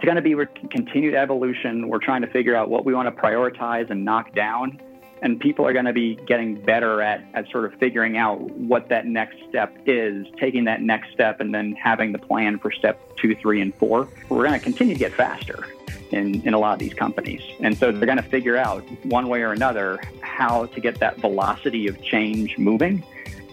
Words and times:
it's 0.00 0.06
going 0.06 0.16
to 0.16 0.22
be 0.22 0.34
continued 0.70 1.14
evolution. 1.14 1.86
We're 1.86 1.98
trying 1.98 2.22
to 2.22 2.26
figure 2.26 2.56
out 2.56 2.70
what 2.70 2.86
we 2.86 2.94
want 2.94 3.14
to 3.14 3.22
prioritize 3.22 3.90
and 3.90 4.02
knock 4.02 4.34
down. 4.34 4.80
And 5.20 5.38
people 5.38 5.66
are 5.66 5.74
going 5.74 5.84
to 5.84 5.92
be 5.92 6.14
getting 6.14 6.58
better 6.58 7.02
at, 7.02 7.22
at 7.34 7.50
sort 7.50 7.66
of 7.66 7.78
figuring 7.78 8.16
out 8.16 8.40
what 8.40 8.88
that 8.88 9.04
next 9.04 9.36
step 9.50 9.76
is, 9.84 10.26
taking 10.38 10.64
that 10.64 10.80
next 10.80 11.12
step, 11.12 11.40
and 11.40 11.54
then 11.54 11.72
having 11.72 12.12
the 12.12 12.18
plan 12.18 12.58
for 12.58 12.72
step 12.72 13.14
two, 13.16 13.36
three, 13.36 13.60
and 13.60 13.74
four. 13.74 14.08
We're 14.30 14.46
going 14.46 14.58
to 14.58 14.64
continue 14.64 14.94
to 14.94 14.98
get 14.98 15.12
faster 15.12 15.66
in, 16.12 16.40
in 16.46 16.54
a 16.54 16.58
lot 16.58 16.72
of 16.72 16.78
these 16.78 16.94
companies. 16.94 17.42
And 17.60 17.76
so 17.76 17.92
they're 17.92 18.06
going 18.06 18.16
to 18.16 18.22
figure 18.22 18.56
out 18.56 18.82
one 19.04 19.28
way 19.28 19.42
or 19.42 19.52
another 19.52 20.00
how 20.22 20.64
to 20.64 20.80
get 20.80 20.98
that 21.00 21.18
velocity 21.18 21.88
of 21.88 22.02
change 22.02 22.56
moving 22.56 23.04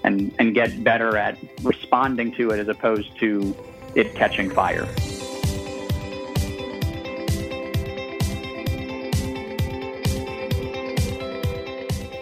and, 0.06 0.34
and 0.40 0.56
get 0.56 0.82
better 0.82 1.18
at 1.18 1.38
responding 1.62 2.32
to 2.36 2.52
it 2.52 2.60
as 2.62 2.70
opposed 2.70 3.20
to 3.20 3.54
it 3.96 4.16
catching 4.16 4.50
fire. 4.50 4.88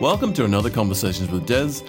Welcome 0.06 0.34
to 0.34 0.46
another 0.46 0.70
Conversations 0.70 1.32
with 1.32 1.48
Dez. 1.48 1.84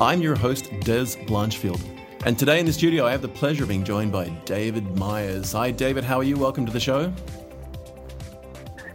I'm 0.00 0.22
your 0.22 0.36
host, 0.36 0.66
Dez 0.84 1.16
Blanchfield. 1.26 1.82
And 2.24 2.38
today 2.38 2.60
in 2.60 2.64
the 2.64 2.72
studio, 2.72 3.04
I 3.04 3.10
have 3.10 3.22
the 3.22 3.28
pleasure 3.28 3.64
of 3.64 3.70
being 3.70 3.82
joined 3.82 4.12
by 4.12 4.28
David 4.44 4.96
Myers. 4.96 5.50
Hi, 5.50 5.72
David. 5.72 6.04
How 6.04 6.18
are 6.18 6.22
you? 6.22 6.36
Welcome 6.36 6.64
to 6.64 6.70
the 6.70 6.78
show. 6.78 7.12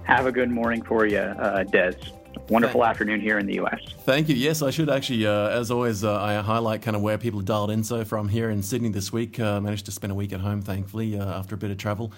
Have 0.04 0.26
a 0.26 0.32
good 0.32 0.50
morning 0.50 0.82
for 0.84 1.06
you, 1.06 1.18
uh, 1.18 1.66
Dez. 1.66 2.14
Wonderful 2.48 2.80
Thank 2.80 2.92
afternoon 2.92 3.20
here 3.20 3.40
in 3.40 3.46
the 3.46 3.56
U.S. 3.56 3.82
Thank 4.06 4.30
you. 4.30 4.36
Yes, 4.36 4.62
I 4.62 4.70
should 4.70 4.90
actually, 4.90 5.28
uh, 5.28 5.50
as 5.50 5.70
always, 5.70 6.06
uh, 6.06 6.18
I 6.18 6.36
highlight 6.36 6.82
kind 6.82 6.96
of 6.96 7.02
where 7.02 7.18
people 7.18 7.42
are 7.42 7.44
dialed 7.44 7.72
in. 7.72 7.84
So 7.84 8.06
from 8.06 8.30
here 8.30 8.50
in 8.52 8.64
Sydney 8.64 8.88
this 8.88 9.12
week, 9.12 9.38
uh, 9.38 9.60
managed 9.60 9.86
to 9.88 9.92
spend 9.92 10.12
a 10.12 10.16
week 10.16 10.32
at 10.32 10.40
home, 10.40 10.62
thankfully, 10.62 11.20
uh, 11.20 11.38
after 11.38 11.56
a 11.56 11.58
bit 11.58 11.72
of 11.72 11.78
travel 11.78 12.14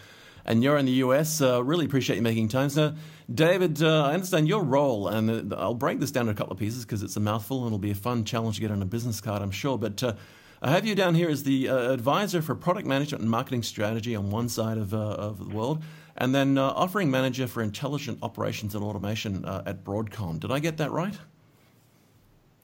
and 0.48 0.64
you're 0.64 0.78
in 0.78 0.86
the 0.86 0.94
US. 1.04 1.42
Uh, 1.42 1.64
really 1.64 1.86
appreciate 1.86 2.16
you 2.16 2.22
making 2.22 2.48
time. 2.48 2.70
So, 2.70 2.94
David, 3.34 3.84
uh, 3.84 4.05
I 4.05 4.13
understand 4.13 4.47
your 4.47 4.64
role, 4.64 5.09
and 5.09 5.52
uh, 5.52 5.56
I'll 5.58 5.73
break 5.73 6.00
this 6.00 6.11
down 6.11 6.25
to 6.25 6.31
a 6.31 6.33
couple 6.33 6.53
of 6.53 6.59
pieces 6.59 6.86
because 6.86 7.03
it's 7.03 7.17
a 7.17 7.20
mouthful 7.20 7.59
and 7.59 7.67
it'll 7.67 7.78
be 7.78 7.92
a 7.92 7.95
fun 7.95 8.23
challenge 8.23 8.56
to 8.56 8.61
get 8.61 8.72
on 8.72 8.81
a 8.81 8.86
business 8.86 9.20
card, 9.20 9.42
I'm 9.42 9.52
sure. 9.52 9.78
But 9.78 10.02
uh, 10.02 10.14
I 10.61 10.72
have 10.72 10.86
you 10.86 10.95
down 10.95 11.14
here 11.14 11.30
as 11.30 11.44
the 11.44 11.67
uh, 11.67 11.92
advisor 11.92 12.42
for 12.42 12.55
product 12.55 12.88
management 12.88 13.22
and 13.22 13.30
marketing 13.30 13.64
strategy 13.64 14.16
on 14.16 14.31
one 14.31 14.48
side 14.48 14.78
of, 14.78 14.94
uh, 14.94 14.98
of 14.98 15.50
the 15.50 15.55
world, 15.55 15.83
and 16.16 16.33
then 16.33 16.58
offering 16.58 17.11
manager 17.11 17.48
for 17.48 17.61
intelligent 17.61 18.20
operations 18.22 18.73
and 18.73 18.83
automation 18.83 19.45
at 19.45 19.83
Broadcom. 19.83 20.39
Did 20.39 20.52
I 20.52 20.59
get 20.59 20.78
that 20.78 20.92
right? 20.92 21.16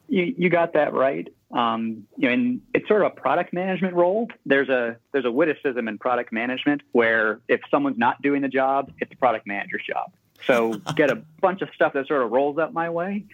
You, 0.08 0.34
you 0.38 0.50
got 0.50 0.74
that 0.74 0.94
right. 0.94 1.28
Um, 1.52 2.08
you 2.18 2.28
know, 2.28 2.34
and 2.34 2.62
it's 2.74 2.88
sort 2.88 3.04
of 3.04 3.12
a 3.12 3.16
product 3.16 3.54
management 3.54 3.94
role. 3.96 4.28
There's 4.46 4.70
a 4.70 4.98
there's 5.12 5.26
a 5.26 5.32
witticism 5.32 5.88
in 5.88 6.00
product 6.00 6.32
management 6.32 6.82
where 6.94 7.42
if 7.48 7.62
someone's 7.70 7.98
not 7.98 8.22
doing 8.22 8.42
the 8.42 8.48
job, 8.48 8.92
it's 9.00 9.10
the 9.10 9.18
product 9.18 9.46
manager's 9.46 9.84
job. 9.88 10.12
So 10.48 10.74
get 10.96 11.10
a 11.10 11.24
bunch 11.42 11.62
of 11.62 11.70
stuff 11.74 11.94
that 11.94 12.08
sort 12.08 12.24
of 12.24 12.32
rolls 12.32 12.58
up 12.58 12.74
my 12.74 12.90
way. 12.90 13.26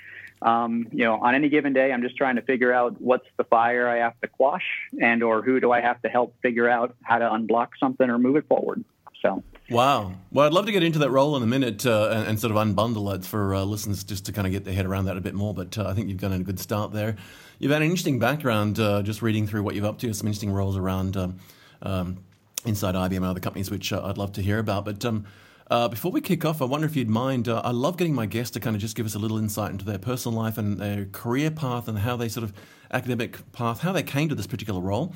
Um, 0.42 0.88
you 0.92 1.04
know, 1.04 1.16
on 1.16 1.36
any 1.36 1.50
given 1.50 1.74
day, 1.74 1.92
I'm 1.92 2.02
just 2.02 2.16
trying 2.16 2.38
to 2.38 2.42
figure 2.42 2.72
out 2.72 3.02
what's 3.02 3.28
the 3.38 3.44
fire 3.44 3.90
I 3.90 3.98
have 3.98 4.20
to 4.22 4.28
quash, 4.28 4.66
and 5.02 5.22
or 5.22 5.42
who 5.42 5.60
do 5.60 5.72
I 5.72 5.82
have 5.82 6.02
to 6.04 6.10
help 6.10 6.36
figure 6.42 6.70
out 6.70 6.96
how 7.04 7.18
to 7.18 7.26
unblock 7.26 7.70
something 7.80 8.10
or 8.10 8.18
move 8.18 8.38
it 8.38 8.48
forward. 8.48 8.86
So 9.22 9.44
Wow. 9.70 10.14
Well, 10.32 10.48
I'd 10.48 10.54
love 10.54 10.66
to 10.66 10.72
get 10.72 10.82
into 10.82 11.00
that 11.00 11.12
role 11.12 11.38
in 11.38 11.44
a 11.44 11.46
minute 11.46 11.86
uh, 11.86 12.10
and, 12.12 12.28
and, 12.28 12.40
sort 12.40 12.56
of 12.56 12.58
unbundle 12.58 13.14
it 13.16 13.24
for 13.24 13.54
uh, 13.54 13.64
listeners 13.64 14.04
just 14.04 14.26
to 14.26 14.32
kind 14.32 14.48
of 14.48 14.54
get 14.54 14.66
their 14.66 14.74
head 14.74 14.86
around 14.86 15.06
that 15.06 15.16
a 15.16 15.22
bit 15.22 15.36
more. 15.36 15.54
But 15.54 15.78
uh, 15.78 15.88
I 15.88 15.94
think 15.94 16.10
you've 16.10 16.20
done 16.20 16.34
a 16.34 16.40
good 16.40 16.60
start 16.60 16.92
there. 16.92 17.16
You've 17.60 17.72
had 17.72 17.82
an 17.82 17.88
interesting 17.88 18.18
background 18.18 18.80
uh, 18.80 19.04
just 19.04 19.22
reading 19.22 19.46
through 19.46 19.62
what 19.64 19.76
you've 19.76 19.86
up 19.86 20.00
to, 20.00 20.12
some 20.14 20.28
interesting 20.28 20.52
roles 20.52 20.76
around 20.76 21.18
um, 21.18 21.40
um, 21.84 22.18
inside 22.66 22.96
IBM 22.96 23.18
and 23.18 23.26
other 23.26 23.40
companies, 23.40 23.70
which 23.70 23.94
uh, 23.94 24.02
I'd 24.04 24.18
love 24.18 24.34
to 24.34 24.42
hear 24.42 24.58
about. 24.58 24.86
But 24.86 25.06
um, 25.06 25.26
uh, 25.70 25.88
before 25.88 26.12
we 26.12 26.22
kick 26.22 26.46
off, 26.46 26.62
I 26.62 26.66
wonder 26.66 26.88
if 26.88 26.96
you'd 26.96 27.10
mind. 27.10 27.48
I 27.48 27.72
love 27.72 27.98
getting 27.98 28.16
my 28.16 28.26
guests 28.26 28.52
to 28.52 28.60
kind 28.60 28.76
of 28.76 28.82
just 28.82 28.96
give 28.96 29.06
us 29.06 29.14
a 29.14 29.20
little 29.20 29.38
insight 29.38 29.72
into 29.72 29.86
their 29.86 30.00
personal 30.00 30.38
life 30.38 30.58
and 30.58 30.80
their 30.80 31.06
career 31.06 31.52
path 31.52 31.88
and 31.88 32.00
how 32.00 32.16
they 32.16 32.28
sort 32.28 32.44
of 32.44 32.54
academic 32.92 33.52
path, 33.52 33.82
how 33.82 33.92
they 33.92 34.04
came 34.04 34.30
to 34.30 34.36
this 34.36 34.48
particular 34.48 34.82
role. 34.82 35.14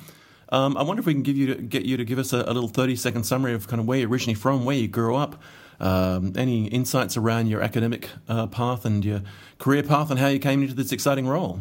Um, 0.50 0.76
I 0.76 0.82
wonder 0.82 1.00
if 1.00 1.06
we 1.06 1.14
can 1.14 1.22
give 1.22 1.36
you 1.36 1.54
to, 1.54 1.62
get 1.62 1.84
you 1.84 1.96
to 1.96 2.04
give 2.04 2.18
us 2.18 2.32
a, 2.32 2.38
a, 2.38 2.52
little 2.52 2.68
thirty 2.68 2.94
second 2.94 3.24
summary 3.24 3.54
of 3.54 3.66
kind 3.66 3.80
of 3.80 3.86
where 3.86 3.98
you're 3.98 4.08
originally 4.08 4.34
from, 4.34 4.64
where 4.64 4.76
you 4.76 4.86
grew 4.86 5.16
up, 5.16 5.42
um, 5.80 6.32
any 6.36 6.66
insights 6.66 7.16
around 7.16 7.48
your 7.48 7.60
academic 7.60 8.08
uh, 8.28 8.46
path 8.46 8.84
and 8.84 9.04
your 9.04 9.22
career 9.58 9.82
path, 9.82 10.10
and 10.10 10.20
how 10.20 10.28
you 10.28 10.38
came 10.38 10.62
into 10.62 10.74
this 10.74 10.92
exciting 10.92 11.26
role. 11.26 11.60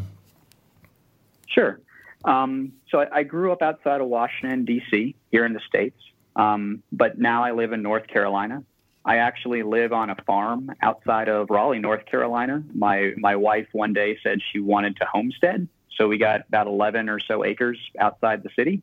Sure. 1.48 1.80
Um, 2.26 2.74
so 2.90 3.00
I, 3.00 3.20
I, 3.20 3.24
grew 3.24 3.52
up 3.52 3.62
outside 3.62 4.00
of 4.00 4.08
Washington 4.08 4.64
D.C. 4.64 5.16
here 5.32 5.46
in 5.46 5.54
the 5.54 5.60
states, 5.68 6.00
um, 6.36 6.84
but 6.92 7.18
now 7.18 7.44
I 7.44 7.52
live 7.52 7.74
in 7.74 7.82
North 7.82 8.08
Carolina. 8.08 8.64
I 9.06 9.18
actually 9.18 9.64
live 9.64 9.92
on 9.92 10.10
a 10.10 10.16
farm 10.16 10.72
outside 10.82 11.28
of 11.28 11.50
Raleigh, 11.50 11.80
North 11.80 12.06
Carolina. 12.06 12.64
My 12.74 13.14
my 13.18 13.36
wife 13.36 13.68
one 13.74 13.94
day 13.94 14.18
said 14.24 14.40
she 14.52 14.60
wanted 14.60 14.98
to 14.98 15.06
homestead, 15.06 15.68
so 15.98 16.08
we 16.08 16.18
got 16.18 16.42
about 16.48 16.68
11 16.68 17.10
or 17.10 17.20
so 17.20 17.44
acres 17.44 17.78
outside 18.00 18.44
the 18.44 18.50
city. 18.56 18.82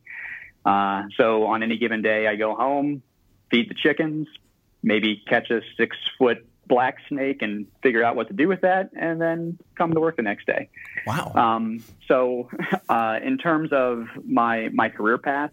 Uh, 0.63 1.03
so 1.17 1.45
on 1.45 1.63
any 1.63 1.77
given 1.77 2.01
day, 2.01 2.27
I 2.27 2.35
go 2.35 2.55
home, 2.55 3.01
feed 3.49 3.69
the 3.69 3.73
chickens, 3.73 4.27
maybe 4.83 5.23
catch 5.27 5.49
a 5.49 5.61
six 5.75 5.97
foot 6.17 6.45
black 6.67 6.97
snake 7.09 7.41
and 7.41 7.67
figure 7.81 8.03
out 8.03 8.15
what 8.15 8.27
to 8.27 8.33
do 8.33 8.47
with 8.47 8.61
that, 8.61 8.91
and 8.95 9.19
then 9.19 9.57
come 9.75 9.93
to 9.93 9.99
work 9.99 10.17
the 10.17 10.21
next 10.21 10.45
day. 10.45 10.69
Wow. 11.07 11.31
Um, 11.35 11.83
so, 12.07 12.49
uh, 12.89 13.19
in 13.23 13.37
terms 13.37 13.71
of 13.73 14.07
my 14.23 14.69
my 14.69 14.89
career 14.89 15.17
path, 15.17 15.51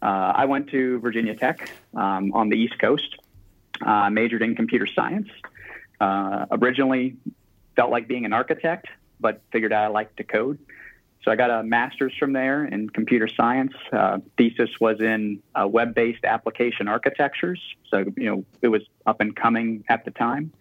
uh, 0.00 0.32
I 0.34 0.46
went 0.46 0.70
to 0.70 0.98
Virginia 1.00 1.34
Tech 1.34 1.70
um, 1.94 2.32
on 2.32 2.48
the 2.48 2.56
East 2.56 2.78
Coast, 2.78 3.16
uh, 3.84 4.10
majored 4.10 4.42
in 4.42 4.54
computer 4.54 4.86
science. 4.86 5.28
Uh, 6.00 6.46
originally, 6.52 7.16
felt 7.76 7.90
like 7.90 8.08
being 8.08 8.24
an 8.24 8.32
architect, 8.32 8.86
but 9.20 9.40
figured 9.52 9.72
out 9.72 9.84
I 9.84 9.88
liked 9.88 10.16
to 10.18 10.24
code. 10.24 10.58
So 11.24 11.32
I 11.32 11.36
got 11.36 11.50
a 11.50 11.62
master's 11.62 12.14
from 12.16 12.32
there 12.32 12.64
in 12.64 12.88
computer 12.88 13.28
science. 13.28 13.72
Uh, 13.92 14.18
thesis 14.36 14.70
was 14.80 15.00
in 15.00 15.42
uh, 15.54 15.66
web-based 15.66 16.24
application 16.24 16.88
architectures. 16.88 17.60
So 17.90 18.04
you 18.16 18.30
know 18.30 18.44
it 18.62 18.68
was 18.68 18.82
up 19.04 19.20
and 19.20 19.34
coming 19.34 19.84
at 19.88 20.04
the 20.04 20.10
time, 20.10 20.52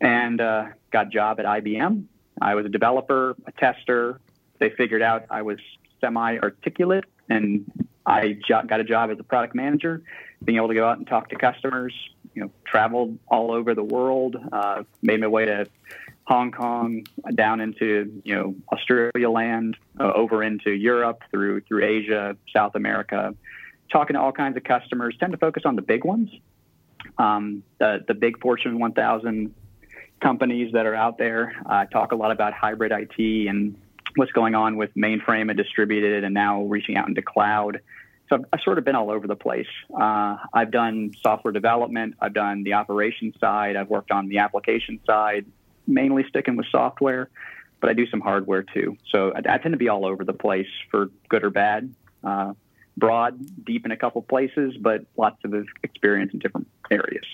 and 0.00 0.40
uh, 0.40 0.66
got 0.90 1.08
a 1.08 1.10
job 1.10 1.38
at 1.40 1.46
IBM. 1.46 2.04
I 2.40 2.54
was 2.54 2.64
a 2.64 2.70
developer, 2.70 3.36
a 3.46 3.52
tester. 3.52 4.20
They 4.58 4.70
figured 4.70 5.02
out 5.02 5.26
I 5.30 5.42
was 5.42 5.58
semi-articulate, 6.00 7.04
and 7.28 7.70
I 8.06 8.38
jo- 8.46 8.62
got 8.66 8.80
a 8.80 8.84
job 8.84 9.10
as 9.10 9.18
a 9.18 9.22
product 9.22 9.54
manager, 9.54 10.02
being 10.42 10.56
able 10.56 10.68
to 10.68 10.74
go 10.74 10.88
out 10.88 10.98
and 10.98 11.06
talk 11.06 11.28
to 11.30 11.36
customers. 11.36 11.94
You 12.34 12.42
know, 12.42 12.50
traveled 12.64 13.18
all 13.28 13.50
over 13.50 13.74
the 13.74 13.82
world, 13.82 14.36
uh, 14.52 14.84
made 15.02 15.20
my 15.20 15.26
way 15.26 15.46
to 15.46 15.66
Hong 16.30 16.52
Kong 16.52 17.04
down 17.34 17.60
into 17.60 18.22
you 18.24 18.34
know 18.34 18.54
Australia 18.72 19.28
land, 19.28 19.76
uh, 19.98 20.12
over 20.14 20.42
into 20.42 20.70
Europe 20.70 21.22
through 21.30 21.62
through 21.62 21.84
Asia, 21.84 22.36
South 22.54 22.76
America, 22.76 23.34
talking 23.90 24.14
to 24.14 24.20
all 24.20 24.30
kinds 24.30 24.56
of 24.56 24.62
customers. 24.62 25.16
Tend 25.18 25.32
to 25.32 25.38
focus 25.38 25.64
on 25.66 25.74
the 25.74 25.82
big 25.82 26.04
ones, 26.04 26.30
um, 27.18 27.64
the 27.78 28.04
the 28.06 28.14
big 28.14 28.40
Fortune 28.40 28.78
1000 28.78 29.52
companies 30.20 30.72
that 30.72 30.86
are 30.86 30.94
out 30.94 31.18
there. 31.18 31.54
Uh, 31.68 31.86
talk 31.86 32.12
a 32.12 32.16
lot 32.16 32.30
about 32.30 32.52
hybrid 32.52 32.92
IT 32.92 33.48
and 33.48 33.76
what's 34.14 34.32
going 34.32 34.54
on 34.54 34.76
with 34.76 34.94
mainframe 34.94 35.48
and 35.48 35.56
distributed, 35.56 36.22
and 36.22 36.32
now 36.32 36.62
reaching 36.62 36.96
out 36.96 37.08
into 37.08 37.22
cloud. 37.22 37.80
So 38.30 38.42
I've, 38.52 38.60
sort 38.62 38.78
of 38.78 38.84
been 38.84 38.94
all 38.94 39.10
over 39.10 39.26
the 39.26 39.36
place. 39.36 39.66
Uh, 39.92 40.36
I've 40.54 40.70
done 40.70 41.12
software 41.20 41.52
development. 41.52 42.14
I've 42.20 42.32
done 42.32 42.62
the 42.62 42.74
operations 42.74 43.34
side. 43.40 43.76
I've 43.76 43.90
worked 43.90 44.10
on 44.10 44.28
the 44.28 44.38
application 44.38 45.00
side 45.04 45.44
mainly 45.86 46.24
sticking 46.28 46.56
with 46.56 46.66
software, 46.70 47.28
but 47.80 47.90
I 47.90 47.92
do 47.92 48.06
some 48.06 48.20
hardware 48.20 48.62
too. 48.62 48.96
So 49.10 49.32
I, 49.34 49.54
I 49.54 49.58
tend 49.58 49.72
to 49.72 49.78
be 49.78 49.88
all 49.88 50.06
over 50.06 50.24
the 50.24 50.32
place 50.32 50.68
for 50.90 51.10
good 51.28 51.44
or 51.44 51.50
bad. 51.50 51.94
Uh, 52.22 52.54
broad, 52.96 53.64
deep 53.64 53.84
in 53.84 53.92
a 53.92 53.96
couple 53.96 54.22
places, 54.22 54.76
but 54.78 55.04
lots 55.16 55.42
of 55.44 55.54
experience 55.82 56.32
in 56.32 56.38
different 56.38 56.68
areas. 56.90 57.24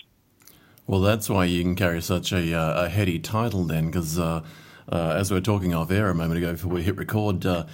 Well, 0.85 1.01
that's 1.01 1.29
why 1.29 1.45
you 1.45 1.61
can 1.61 1.75
carry 1.75 2.01
such 2.01 2.31
a, 2.31 2.53
uh, 2.53 2.85
a 2.85 2.89
heady 2.89 3.19
title 3.19 3.65
then, 3.65 3.87
because 3.87 4.17
uh, 4.17 4.43
uh, 4.89 5.15
as 5.17 5.29
we 5.29 5.35
were 5.35 5.41
talking 5.41 5.73
off 5.73 5.91
air 5.91 6.09
a 6.09 6.15
moment 6.15 6.37
ago 6.37 6.53
before 6.53 6.71
we 6.71 6.83
hit 6.83 6.95
record, 6.95 7.45
uh, 7.45 7.65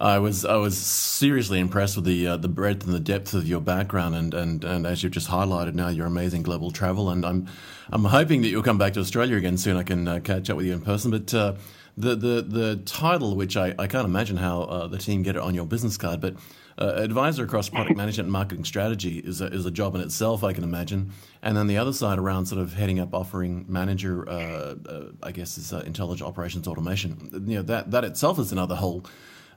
I 0.00 0.18
was 0.18 0.46
I 0.46 0.56
was 0.56 0.78
seriously 0.78 1.60
impressed 1.60 1.94
with 1.94 2.06
the 2.06 2.26
uh, 2.26 2.36
the 2.38 2.48
breadth 2.48 2.86
and 2.86 2.94
the 2.94 3.00
depth 3.00 3.34
of 3.34 3.46
your 3.46 3.60
background, 3.60 4.14
and, 4.14 4.32
and, 4.32 4.64
and 4.64 4.86
as 4.86 5.02
you've 5.02 5.12
just 5.12 5.28
highlighted 5.28 5.74
now, 5.74 5.88
your 5.88 6.06
amazing 6.06 6.42
global 6.42 6.70
travel. 6.70 7.10
And 7.10 7.24
I'm 7.24 7.46
I'm 7.90 8.04
hoping 8.04 8.40
that 8.42 8.48
you'll 8.48 8.62
come 8.62 8.78
back 8.78 8.94
to 8.94 9.00
Australia 9.00 9.36
again 9.36 9.58
soon. 9.58 9.76
I 9.76 9.82
can 9.82 10.08
uh, 10.08 10.20
catch 10.20 10.48
up 10.48 10.56
with 10.56 10.64
you 10.64 10.72
in 10.72 10.80
person. 10.80 11.10
But 11.10 11.34
uh, 11.34 11.54
the 11.98 12.16
the 12.16 12.40
the 12.40 12.76
title, 12.86 13.36
which 13.36 13.58
I, 13.58 13.74
I 13.78 13.86
can't 13.88 14.06
imagine 14.06 14.38
how 14.38 14.62
uh, 14.62 14.86
the 14.86 14.96
team 14.96 15.22
get 15.22 15.36
it 15.36 15.42
on 15.42 15.54
your 15.54 15.66
business 15.66 15.98
card, 15.98 16.22
but 16.22 16.34
uh, 16.78 16.94
advisor 16.96 17.44
across 17.44 17.68
product 17.68 17.94
management 17.94 18.24
and 18.24 18.32
marketing 18.32 18.64
strategy 18.64 19.18
is 19.18 19.42
a, 19.42 19.48
is 19.48 19.66
a 19.66 19.70
job 19.70 19.94
in 19.94 20.00
itself, 20.00 20.42
I 20.42 20.54
can 20.54 20.64
imagine. 20.64 21.12
And 21.42 21.54
then 21.54 21.66
the 21.66 21.76
other 21.76 21.92
side 21.92 22.18
around 22.18 22.46
sort 22.46 22.62
of 22.62 22.72
heading 22.72 23.00
up 23.00 23.12
offering 23.12 23.66
manager, 23.68 24.26
uh, 24.26 24.76
I 25.22 25.32
guess, 25.32 25.58
is 25.58 25.72
intelligent 25.72 26.26
operations 26.26 26.66
automation. 26.66 27.44
You 27.46 27.56
know 27.56 27.62
that 27.64 27.90
that 27.90 28.04
itself 28.04 28.38
is 28.38 28.50
another 28.50 28.76
whole 28.76 29.04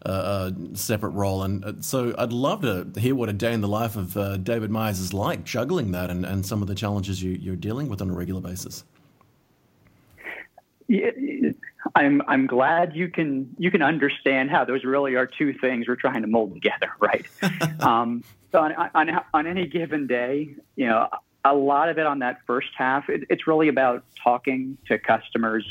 uh, 0.06 0.52
separate 0.74 1.12
role. 1.12 1.44
And 1.44 1.64
uh, 1.64 1.74
so 1.82 2.14
I'd 2.18 2.34
love 2.34 2.62
to 2.62 3.00
hear 3.00 3.16
what 3.16 3.30
a 3.30 3.34
day 3.34 3.54
in 3.54 3.62
the 3.62 3.68
life 3.68 3.96
of 3.96 4.18
uh, 4.18 4.38
David 4.38 4.72
Myers 4.72 5.00
is 5.00 5.14
like, 5.14 5.44
juggling 5.44 5.92
that 5.92 6.10
and, 6.10 6.26
and 6.26 6.46
some 6.46 6.62
of 6.62 6.68
the 6.68 6.76
challenges 6.76 7.22
you, 7.22 7.32
you're 7.32 7.56
dealing 7.56 7.90
with 7.90 8.02
on 8.02 8.10
a 8.10 8.14
regular 8.14 8.42
basis. 8.42 8.84
Yeah, 10.88 11.12
I'm 11.96 12.22
I'm 12.28 12.46
glad 12.46 12.96
you 12.96 13.08
can 13.08 13.56
you 13.58 13.72
can 13.72 13.82
understand 13.82 14.52
how 14.52 14.66
those 14.66 14.84
really 14.84 15.16
are 15.16 15.26
two 15.26 15.54
things 15.54 15.88
we're 15.88 15.96
trying 15.96 16.22
to 16.22 16.28
mold 16.28 16.54
together, 16.54 16.92
right? 17.00 17.26
um, 17.80 18.24
so 18.52 18.60
on, 18.60 18.74
on 18.94 19.22
on 19.34 19.48
any 19.48 19.66
given 19.66 20.08
day, 20.08 20.56
you 20.76 20.86
know, 20.86 21.08
a 21.46 21.54
lot 21.54 21.90
of 21.90 21.98
it 21.98 22.06
on 22.06 22.20
that 22.20 22.40
first 22.46 22.70
half, 22.78 23.10
it, 23.10 23.24
it's 23.30 23.48
really 23.48 23.68
about 23.68 24.04
talking 24.24 24.78
to 24.88 24.98
customers 24.98 25.66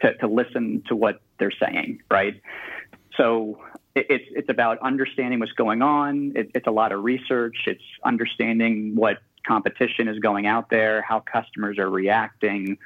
to, 0.00 0.14
to 0.18 0.26
listen 0.26 0.82
to 0.88 0.96
what 0.96 1.20
they're 1.38 1.50
saying, 1.50 2.02
right? 2.10 2.40
So 3.16 3.60
it, 3.94 4.06
it's 4.08 4.24
it's 4.30 4.48
about 4.48 4.78
understanding 4.80 5.40
what's 5.40 5.52
going 5.52 5.82
on. 5.82 6.32
It, 6.34 6.50
it's 6.54 6.66
a 6.66 6.70
lot 6.70 6.92
of 6.92 7.02
research. 7.02 7.56
It's 7.66 7.82
understanding 8.04 8.94
what 8.94 9.18
competition 9.46 10.08
is 10.08 10.18
going 10.18 10.46
out 10.46 10.70
there, 10.70 11.02
how 11.02 11.20
customers 11.20 11.78
are 11.78 11.88
reacting, 11.88 12.78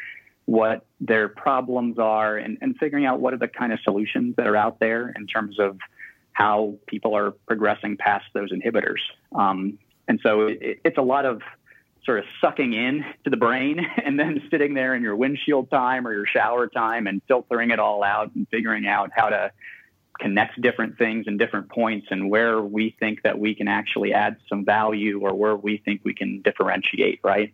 what 0.45 0.85
their 1.01 1.29
problems 1.29 1.99
are, 1.99 2.37
and, 2.37 2.59
and 2.61 2.77
figuring 2.79 3.05
out 3.05 3.21
what 3.21 3.35
are 3.35 3.39
the 3.39 3.49
kind 3.49 3.73
of 3.73 3.81
solutions 3.81 4.37
that 4.37 4.47
are 4.47 4.57
out 4.57 4.79
there 4.79 5.13
in 5.17 5.27
terms 5.27 5.59
of 5.59 5.79
how 6.33 6.75
people 6.87 7.17
are 7.17 7.33
progressing 7.47 7.97
past 7.97 8.25
those 8.33 8.51
inhibitors. 8.53 9.01
Um, 9.35 9.79
and 10.09 10.21
so 10.23 10.47
it, 10.47 10.81
it's 10.85 10.99
a 10.99 11.03
lot 11.03 11.27
of 11.27 11.43
sort 12.05 12.19
of 12.19 12.25
sucking 12.41 12.73
in 12.73 13.05
to 13.25 13.31
the 13.31 13.37
brain 13.37 13.81
and 14.05 14.19
then 14.19 14.43
sitting 14.51 14.75
there 14.75 14.95
in 14.95 15.03
your 15.03 15.17
windshield 15.17 15.71
time 15.71 16.07
or 16.07 16.13
your 16.13 16.27
shower 16.27 16.67
time 16.69 17.07
and 17.07 17.23
filtering 17.29 17.71
it 17.71 17.79
all 17.79 18.03
out 18.03 18.35
and 18.35 18.47
figuring 18.51 18.87
out 18.87 19.11
how 19.15 19.29
to 19.29 19.53
connect 20.21 20.61
different 20.61 20.99
things 20.99 21.27
and 21.27 21.39
different 21.39 21.69
points 21.71 22.09
and 22.11 22.31
where 22.31 22.61
we 22.61 22.95
think 23.01 23.23
that 23.23 23.39
we 23.39 23.55
can 23.55 23.69
actually 23.69 24.13
add 24.13 24.37
some 24.49 24.65
value 24.65 25.21
or 25.21 25.35
where 25.35 25.57
we 25.57 25.79
think 25.79 26.01
we 26.05 26.15
can 26.15 26.43
differentiate, 26.43 27.21
right? 27.25 27.53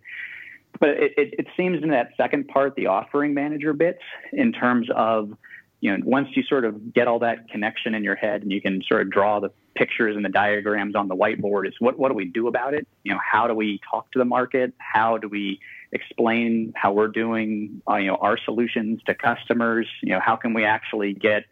But 0.81 0.91
it, 0.91 1.13
it, 1.17 1.35
it 1.39 1.47
seems 1.57 1.83
in 1.83 1.91
that 1.91 2.11
second 2.17 2.49
part, 2.49 2.75
the 2.77 2.87
offering 2.87 3.35
manager 3.35 3.73
bits, 3.73 4.03
in 4.33 4.53
terms 4.53 4.89
of 4.95 5.37
you 5.81 5.97
know, 5.97 6.03
once 6.05 6.29
you 6.33 6.43
sort 6.43 6.65
of 6.65 6.93
get 6.93 7.07
all 7.07 7.21
that 7.21 7.49
connection 7.49 7.95
in 7.95 8.03
your 8.03 8.17
head 8.17 8.43
and 8.43 8.51
you 8.51 8.61
can 8.61 8.83
sort 8.83 9.03
of 9.03 9.11
draw 9.11 9.39
the 9.39 9.51
pictures 9.77 10.17
and 10.17 10.25
the 10.25 10.29
diagrams 10.29 10.97
on 10.97 11.07
the 11.07 11.15
whiteboard, 11.15 11.69
is 11.69 11.75
what, 11.79 11.99
what 11.99 12.09
do 12.09 12.15
we 12.15 12.25
do 12.25 12.49
about 12.49 12.75
it? 12.75 12.87
You 13.05 13.13
know, 13.13 13.21
how 13.25 13.47
do 13.47 13.55
we 13.55 13.81
talk 13.89 14.11
to 14.13 14.19
the 14.19 14.25
market? 14.25 14.75
How 14.79 15.19
do 15.19 15.29
we 15.29 15.61
explain 15.93 16.73
how 16.75 16.93
we're 16.93 17.09
doing, 17.09 17.81
uh, 17.89 17.97
you 17.97 18.09
know, 18.09 18.17
our 18.17 18.39
solutions 18.45 19.01
to 19.07 19.15
customers? 19.15 19.87
You 20.03 20.15
know, 20.15 20.21
how 20.21 20.35
can 20.35 20.53
we 20.53 20.65
actually 20.65 21.15
get 21.15 21.45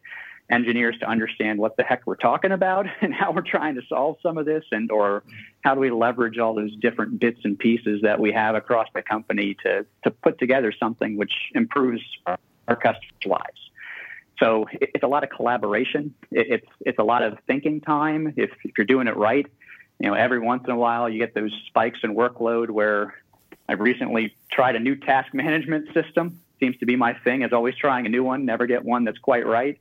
engineers 0.51 0.97
to 1.01 1.09
understand 1.09 1.59
what 1.59 1.77
the 1.77 1.83
heck 1.83 2.07
we're 2.07 2.15
talking 2.15 2.53
about 2.53 2.87
and 3.01 3.13
how 3.13 3.33
we're 3.33 3.43
trying 3.43 3.75
to 3.75 3.83
solve 3.89 4.17
some 4.23 4.39
of 4.39 4.47
this 4.47 4.65
and 4.71 4.91
or 4.91 5.23
how 5.63 5.75
do 5.75 5.81
we 5.81 5.91
leverage 5.91 6.39
all 6.39 6.55
those 6.55 6.75
different 6.77 7.19
bits 7.19 7.41
and 7.45 7.59
pieces 7.59 8.01
that 8.03 8.21
we 8.21 8.33
have 8.33 8.55
across 8.55 8.89
the 8.95 9.03
company 9.03 9.57
to 9.63 9.85
to 10.05 10.11
put 10.11 10.39
together 10.39 10.73
something 10.79 11.17
which 11.17 11.33
improves 11.55 12.03
our, 12.27 12.39
our 12.69 12.77
customers' 12.77 13.27
lives. 13.27 13.71
So 14.39 14.67
it's 14.73 15.03
a 15.03 15.09
lot 15.09 15.25
of 15.25 15.31
collaboration. 15.31 16.15
It's 16.31 16.67
it's 16.81 16.99
a 16.99 17.05
lot 17.05 17.23
of 17.23 17.39
thinking 17.47 17.81
time. 17.81 18.35
If, 18.37 18.51
if 18.65 18.77
you're 18.77 18.87
doing 18.87 19.09
it 19.09 19.17
right, 19.17 19.47
you 19.99 20.09
know, 20.09 20.15
every 20.15 20.39
once 20.39 20.65
in 20.67 20.71
a 20.71 20.77
while 20.77 21.09
you 21.09 21.19
get 21.19 21.35
those 21.35 21.53
spikes 21.69 22.01
in 22.03 22.15
workload 22.15 22.71
where 22.71 23.15
I've 23.69 23.81
recently 23.81 24.37
tried 24.53 24.77
a 24.77 24.81
new 24.81 24.95
task 24.95 25.33
management 25.35 25.93
system. 25.95 26.41
Seems 26.61 26.77
to 26.79 26.87
be 26.87 26.97
my 26.97 27.15
thing. 27.15 27.43
Is 27.43 27.53
always 27.53 27.75
trying 27.77 28.07
a 28.07 28.09
new 28.09 28.23
one. 28.23 28.45
Never 28.45 28.67
get 28.67 28.85
one 28.85 29.05
that's 29.05 29.19
quite 29.19 29.47
right. 29.47 29.79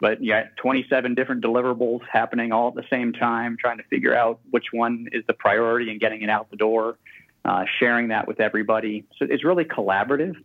But 0.00 0.24
got 0.24 0.56
27 0.56 1.14
different 1.14 1.44
deliverables 1.44 2.00
happening 2.10 2.52
all 2.52 2.68
at 2.68 2.74
the 2.74 2.86
same 2.88 3.12
time, 3.12 3.56
trying 3.60 3.78
to 3.78 3.84
figure 3.84 4.14
out 4.14 4.40
which 4.50 4.66
one 4.72 5.08
is 5.12 5.24
the 5.26 5.34
priority 5.34 5.90
and 5.90 6.00
getting 6.00 6.22
it 6.22 6.30
out 6.30 6.50
the 6.50 6.56
door, 6.56 6.96
uh, 7.44 7.64
sharing 7.78 8.08
that 8.08 8.26
with 8.26 8.40
everybody. 8.40 9.04
So 9.18 9.26
it's 9.28 9.44
really 9.44 9.64
collaborative, 9.64 10.36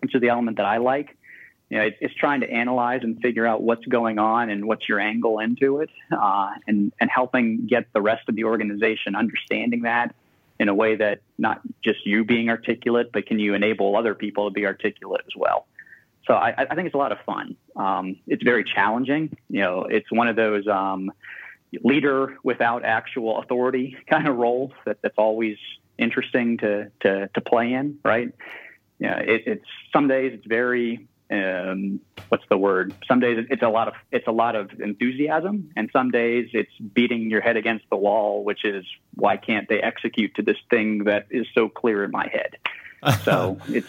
which 0.00 0.14
is 0.14 0.20
the 0.20 0.28
element 0.28 0.58
that 0.58 0.66
I 0.66 0.76
like 0.76 1.16
you 1.70 1.78
know, 1.78 1.84
it's, 1.84 1.96
it's, 2.00 2.14
trying 2.14 2.40
to 2.40 2.50
analyze 2.50 3.00
and 3.04 3.20
figure 3.22 3.46
out 3.46 3.62
what's 3.62 3.84
going 3.86 4.18
on 4.18 4.50
and 4.50 4.66
what's 4.66 4.88
your 4.88 4.98
angle 4.98 5.38
into 5.38 5.78
it, 5.80 5.90
uh, 6.10 6.50
and 6.66 6.92
and 7.00 7.08
helping 7.08 7.66
get 7.66 7.86
the 7.94 8.02
rest 8.02 8.28
of 8.28 8.34
the 8.34 8.44
organization 8.44 9.14
understanding 9.14 9.82
that 9.82 10.14
in 10.58 10.68
a 10.68 10.74
way 10.74 10.96
that 10.96 11.20
not 11.38 11.60
just 11.82 12.04
you 12.04 12.24
being 12.24 12.50
articulate, 12.50 13.12
but 13.12 13.24
can 13.24 13.38
you 13.38 13.54
enable 13.54 13.96
other 13.96 14.14
people 14.14 14.50
to 14.50 14.52
be 14.52 14.66
articulate 14.66 15.22
as 15.26 15.32
well. 15.36 15.66
So 16.26 16.34
I, 16.34 16.54
I 16.56 16.74
think 16.74 16.86
it's 16.86 16.94
a 16.94 16.98
lot 16.98 17.12
of 17.12 17.18
fun. 17.26 17.56
Um, 17.76 18.16
it's 18.26 18.42
very 18.42 18.64
challenging. 18.64 19.36
You 19.48 19.60
know, 19.60 19.84
it's 19.84 20.10
one 20.10 20.28
of 20.28 20.36
those 20.36 20.66
um, 20.68 21.10
leader 21.82 22.36
without 22.42 22.84
actual 22.84 23.40
authority 23.40 23.96
kind 24.10 24.28
of 24.28 24.36
roles 24.36 24.72
that, 24.86 24.98
that's 25.02 25.18
always 25.18 25.56
interesting 25.98 26.58
to, 26.58 26.90
to, 27.00 27.28
to 27.28 27.40
play 27.40 27.72
in, 27.72 27.98
right? 28.04 28.32
Yeah, 28.98 29.18
it, 29.18 29.42
it's 29.46 29.66
some 29.92 30.08
days 30.08 30.32
it's 30.34 30.46
very 30.46 31.08
um, 31.30 32.00
what's 32.28 32.44
the 32.50 32.58
word? 32.58 32.92
Some 33.06 33.20
days 33.20 33.46
it's 33.50 33.62
a 33.62 33.68
lot 33.68 33.88
of 33.88 33.94
it's 34.10 34.26
a 34.26 34.32
lot 34.32 34.56
of 34.56 34.70
enthusiasm, 34.80 35.70
and 35.76 35.88
some 35.92 36.10
days 36.10 36.50
it's 36.52 36.72
beating 36.78 37.30
your 37.30 37.40
head 37.40 37.56
against 37.56 37.84
the 37.88 37.96
wall, 37.96 38.42
which 38.42 38.64
is 38.64 38.84
why 39.14 39.36
can't 39.36 39.68
they 39.68 39.80
execute 39.80 40.34
to 40.36 40.42
this 40.42 40.56
thing 40.70 41.04
that 41.04 41.26
is 41.30 41.46
so 41.54 41.68
clear 41.68 42.04
in 42.04 42.10
my 42.10 42.28
head? 42.28 42.56
So 43.24 43.58
it's. 43.68 43.88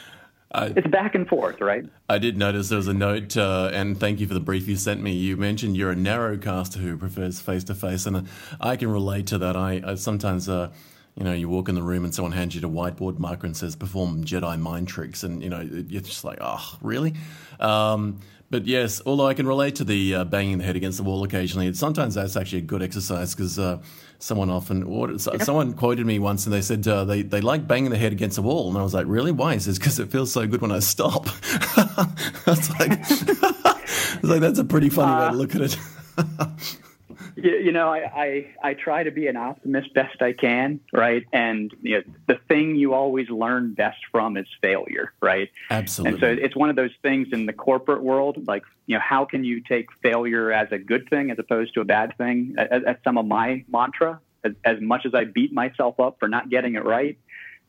I, 0.54 0.66
it's 0.76 0.88
back 0.88 1.16
and 1.16 1.28
forth, 1.28 1.62
right? 1.62 1.86
I 2.10 2.18
did 2.18 2.38
notice 2.38 2.70
there 2.70 2.78
was 2.78 2.88
a 2.88 2.94
note, 2.94 3.38
uh, 3.38 3.70
and 3.74 3.98
thank 3.98 4.20
you 4.20 4.28
for 4.28 4.34
the 4.34 4.42
brief 4.42 4.68
you 4.68 4.76
sent 4.76 5.02
me. 5.02 5.14
You 5.14 5.38
mentioned 5.38 5.78
you're 5.78 5.92
a 5.92 5.96
narrowcaster 5.96 6.78
who 6.78 6.98
prefers 6.98 7.40
face 7.40 7.64
to 7.66 7.76
face, 7.76 8.06
and 8.06 8.28
I 8.60 8.76
can 8.76 8.92
relate 8.92 9.28
to 9.28 9.38
that. 9.38 9.56
I, 9.56 9.82
I 9.86 9.96
sometimes 9.96 10.50
uh, 10.50 10.72
you 11.16 11.24
know, 11.24 11.34
you 11.34 11.50
walk 11.50 11.70
in 11.70 11.76
the 11.76 11.84
room 11.84 12.06
and 12.06 12.16
someone 12.16 12.32
hands 12.32 12.56
you 12.56 12.66
a 12.66 12.72
whiteboard 12.72 13.20
marker 13.20 13.46
and 13.46 13.56
says, 13.56 13.76
perform 13.76 14.24
Jedi 14.24 14.58
mind 14.60 14.88
tricks. 14.88 15.24
And, 15.24 15.44
you 15.44 15.50
know, 15.50 15.60
you're 15.60 16.02
just 16.02 16.24
like, 16.24 16.38
oh, 16.42 16.78
really? 16.82 17.14
Um, 17.60 18.20
but 18.50 18.66
yes, 18.66 19.02
although 19.06 19.28
I 19.28 19.34
can 19.34 19.48
relate 19.48 19.76
to 19.76 19.84
the 19.84 20.16
uh, 20.16 20.24
banging 20.26 20.58
the 20.58 20.64
head 20.64 20.76
against 20.76 20.98
the 20.98 21.04
wall 21.04 21.24
occasionally, 21.24 21.74
sometimes 21.74 22.16
that's 22.16 22.36
actually 22.36 22.60
a 22.60 22.64
good 22.64 22.82
exercise 22.82 23.34
because 23.34 23.58
uh, 23.58 23.82
someone 24.22 24.50
often, 24.50 24.84
or, 24.84 25.18
someone 25.18 25.74
quoted 25.74 26.06
me 26.06 26.20
once 26.20 26.46
and 26.46 26.54
they 26.54 26.62
said 26.62 26.88
uh, 26.88 27.04
they, 27.06 27.24
they 27.24 27.42
like 27.42 27.68
banging 27.68 27.90
their 27.90 28.00
head 28.00 28.12
against 28.12 28.36
the 28.36 28.42
wall. 28.42 28.70
And 28.70 28.78
I 28.78 28.84
was 28.84 28.94
like, 28.94 29.08
really? 29.08 29.32
Why? 29.32 29.54
He 29.54 29.60
says, 29.60 29.78
because 29.80 30.00
it 30.00 30.12
feels 30.12 30.32
so 30.32 30.48
good 30.48 30.62
when 30.62 30.72
I 30.72 30.80
stop. 30.80 31.28
I 31.76 32.08
was 32.46 32.70
like, 32.80 32.92
I 33.02 34.20
was 34.22 34.32
like, 34.32 34.42
that's 34.42 34.60
a 34.60 34.64
pretty 34.64 34.90
funny 34.90 35.14
way 35.14 35.28
to 35.28 35.34
uh, 35.34 35.34
look 35.34 35.56
at 35.56 35.62
it. 35.62 35.78
you, 37.44 37.58
you 37.58 37.72
know, 37.72 37.90
I, 37.90 38.00
I, 38.00 38.70
I 38.70 38.74
try 38.74 39.04
to 39.04 39.12
be 39.12 39.28
an 39.28 39.36
optimist 39.36 39.94
best 39.94 40.22
I 40.22 40.34
can, 40.34 40.80
right? 40.94 41.26
And 41.32 41.74
you 41.82 41.98
know, 41.98 42.04
the 42.28 42.40
thing 42.48 42.76
you 42.76 42.94
always 42.94 43.30
learn 43.30 43.74
best 43.74 44.00
from 44.12 44.38
is 44.38 44.48
failure, 44.62 45.14
right? 45.22 45.50
Absolutely. 45.70 46.12
And 46.12 46.40
so 46.40 46.46
it's 46.46 46.56
one 46.56 46.70
of 46.70 46.76
those 46.76 46.92
things 47.02 47.30
in 47.32 47.46
the 47.46 47.54
corporate 47.54 48.04
world, 48.04 48.48
like 48.48 48.64
you 48.86 48.96
know, 48.96 49.02
how 49.02 49.26
can 49.26 49.44
you 49.44 49.62
take 49.62 49.88
failure 50.02 50.52
as 50.52 50.72
a 50.72 50.78
good 50.78 51.10
thing 51.10 51.32
as 51.32 51.40
opposed 51.40 51.74
to 51.76 51.82
a 51.82 51.86
bad 51.86 52.18
thing? 52.18 52.56
That's 52.56 53.04
some 53.04 53.18
of 53.18 53.26
my 53.26 53.66
mantra. 53.72 54.20
As, 54.44 54.54
as 54.66 54.82
much 54.82 55.06
as 55.06 55.14
I 55.14 55.26
beat 55.26 55.54
myself 55.54 56.00
up 56.00 56.18
for 56.20 56.28
not 56.28 56.50
getting 56.50 56.74
it 56.74 56.84
right, 56.84 57.16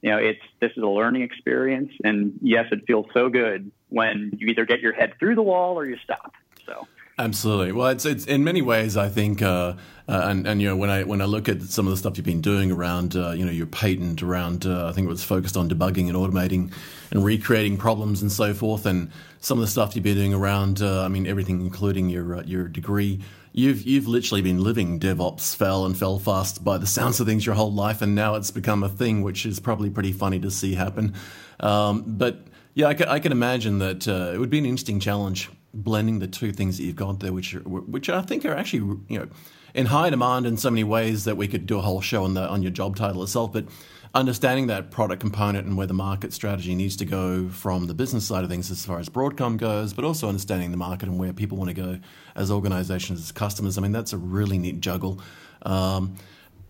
you 0.01 0.11
know, 0.11 0.17
it's 0.17 0.41
this 0.61 0.71
is 0.75 0.83
a 0.83 0.87
learning 0.87 1.23
experience, 1.23 1.93
and 2.03 2.39
yes, 2.41 2.67
it 2.73 2.87
feels 2.87 3.07
so 3.13 3.29
good 3.29 3.71
when 3.91 4.33
you 4.39 4.49
either 4.49 4.65
get 4.65 4.81
your 4.81 4.93
head 4.93 5.15
through 5.19 5.35
the 5.35 5.43
wall 5.43 5.79
or 5.79 5.87
you 5.87 5.97
stop. 6.03 6.33
So. 6.67 6.87
Absolutely. 7.19 7.73
Well, 7.73 7.89
it's 7.89 8.07
it's 8.07 8.25
in 8.25 8.43
many 8.43 8.63
ways. 8.63 8.97
I 8.97 9.09
think, 9.11 9.43
uh, 9.43 9.75
uh, 10.09 10.23
and 10.25 10.47
and 10.47 10.63
you 10.63 10.69
know, 10.69 10.77
when 10.77 10.89
I 10.89 11.05
when 11.05 11.21
I 11.21 11.27
look 11.27 11.47
at 11.47 11.61
some 11.63 11.87
of 11.87 11.91
the 11.91 11.97
stuff 11.99 12.17
you've 12.17 12.25
been 12.25 12.41
doing 12.41 12.73
around, 12.73 13.17
uh, 13.17 13.33
you 13.33 13.45
know, 13.45 13.53
your 13.53 13.67
patent 13.67 14.23
around, 14.23 14.65
uh, 14.65 14.89
I 14.89 14.93
think 14.93 15.05
it 15.05 15.11
was 15.11 15.23
focused 15.23 15.57
on 15.57 15.69
debugging 15.69 16.09
and 16.09 16.17
automating 16.17 16.73
and 17.11 17.23
recreating 17.23 17.77
problems 17.77 18.23
and 18.23 18.33
so 18.33 18.55
forth, 18.55 18.87
and 18.87 19.11
some 19.41 19.59
of 19.59 19.63
the 19.63 19.71
stuff 19.71 19.95
you've 19.95 20.05
been 20.05 20.17
doing 20.17 20.33
around, 20.33 20.81
uh, 20.81 21.03
I 21.05 21.09
mean, 21.09 21.27
everything, 21.27 21.61
including 21.61 22.09
your 22.09 22.37
uh, 22.39 22.43
your 22.45 22.67
degree. 22.67 23.21
You've 23.53 23.83
you've 23.83 24.09
literally 24.09 24.41
been 24.41 24.63
living 24.63 24.99
DevOps 24.99 25.55
fell 25.55 25.85
and 25.85 25.95
fell 25.95 26.19
fast 26.19 26.65
by 26.65 26.79
the 26.79 26.87
sounds 26.87 27.21
of 27.21 27.27
things 27.27 27.45
your 27.45 27.55
whole 27.55 27.73
life, 27.73 28.01
and 28.01 28.15
now 28.15 28.37
it's 28.37 28.51
become 28.51 28.83
a 28.83 28.89
thing, 28.89 29.21
which 29.21 29.45
is 29.45 29.61
probably 29.61 29.91
pretty 29.91 30.13
funny 30.13 30.41
to 30.41 30.51
see 30.51 30.75
happen. 30.75 31.13
Um, 31.61 32.05
but 32.07 32.47
yeah, 32.73 32.87
I 32.87 32.95
can, 32.95 33.09
I 33.09 33.19
can 33.19 33.33
imagine 33.33 33.81
that 33.81 34.07
it 34.07 34.39
would 34.39 34.49
be 34.49 34.59
an 34.59 34.65
interesting 34.65 34.99
challenge 34.99 35.51
blending 35.75 36.19
the 36.19 36.27
two 36.27 36.53
things 36.53 36.77
that 36.79 36.85
you've 36.85 36.97
got 36.97 37.21
there, 37.21 37.33
which 37.33 37.55
are, 37.55 37.61
which 37.61 38.09
I 38.09 38.23
think 38.23 38.45
are 38.45 38.55
actually 38.55 39.01
you 39.09 39.19
know 39.19 39.29
in 39.75 39.87
high 39.87 40.11
demand 40.11 40.47
in 40.47 40.57
so 40.57 40.71
many 40.71 40.85
ways 40.85 41.25
that 41.25 41.37
we 41.37 41.49
could 41.49 41.67
do 41.67 41.79
a 41.79 41.83
whole 41.83 42.01
show 42.01 42.25
on 42.25 42.35
the 42.35 42.49
on 42.49 42.63
your 42.63 42.73
job 42.73 42.97
title 42.97 43.23
itself, 43.23 43.53
but 43.53 43.67
understanding 44.15 44.67
that 44.67 44.91
product 44.91 45.21
component 45.21 45.67
and 45.67 45.77
where 45.77 45.87
the 45.87 45.95
market 45.95 46.33
strategy 46.33 46.75
needs 46.75 46.97
to 46.97 47.05
go 47.05 47.49
from 47.49 47.87
the 47.87 47.95
business 47.95 48.27
side 48.27 48.45
of 48.45 48.51
things 48.51 48.71
as 48.71 48.85
far 48.85 48.99
as 48.99 49.09
Broadcom 49.09 49.57
goes, 49.57 49.95
but 49.95 50.05
also 50.05 50.29
understanding 50.29 50.71
the 50.71 50.77
market 50.77 51.09
and 51.09 51.19
where 51.19 51.33
people 51.33 51.57
want 51.57 51.69
to 51.69 51.75
go 51.75 51.99
as 52.35 52.51
organizations, 52.51 53.21
as 53.21 53.33
customers. 53.33 53.79
I 53.79 53.81
mean, 53.81 53.93
that's 53.93 54.13
a 54.13 54.19
really 54.19 54.59
neat 54.59 54.81
juggle. 54.81 55.21
Um, 55.63 56.17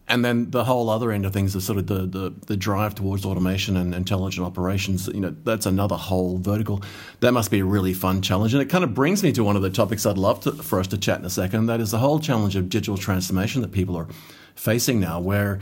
and 0.09 0.25
then 0.25 0.51
the 0.51 0.65
whole 0.65 0.91
other 0.91 1.13
end 1.13 1.25
of 1.25 1.33
things 1.33 1.55
is 1.55 1.65
sort 1.65 1.79
of 1.79 1.87
the, 1.87 2.07
the, 2.07 2.35
the, 2.47 2.57
drive 2.57 2.95
towards 2.95 3.25
automation 3.25 3.77
and 3.77 3.95
intelligent 3.95 4.45
operations. 4.45 5.07
You 5.07 5.21
know, 5.21 5.35
that's 5.45 5.65
another 5.65 5.97
whole 5.97 6.39
vertical. 6.39 6.83
That 7.21 7.33
must 7.33 7.51
be 7.51 7.61
a 7.61 7.65
really 7.65 7.95
fun 7.95 8.21
challenge. 8.21 8.53
And 8.53 8.63
it 8.63 8.69
kind 8.69 8.85
of 8.85 8.95
brings 8.95 9.23
me 9.23 9.33
to 9.33 9.45
one 9.45 9.57
of 9.57 9.63
the 9.63 9.71
topics 9.71 10.05
I'd 10.05 10.19
love 10.19 10.41
to, 10.41 10.53
for 10.53 10.81
us 10.81 10.89
to 10.89 10.99
chat 10.99 11.21
in 11.21 11.25
a 11.25 11.31
second. 11.31 11.67
That 11.67 11.81
is 11.81 11.93
the 11.93 11.99
whole 11.99 12.19
challenge 12.19 12.57
of 12.57 12.69
digital 12.69 12.99
transformation 12.99 13.63
that 13.63 13.73
people 13.73 13.97
are 13.97 14.09
facing 14.55 15.01
now, 15.01 15.21
where 15.21 15.61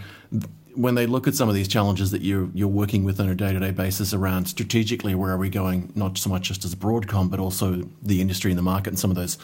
when 0.75 0.95
they 0.95 1.07
look 1.07 1.29
at 1.29 1.35
some 1.35 1.49
of 1.49 1.55
these 1.55 1.69
challenges 1.69 2.11
that 2.11 2.23
you're, 2.23 2.49
you're 2.55 2.69
working 2.69 3.05
with 3.05 3.21
on 3.21 3.29
a 3.29 3.35
day 3.35 3.53
to 3.53 3.61
day 3.61 3.73
basis 3.73 4.15
around 4.15 4.47
strategically, 4.47 5.15
where 5.15 5.33
are 5.33 5.39
we 5.39 5.51
going, 5.51 5.93
not 5.95 6.17
so 6.17 6.31
much 6.31 6.49
just 6.49 6.65
as 6.65 6.75
Broadcom, 6.75 7.31
but 7.31 7.41
also 7.41 7.89
the 8.03 8.21
industry 8.21 8.51
and 8.51 8.59
the 8.59 8.63
market 8.63 8.91
and 8.91 8.99
some 8.99 9.11
of 9.11 9.17
those 9.17 9.37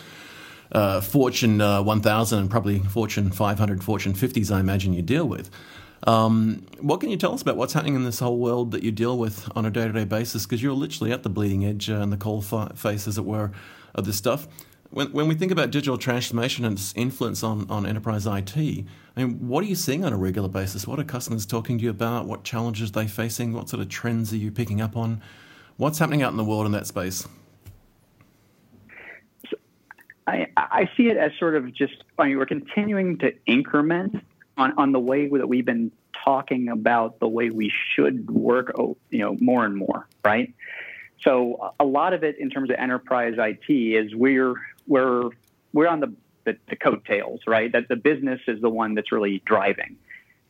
uh, 0.73 1.01
Fortune 1.01 1.61
uh, 1.61 1.83
1000 1.83 2.39
and 2.39 2.51
probably 2.51 2.81
Fortune 2.81 3.31
500, 3.31 3.85
Fortune 3.85 4.15
50s, 4.15 4.55
I 4.55 4.61
imagine 4.61 4.93
you 4.93 5.03
deal 5.03 5.27
with. 5.27 5.51
Um, 6.07 6.67
what 6.81 7.01
can 7.01 7.11
you 7.11 7.17
tell 7.17 7.33
us 7.33 7.43
about 7.43 7.57
what's 7.57 7.73
happening 7.73 7.95
in 7.95 8.05
this 8.05 8.19
whole 8.19 8.39
world 8.39 8.71
that 8.73 8.83
you 8.83 8.93
deal 8.93 9.19
with 9.19 9.51
on 9.57 9.65
a 9.65 9.71
day 9.71 9.87
to 9.87 9.93
day 9.93 10.05
basis? 10.05 10.45
Because 10.45 10.63
you're 10.63 10.75
literally 10.75 11.13
at 11.13 11.23
the 11.23 11.29
bleeding 11.29 11.65
edge 11.65 11.91
uh, 11.91 11.95
and 11.95 12.13
the 12.13 12.17
cold 12.17 12.47
face, 12.77 13.09
as 13.09 13.19
it 13.19 13.25
were, 13.25 13.51
of 13.95 14.05
this 14.05 14.17
stuff. 14.17 14.47
When, 14.91 15.13
when 15.13 15.27
we 15.27 15.35
think 15.35 15.51
about 15.51 15.71
digital 15.71 15.99
transformation 15.99 16.65
and 16.65 16.79
its 16.79 16.93
influence 16.97 17.43
on, 17.43 17.69
on 17.71 17.87
enterprise 17.87 18.27
IT, 18.27 18.57
I 18.57 18.85
mean, 19.17 19.49
what 19.49 19.65
are 19.65 19.67
you 19.67 19.75
seeing 19.75 20.05
on 20.05 20.13
a 20.13 20.17
regular 20.17 20.49
basis? 20.49 20.87
What 20.87 21.01
are 21.01 21.05
customers 21.05 21.45
talking 21.45 21.79
to 21.79 21.85
you 21.85 21.91
about? 21.91 22.27
What 22.27 22.45
challenges 22.45 22.91
are 22.91 22.93
they 22.93 23.07
facing? 23.07 23.53
What 23.53 23.69
sort 23.69 23.83
of 23.83 23.89
trends 23.89 24.33
are 24.33 24.37
you 24.37 24.53
picking 24.53 24.81
up 24.81 24.97
on? 24.97 25.23
What's 25.77 25.99
happening 25.99 26.23
out 26.23 26.31
in 26.31 26.37
the 26.37 26.45
world 26.45 26.67
in 26.67 26.73
that 26.73 26.87
space? 26.87 27.27
I, 30.27 30.49
I 30.57 30.91
see 30.97 31.09
it 31.09 31.17
as 31.17 31.33
sort 31.39 31.55
of 31.55 31.73
just, 31.73 31.95
I 32.19 32.27
mean, 32.27 32.39
we're 32.39 32.47
continuing 32.47 33.19
to 33.19 33.33
increment 33.47 34.17
on, 34.57 34.73
on 34.77 34.93
the 34.93 34.99
way 34.99 35.29
that 35.29 35.49
we've 35.49 35.65
been 35.65 35.93
talking 36.25 36.69
about 36.69 37.21
the 37.21 37.29
way 37.29 37.51
we 37.51 37.73
should 37.95 38.29
work, 38.31 38.73
oh, 38.79 38.97
you 39.11 39.21
know, 39.21 39.37
more 39.41 39.65
and 39.65 39.77
more, 39.77 40.09
right? 40.25 40.53
So 41.23 41.73
a 41.79 41.85
lot 41.85 42.13
of 42.13 42.25
it 42.25 42.39
in 42.39 42.51
terms 42.51 42.71
of 42.71 42.77
enterprise 42.77 43.35
IT 43.39 43.73
is 43.73 44.15
we're 44.15 44.55
we're 44.87 45.31
we're 45.73 45.89
on 45.89 46.01
the, 46.01 46.13
the, 46.45 46.57
the 46.69 46.77
coattails, 46.77 47.41
right? 47.47 47.71
That 47.73 47.89
the 47.89 47.97
business 47.97 48.41
is 48.47 48.61
the 48.61 48.71
one 48.71 48.95
that's 48.95 49.13
really 49.13 49.43
driving. 49.45 49.97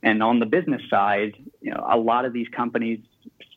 And 0.02 0.23
on 0.23 0.38
the 0.38 0.47
business 0.47 0.83
side, 0.88 1.35
you 1.61 1.73
know, 1.73 1.85
a 1.88 1.97
lot 1.97 2.25
of 2.25 2.33
these 2.33 2.49
companies, 2.49 3.00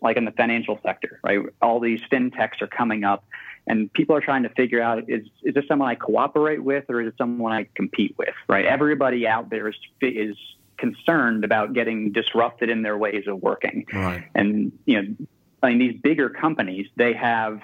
like 0.01 0.17
in 0.17 0.25
the 0.25 0.31
financial 0.31 0.79
sector, 0.83 1.19
right? 1.23 1.39
All 1.61 1.79
these 1.79 2.01
fintechs 2.11 2.61
are 2.61 2.67
coming 2.67 3.03
up 3.03 3.23
and 3.69 3.93
people 3.93 4.15
are 4.15 4.21
trying 4.21 4.43
to 4.43 4.49
figure 4.49 4.81
out 4.81 5.09
is 5.09 5.25
is 5.43 5.53
this 5.53 5.63
someone 5.67 5.87
I 5.87 5.95
cooperate 5.95 6.61
with 6.61 6.85
or 6.89 7.01
is 7.01 7.09
it 7.09 7.13
someone 7.17 7.53
I 7.53 7.67
compete 7.75 8.15
with? 8.17 8.33
Right? 8.49 8.65
Everybody 8.65 9.27
out 9.27 9.49
there 9.49 9.69
is 9.69 9.75
is 10.01 10.35
concerned 10.77 11.43
about 11.45 11.73
getting 11.73 12.11
disrupted 12.11 12.69
in 12.69 12.81
their 12.81 12.97
ways 12.97 13.25
of 13.27 13.41
working. 13.41 13.85
Right. 13.93 14.25
And 14.33 14.71
you 14.85 15.01
know, 15.01 15.15
I 15.61 15.69
mean 15.69 15.77
these 15.77 16.01
bigger 16.01 16.29
companies 16.29 16.87
they 16.97 17.13
have 17.13 17.61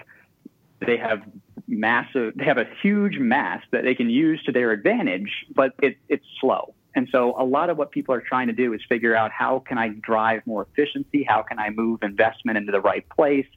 they 0.85 0.97
have 0.97 1.23
massive 1.67 2.33
they 2.35 2.45
have 2.45 2.59
a 2.59 2.67
huge 2.83 3.17
mass 3.17 3.63
that 3.71 3.83
they 3.83 3.95
can 3.95 4.09
use 4.09 4.41
to 4.43 4.51
their 4.51 4.71
advantage, 4.71 5.31
but 5.53 5.73
it, 5.81 5.97
it's 6.07 6.25
slow. 6.39 6.75
And 6.97 7.09
so 7.11 7.35
a 7.37 7.43
lot 7.43 7.69
of 7.69 7.77
what 7.77 7.91
people 7.91 8.15
are 8.15 8.21
trying 8.21 8.47
to 8.47 8.53
do 8.53 8.73
is 8.73 8.81
figure 8.87 9.15
out 9.15 9.31
how 9.31 9.59
can 9.59 9.77
I 9.77 9.89
drive 9.89 10.43
more 10.45 10.65
efficiency? 10.71 11.25
How 11.27 11.41
can 11.41 11.59
I 11.59 11.69
move 11.71 12.03
investment 12.03 12.57
into 12.57 12.71
the 12.71 12.79
right 12.79 13.05
place? 13.09 13.47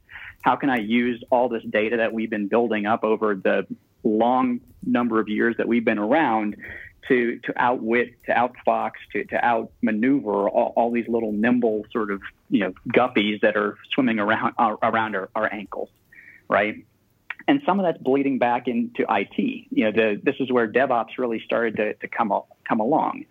How 0.43 0.57
can 0.57 0.71
I 0.71 0.79
use 0.79 1.23
all 1.31 1.49
this 1.49 1.63
data 1.69 1.99
that 1.99 2.13
we've 2.13 2.31
been 2.31 2.49
building 2.49 2.87
up 2.87 3.05
over 3.05 3.35
the 3.35 3.67
long 4.05 4.61
number 4.85 5.21
of 5.21 5.29
years 5.29 5.57
that 5.59 5.67
we've 5.67 5.85
been 5.85 5.99
around 5.99 6.57
to 7.09 7.39
to 7.41 7.53
outwit, 7.57 8.15
to 8.27 8.33
outfox, 8.33 8.93
to 9.13 9.25
to 9.25 9.45
outmaneuver 9.45 10.49
all, 10.49 10.73
all 10.77 10.91
these 10.91 11.09
little 11.09 11.33
nimble 11.33 11.85
sort 11.93 12.11
of 12.11 12.21
you 12.51 12.61
know 12.61 12.75
guppies 12.89 13.41
that 13.41 13.57
are 13.57 13.77
swimming 13.93 14.19
around 14.19 14.55
uh, 14.59 14.77
around 14.83 15.17
our, 15.17 15.29
our 15.35 15.53
ankles, 15.53 15.89
right? 16.49 16.85
And 17.47 17.63
some 17.65 17.81
of 17.81 17.87
that's 17.87 18.03
bleeding 18.03 18.39
back 18.39 18.69
into 18.69 19.07
IT. 19.09 19.39
You 19.39 19.85
know, 19.85 19.93
the, 19.93 20.21
this 20.23 20.35
is 20.39 20.53
where 20.53 20.71
DevOps 20.71 21.17
really 21.17 21.41
started 21.45 21.77
to, 21.77 21.95
to 21.95 22.09
come 22.09 22.33
come 22.69 22.81
along, 22.81 23.25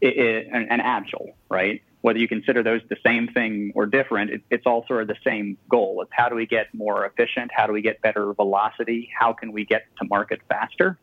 it, 0.00 0.16
it, 0.16 0.48
and, 0.50 0.70
and 0.70 0.80
Agile, 0.80 1.36
right? 1.50 1.82
Whether 2.00 2.18
you 2.18 2.28
consider 2.28 2.62
those 2.62 2.80
the 2.88 2.96
same 3.04 3.28
thing 3.28 3.72
or 3.74 3.86
different, 3.86 4.30
it, 4.30 4.42
it's 4.50 4.66
all 4.66 4.84
sort 4.86 5.02
of 5.02 5.08
the 5.08 5.16
same 5.24 5.58
goal. 5.68 6.00
It's 6.02 6.10
how 6.14 6.28
do 6.28 6.36
we 6.36 6.46
get 6.46 6.72
more 6.72 7.04
efficient? 7.04 7.50
How 7.54 7.66
do 7.66 7.72
we 7.72 7.82
get 7.82 8.00
better 8.02 8.32
velocity? 8.34 9.10
How 9.18 9.32
can 9.32 9.52
we 9.52 9.64
get 9.64 9.84
to 10.00 10.06
market 10.08 10.40
faster? 10.48 10.98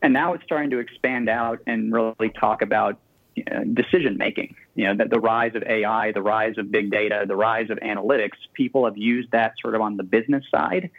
And 0.00 0.12
now 0.12 0.34
it's 0.34 0.44
starting 0.44 0.70
to 0.70 0.78
expand 0.78 1.28
out 1.28 1.60
and 1.66 1.92
really 1.92 2.30
talk 2.30 2.62
about 2.62 2.98
you 3.34 3.44
know, 3.50 3.64
decision 3.64 4.16
making. 4.18 4.54
You 4.74 4.88
know, 4.88 4.96
that 4.96 5.10
the 5.10 5.20
rise 5.20 5.54
of 5.54 5.62
AI, 5.64 6.12
the 6.12 6.22
rise 6.22 6.58
of 6.58 6.70
big 6.70 6.90
data, 6.90 7.24
the 7.26 7.36
rise 7.36 7.70
of 7.70 7.78
analytics, 7.78 8.36
people 8.54 8.84
have 8.84 8.96
used 8.96 9.32
that 9.32 9.54
sort 9.60 9.74
of 9.74 9.80
on 9.80 9.96
the 9.96 10.02
business 10.02 10.44
side 10.50 10.90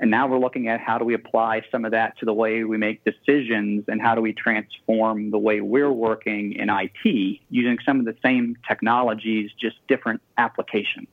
and 0.00 0.10
now 0.10 0.26
we're 0.26 0.38
looking 0.38 0.68
at 0.68 0.80
how 0.80 0.98
do 0.98 1.04
we 1.04 1.14
apply 1.14 1.62
some 1.70 1.84
of 1.84 1.92
that 1.92 2.18
to 2.18 2.24
the 2.24 2.32
way 2.32 2.64
we 2.64 2.76
make 2.76 3.02
decisions 3.04 3.84
and 3.86 4.02
how 4.02 4.14
do 4.14 4.20
we 4.20 4.32
transform 4.32 5.30
the 5.30 5.38
way 5.38 5.60
we're 5.60 5.92
working 5.92 6.54
in 6.54 6.68
IT 6.68 7.40
using 7.48 7.78
some 7.86 8.00
of 8.00 8.04
the 8.04 8.16
same 8.22 8.56
technologies, 8.66 9.50
just 9.60 9.76
different 9.86 10.20
applications. 10.36 11.06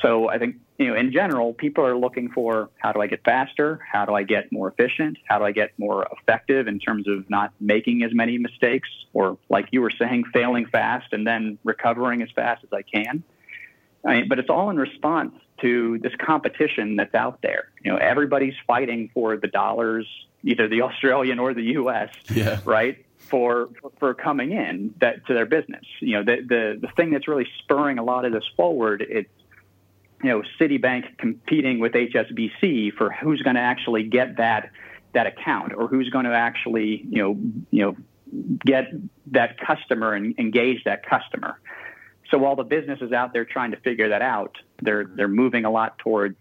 So 0.00 0.28
I 0.28 0.38
think, 0.38 0.56
you 0.78 0.88
know, 0.88 0.96
in 0.96 1.12
general, 1.12 1.52
people 1.52 1.84
are 1.84 1.96
looking 1.96 2.30
for 2.30 2.70
how 2.78 2.92
do 2.92 3.00
I 3.00 3.06
get 3.06 3.22
faster? 3.24 3.80
How 3.90 4.04
do 4.04 4.14
I 4.14 4.22
get 4.22 4.50
more 4.50 4.68
efficient? 4.68 5.18
How 5.28 5.38
do 5.38 5.44
I 5.44 5.52
get 5.52 5.70
more 5.78 6.08
effective 6.18 6.66
in 6.66 6.80
terms 6.80 7.06
of 7.06 7.28
not 7.28 7.52
making 7.60 8.02
as 8.02 8.12
many 8.12 8.38
mistakes 8.38 8.88
or 9.12 9.38
like 9.48 9.68
you 9.70 9.82
were 9.82 9.92
saying, 9.96 10.24
failing 10.32 10.66
fast 10.66 11.12
and 11.12 11.26
then 11.26 11.58
recovering 11.62 12.22
as 12.22 12.30
fast 12.34 12.64
as 12.64 12.72
I 12.72 12.82
can? 12.82 13.22
I 14.04 14.14
mean, 14.14 14.28
but 14.28 14.38
it's 14.38 14.50
all 14.50 14.70
in 14.70 14.76
response 14.76 15.34
to 15.62 15.98
this 15.98 16.12
competition 16.24 16.96
that's 16.96 17.14
out 17.14 17.40
there. 17.42 17.70
You 17.82 17.92
know, 17.92 17.98
everybody's 17.98 18.54
fighting 18.66 19.10
for 19.14 19.36
the 19.36 19.48
dollars, 19.48 20.06
either 20.42 20.68
the 20.68 20.82
Australian 20.82 21.38
or 21.38 21.54
the 21.54 21.62
U.S. 21.62 22.10
Yeah. 22.32 22.60
Right 22.64 23.04
for 23.18 23.70
for 23.98 24.14
coming 24.14 24.52
in 24.52 24.94
that 25.00 25.26
to 25.26 25.34
their 25.34 25.46
business. 25.46 25.84
You 26.00 26.16
know, 26.16 26.24
the 26.24 26.42
the 26.46 26.78
the 26.82 26.88
thing 26.96 27.10
that's 27.10 27.28
really 27.28 27.46
spurring 27.58 27.98
a 27.98 28.04
lot 28.04 28.24
of 28.24 28.32
this 28.32 28.44
forward. 28.56 29.04
It's 29.08 29.30
you 30.22 30.30
know 30.30 30.42
Citibank 30.60 31.18
competing 31.18 31.78
with 31.78 31.92
HSBC 31.92 32.92
for 32.94 33.10
who's 33.10 33.42
going 33.42 33.56
to 33.56 33.62
actually 33.62 34.04
get 34.04 34.36
that 34.36 34.70
that 35.14 35.26
account 35.26 35.72
or 35.74 35.88
who's 35.88 36.08
going 36.10 36.24
to 36.24 36.34
actually 36.34 37.04
you 37.08 37.22
know 37.22 37.38
you 37.70 37.84
know 37.84 37.96
get 38.64 38.92
that 39.28 39.58
customer 39.58 40.14
and 40.14 40.38
engage 40.38 40.84
that 40.84 41.06
customer. 41.06 41.58
So 42.32 42.38
while 42.38 42.56
the 42.56 42.64
business 42.64 42.98
is 43.02 43.12
out 43.12 43.34
there 43.34 43.44
trying 43.44 43.72
to 43.72 43.76
figure 43.76 44.08
that 44.08 44.22
out, 44.22 44.56
they're 44.80 45.04
they're 45.04 45.28
moving 45.28 45.66
a 45.66 45.70
lot 45.70 45.98
towards 45.98 46.36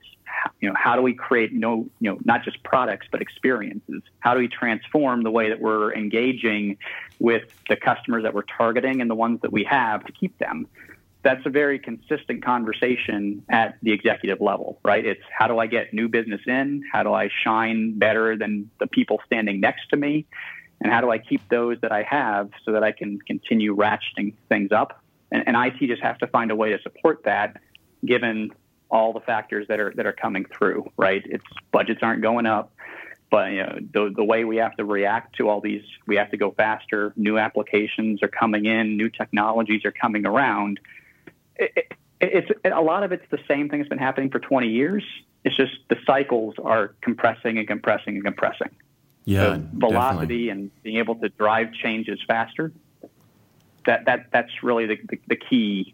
you 0.61 0.69
know 0.69 0.75
how 0.77 0.95
do 0.95 1.01
we 1.01 1.13
create 1.13 1.53
no 1.53 1.89
you 1.99 2.09
know 2.09 2.17
not 2.23 2.43
just 2.45 2.63
products 2.63 3.07
but 3.11 3.21
experiences? 3.21 4.01
How 4.21 4.33
do 4.33 4.39
we 4.39 4.47
transform 4.47 5.23
the 5.23 5.31
way 5.31 5.49
that 5.49 5.59
we're 5.59 5.93
engaging 5.93 6.77
with 7.19 7.43
the 7.67 7.75
customers 7.75 8.23
that 8.23 8.33
we're 8.33 8.45
targeting 8.57 9.01
and 9.01 9.09
the 9.09 9.15
ones 9.15 9.41
that 9.41 9.51
we 9.51 9.65
have 9.65 10.05
to 10.05 10.13
keep 10.13 10.37
them? 10.39 10.65
That's 11.23 11.45
a 11.45 11.49
very 11.49 11.77
consistent 11.77 12.43
conversation 12.43 13.43
at 13.49 13.77
the 13.83 13.91
executive 13.91 14.39
level 14.39 14.79
right? 14.85 15.05
It's 15.05 15.21
how 15.37 15.47
do 15.47 15.59
i 15.59 15.67
get 15.67 15.93
new 15.93 16.07
business 16.07 16.41
in? 16.47 16.83
How 16.89 17.03
do 17.03 17.13
i 17.13 17.29
shine 17.43 17.99
better 17.99 18.37
than 18.37 18.71
the 18.79 18.87
people 18.87 19.19
standing 19.25 19.59
next 19.59 19.89
to 19.89 19.97
me? 19.97 20.25
And 20.79 20.89
how 20.89 21.01
do 21.01 21.11
i 21.11 21.17
keep 21.17 21.41
those 21.49 21.81
that 21.81 21.91
i 21.91 22.03
have 22.03 22.49
so 22.63 22.71
that 22.71 22.83
i 22.83 22.93
can 22.93 23.19
continue 23.27 23.75
ratcheting 23.75 24.35
things 24.47 24.71
up 24.71 25.00
and, 25.31 25.43
and 25.47 25.55
IT 25.57 25.87
just 25.87 26.01
has 26.01 26.17
to 26.19 26.27
find 26.27 26.51
a 26.51 26.55
way 26.55 26.71
to 26.71 26.81
support 26.81 27.23
that, 27.25 27.57
given 28.05 28.51
all 28.89 29.13
the 29.13 29.21
factors 29.21 29.67
that 29.69 29.79
are 29.79 29.93
that 29.95 30.05
are 30.05 30.13
coming 30.13 30.45
through. 30.45 30.91
Right? 30.97 31.23
Its 31.25 31.45
budgets 31.71 32.01
aren't 32.03 32.21
going 32.21 32.45
up, 32.45 32.73
but 33.29 33.51
you 33.51 33.63
know 33.63 33.79
the 33.93 34.13
the 34.15 34.23
way 34.23 34.43
we 34.43 34.57
have 34.57 34.75
to 34.75 34.85
react 34.85 35.37
to 35.37 35.49
all 35.49 35.61
these, 35.61 35.83
we 36.05 36.17
have 36.17 36.31
to 36.31 36.37
go 36.37 36.51
faster. 36.51 37.13
New 37.15 37.37
applications 37.37 38.21
are 38.21 38.27
coming 38.27 38.65
in, 38.65 38.97
new 38.97 39.09
technologies 39.09 39.85
are 39.85 39.91
coming 39.91 40.25
around. 40.25 40.79
It, 41.55 41.71
it, 41.75 41.93
it's 42.19 42.51
a 42.63 42.81
lot 42.81 43.03
of 43.03 43.11
it's 43.11 43.25
the 43.31 43.39
same 43.47 43.69
thing 43.69 43.79
that's 43.79 43.89
been 43.89 43.97
happening 43.97 44.29
for 44.29 44.39
20 44.39 44.67
years. 44.67 45.03
It's 45.43 45.55
just 45.55 45.71
the 45.89 45.97
cycles 46.05 46.53
are 46.63 46.93
compressing 47.01 47.57
and 47.57 47.67
compressing 47.67 48.15
and 48.15 48.23
compressing. 48.23 48.69
Yeah, 49.25 49.59
velocity 49.73 50.47
definitely. 50.47 50.49
and 50.49 50.83
being 50.83 50.97
able 50.97 51.15
to 51.15 51.29
drive 51.29 51.73
changes 51.73 52.19
faster 52.27 52.71
that 53.85 54.05
that 54.05 54.27
that's 54.31 54.63
really 54.63 54.85
the, 54.85 54.97
the, 55.09 55.19
the 55.27 55.35
key 55.35 55.93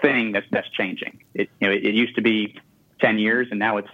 thing 0.00 0.32
that's 0.32 0.46
that's 0.50 0.68
changing. 0.70 1.22
It 1.34 1.50
you 1.60 1.68
know 1.68 1.74
it, 1.74 1.84
it, 1.84 1.94
used 1.94 2.14
to 2.16 2.22
be 2.22 2.58
ten 3.00 3.18
years 3.18 3.48
and 3.50 3.58
now 3.58 3.76
it's 3.76 3.90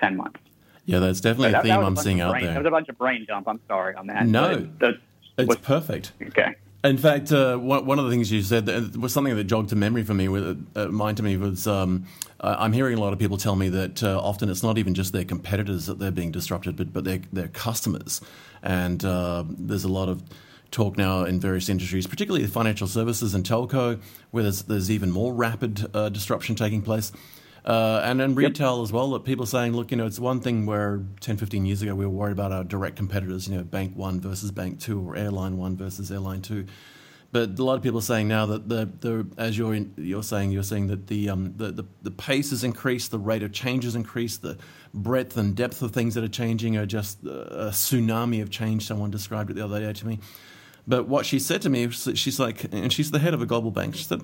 ten 0.00 0.16
months. 0.16 0.40
Yeah, 0.86 0.98
that's 0.98 1.20
definitely 1.20 1.52
that, 1.52 1.60
a 1.60 1.68
theme 1.68 1.78
I'm 1.78 1.96
seeing 1.96 2.20
out 2.20 2.32
brain, 2.32 2.44
there. 2.44 2.54
That 2.54 2.60
was 2.60 2.66
a 2.66 2.70
bunch 2.70 2.88
of 2.88 2.98
brain 2.98 3.24
dump. 3.26 3.46
I'm 3.46 3.60
sorry 3.68 3.94
on 3.94 4.08
that. 4.08 4.26
No, 4.26 4.56
the, 4.56 4.98
it's 5.38 5.56
perfect. 5.56 6.12
Okay. 6.20 6.54
In 6.82 6.96
fact, 6.96 7.30
uh, 7.30 7.58
one, 7.58 7.98
of 7.98 8.06
the 8.06 8.10
things 8.10 8.32
you 8.32 8.40
said 8.40 8.96
was 8.96 9.12
something 9.12 9.36
that 9.36 9.44
jogged 9.44 9.68
to 9.68 9.76
memory 9.76 10.02
for 10.02 10.14
me, 10.14 10.28
with, 10.28 10.66
uh, 10.74 10.86
mind 10.88 11.18
to 11.18 11.22
me, 11.22 11.36
was 11.36 11.66
um, 11.66 12.06
I'm 12.40 12.72
hearing 12.72 12.96
a 12.96 13.00
lot 13.00 13.12
of 13.12 13.18
people 13.18 13.36
tell 13.36 13.54
me 13.54 13.68
that 13.68 14.02
uh, 14.02 14.18
often 14.18 14.48
it's 14.48 14.62
not 14.62 14.78
even 14.78 14.94
just 14.94 15.12
their 15.12 15.26
competitors 15.26 15.86
that 15.86 15.98
they're 15.98 16.10
being 16.10 16.32
disrupted, 16.32 16.76
but, 16.76 16.90
but 16.90 17.04
their, 17.04 17.20
their 17.34 17.48
customers. 17.48 18.22
And 18.62 19.04
uh, 19.04 19.44
there's 19.46 19.84
a 19.84 19.88
lot 19.88 20.08
of 20.08 20.22
talk 20.70 20.96
now 20.96 21.24
in 21.24 21.40
various 21.40 21.68
industries, 21.68 22.06
particularly 22.06 22.44
the 22.44 22.52
financial 22.52 22.86
services 22.86 23.34
and 23.34 23.44
telco, 23.44 24.00
where 24.30 24.42
there's, 24.42 24.62
there's 24.62 24.90
even 24.90 25.10
more 25.10 25.32
rapid 25.32 25.86
uh, 25.94 26.08
disruption 26.08 26.54
taking 26.54 26.82
place. 26.82 27.12
Uh, 27.64 28.00
and 28.04 28.20
in 28.20 28.34
retail 28.34 28.78
yep. 28.78 28.84
as 28.84 28.92
well, 28.92 29.10
that 29.10 29.24
people 29.24 29.44
are 29.44 29.48
saying, 29.48 29.72
look, 29.72 29.90
you 29.90 29.96
know, 29.96 30.06
it's 30.06 30.18
one 30.18 30.40
thing 30.40 30.64
where 30.64 31.02
10, 31.20 31.36
15 31.36 31.66
years 31.66 31.82
ago 31.82 31.94
we 31.94 32.06
were 32.06 32.10
worried 32.10 32.32
about 32.32 32.52
our 32.52 32.64
direct 32.64 32.96
competitors, 32.96 33.48
you 33.48 33.56
know, 33.56 33.62
Bank 33.62 33.94
One 33.96 34.20
versus 34.20 34.50
Bank 34.50 34.80
Two 34.80 35.06
or 35.06 35.16
Airline 35.16 35.58
One 35.58 35.76
versus 35.76 36.10
Airline 36.10 36.40
Two. 36.40 36.66
But 37.32 37.58
a 37.58 37.62
lot 37.62 37.74
of 37.74 37.82
people 37.82 37.98
are 37.98 38.02
saying 38.02 38.26
now 38.26 38.46
that 38.46 38.68
the, 38.68 38.88
the 39.00 39.26
as 39.36 39.56
you're 39.56 39.74
in, 39.74 39.92
you're 39.96 40.22
saying 40.22 40.50
you're 40.50 40.64
saying 40.64 40.88
that 40.88 41.06
the, 41.06 41.28
um, 41.28 41.54
the, 41.56 41.70
the 41.70 41.84
the 42.02 42.10
pace 42.10 42.50
has 42.50 42.64
increased, 42.64 43.10
the 43.10 43.20
rate 43.20 43.42
of 43.42 43.52
change 43.52 43.84
has 43.84 43.94
increased, 43.94 44.42
the 44.42 44.58
breadth 44.94 45.36
and 45.36 45.54
depth 45.54 45.82
of 45.82 45.92
things 45.92 46.14
that 46.14 46.24
are 46.24 46.28
changing 46.28 46.76
are 46.76 46.86
just 46.86 47.22
a 47.22 47.70
tsunami 47.70 48.42
of 48.42 48.50
change. 48.50 48.86
Someone 48.86 49.10
described 49.10 49.50
it 49.50 49.54
the 49.54 49.64
other 49.64 49.80
day 49.80 49.92
to 49.92 50.06
me. 50.06 50.18
But 50.86 51.08
what 51.08 51.26
she 51.26 51.38
said 51.38 51.62
to 51.62 51.70
me, 51.70 51.90
she's 51.90 52.40
like, 52.40 52.64
and 52.72 52.92
she's 52.92 53.10
the 53.10 53.18
head 53.18 53.34
of 53.34 53.42
a 53.42 53.46
global 53.46 53.70
bank. 53.70 53.94
She 53.94 54.04
said, 54.04 54.22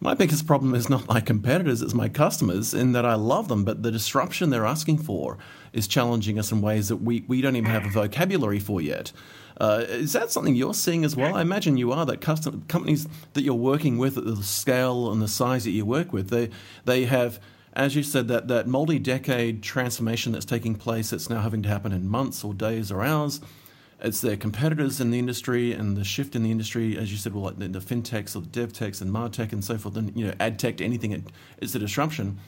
my 0.00 0.14
biggest 0.14 0.46
problem 0.46 0.74
is 0.76 0.88
not 0.88 1.08
my 1.08 1.20
competitors, 1.20 1.82
it's 1.82 1.94
my 1.94 2.08
customers, 2.08 2.72
in 2.72 2.92
that 2.92 3.04
I 3.04 3.14
love 3.14 3.48
them, 3.48 3.64
but 3.64 3.82
the 3.82 3.90
disruption 3.90 4.50
they're 4.50 4.66
asking 4.66 4.98
for 4.98 5.38
is 5.72 5.88
challenging 5.88 6.38
us 6.38 6.52
in 6.52 6.60
ways 6.60 6.88
that 6.88 6.98
we, 6.98 7.24
we 7.26 7.40
don't 7.40 7.56
even 7.56 7.70
have 7.70 7.84
a 7.84 7.90
vocabulary 7.90 8.60
for 8.60 8.80
yet. 8.80 9.10
Uh, 9.60 9.84
is 9.88 10.12
that 10.12 10.30
something 10.30 10.54
you're 10.54 10.72
seeing 10.72 11.04
as 11.04 11.16
well? 11.16 11.34
I 11.34 11.42
imagine 11.42 11.76
you 11.76 11.90
are. 11.90 12.06
That 12.06 12.20
custom, 12.20 12.64
companies 12.68 13.08
that 13.32 13.42
you're 13.42 13.54
working 13.54 13.98
with 13.98 14.16
at 14.16 14.24
the 14.24 14.36
scale 14.36 15.10
and 15.10 15.20
the 15.20 15.26
size 15.26 15.64
that 15.64 15.72
you 15.72 15.84
work 15.84 16.12
with, 16.12 16.30
they 16.30 16.50
they 16.84 17.06
have, 17.06 17.40
as 17.72 17.96
you 17.96 18.04
said, 18.04 18.28
that 18.28 18.46
that 18.46 18.68
multi-decade 18.68 19.64
transformation 19.64 20.30
that's 20.30 20.44
taking 20.44 20.76
place. 20.76 21.10
That's 21.10 21.28
now 21.28 21.40
having 21.40 21.64
to 21.64 21.68
happen 21.68 21.90
in 21.90 22.06
months 22.06 22.44
or 22.44 22.54
days 22.54 22.92
or 22.92 23.02
hours 23.02 23.40
it's 24.00 24.20
their 24.20 24.36
competitors 24.36 25.00
in 25.00 25.10
the 25.10 25.18
industry 25.18 25.72
and 25.72 25.96
the 25.96 26.04
shift 26.04 26.36
in 26.36 26.42
the 26.42 26.50
industry, 26.50 26.96
as 26.96 27.10
you 27.10 27.18
said, 27.18 27.34
well, 27.34 27.44
like 27.44 27.58
the, 27.58 27.68
the 27.68 27.80
fintechs 27.80 28.36
or 28.36 28.40
the 28.40 28.48
devtechs 28.48 29.00
and 29.00 29.12
martech 29.12 29.52
and 29.52 29.64
so 29.64 29.76
forth, 29.76 29.96
and 29.96 30.16
you 30.16 30.26
know, 30.26 30.34
ad 30.38 30.58
tech 30.58 30.76
to 30.76 30.84
anything, 30.84 31.24
it's 31.58 31.74
a 31.74 31.78
disruption. 31.78 32.38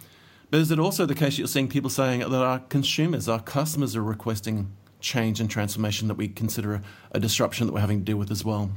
But 0.50 0.60
is 0.60 0.70
it 0.70 0.78
also 0.78 1.06
the 1.06 1.14
case 1.14 1.38
you're 1.38 1.48
seeing 1.48 1.68
people 1.68 1.90
saying 1.90 2.20
that 2.20 2.32
our 2.32 2.58
consumers, 2.58 3.28
our 3.28 3.40
customers 3.40 3.96
are 3.96 4.02
requesting 4.02 4.72
change 5.00 5.40
and 5.40 5.50
transformation 5.50 6.08
that 6.08 6.16
we 6.16 6.28
consider 6.28 6.74
a, 6.74 6.82
a 7.12 7.20
disruption 7.20 7.66
that 7.66 7.72
we're 7.72 7.80
having 7.80 8.00
to 8.00 8.04
deal 8.04 8.16
with 8.16 8.30
as 8.30 8.44
well? 8.44 8.70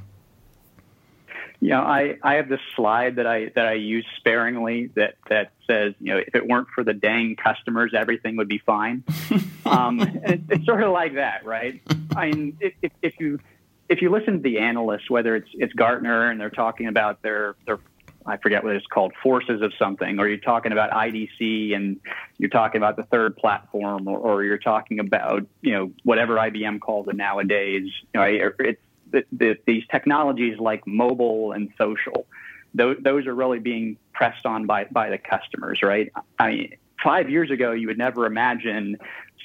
You 1.63 1.69
know, 1.69 1.79
I, 1.79 2.17
I 2.21 2.35
have 2.35 2.49
this 2.49 2.59
slide 2.75 3.15
that 3.15 3.25
I 3.25 3.45
that 3.55 3.65
I 3.65 3.75
use 3.75 4.05
sparingly 4.17 4.87
that 4.95 5.15
that 5.29 5.53
says, 5.65 5.93
you 6.01 6.13
know, 6.13 6.17
if 6.17 6.35
it 6.35 6.45
weren't 6.45 6.67
for 6.75 6.83
the 6.83 6.93
dang 6.93 7.37
customers, 7.37 7.93
everything 7.95 8.35
would 8.35 8.49
be 8.49 8.57
fine. 8.57 9.05
um, 9.65 10.01
it, 10.01 10.41
it's 10.49 10.65
sort 10.65 10.83
of 10.83 10.91
like 10.91 11.15
that, 11.15 11.45
right? 11.45 11.81
I 12.17 12.31
mean, 12.31 12.57
if, 12.59 12.91
if 13.01 13.17
you 13.17 13.39
if 13.87 14.01
you 14.01 14.11
listen 14.11 14.33
to 14.33 14.39
the 14.39 14.59
analysts, 14.59 15.09
whether 15.09 15.37
it's 15.37 15.47
it's 15.53 15.71
Gartner 15.71 16.29
and 16.29 16.37
they're 16.37 16.49
talking 16.49 16.87
about 16.87 17.21
their 17.21 17.55
their 17.65 17.79
I 18.25 18.35
forget 18.35 18.65
what 18.65 18.75
it's 18.75 18.85
called, 18.87 19.13
forces 19.23 19.61
of 19.61 19.71
something, 19.79 20.19
or 20.19 20.27
you're 20.27 20.37
talking 20.39 20.73
about 20.73 20.91
IDC 20.91 21.73
and 21.73 21.97
you're 22.39 22.49
talking 22.49 22.79
about 22.79 22.97
the 22.97 23.03
third 23.03 23.37
platform, 23.37 24.09
or, 24.09 24.17
or 24.17 24.43
you're 24.43 24.57
talking 24.57 24.99
about 24.99 25.47
you 25.61 25.71
know 25.71 25.91
whatever 26.03 26.35
IBM 26.35 26.81
calls 26.81 27.07
it 27.07 27.15
nowadays. 27.15 27.89
You 28.13 28.19
know, 28.19 28.51
it's 28.59 28.81
the, 29.13 29.23
the, 29.31 29.57
these 29.65 29.83
technologies 29.89 30.59
like 30.59 30.85
mobile 30.85 31.53
and 31.53 31.69
social, 31.77 32.25
those, 32.73 32.97
those 33.01 33.27
are 33.27 33.35
really 33.35 33.59
being 33.59 33.97
pressed 34.11 34.45
on 34.45 34.65
by, 34.65 34.85
by 34.85 35.09
the 35.09 35.17
customers, 35.17 35.81
right? 35.81 36.11
I 36.37 36.49
mean, 36.49 36.75
five 37.01 37.29
years 37.29 37.51
ago, 37.51 37.71
you 37.71 37.87
would 37.87 37.97
never 37.97 38.25
imagine 38.25 38.97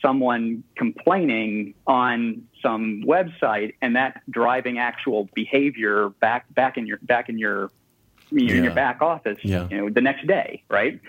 someone 0.02 0.64
complaining 0.76 1.74
on 1.86 2.46
some 2.62 3.02
website 3.06 3.74
and 3.82 3.96
that 3.96 4.22
driving 4.30 4.78
actual 4.78 5.28
behavior 5.34 6.10
back 6.20 6.52
back 6.54 6.76
in 6.76 6.86
your 6.86 6.98
back 7.02 7.28
in 7.28 7.38
your 7.38 7.70
yeah. 8.30 8.54
in 8.54 8.64
your 8.64 8.74
back 8.74 9.02
office 9.02 9.38
yeah. 9.42 9.66
you 9.70 9.76
know 9.76 9.90
the 9.90 10.00
next 10.00 10.24
day 10.26 10.62
right 10.68 11.00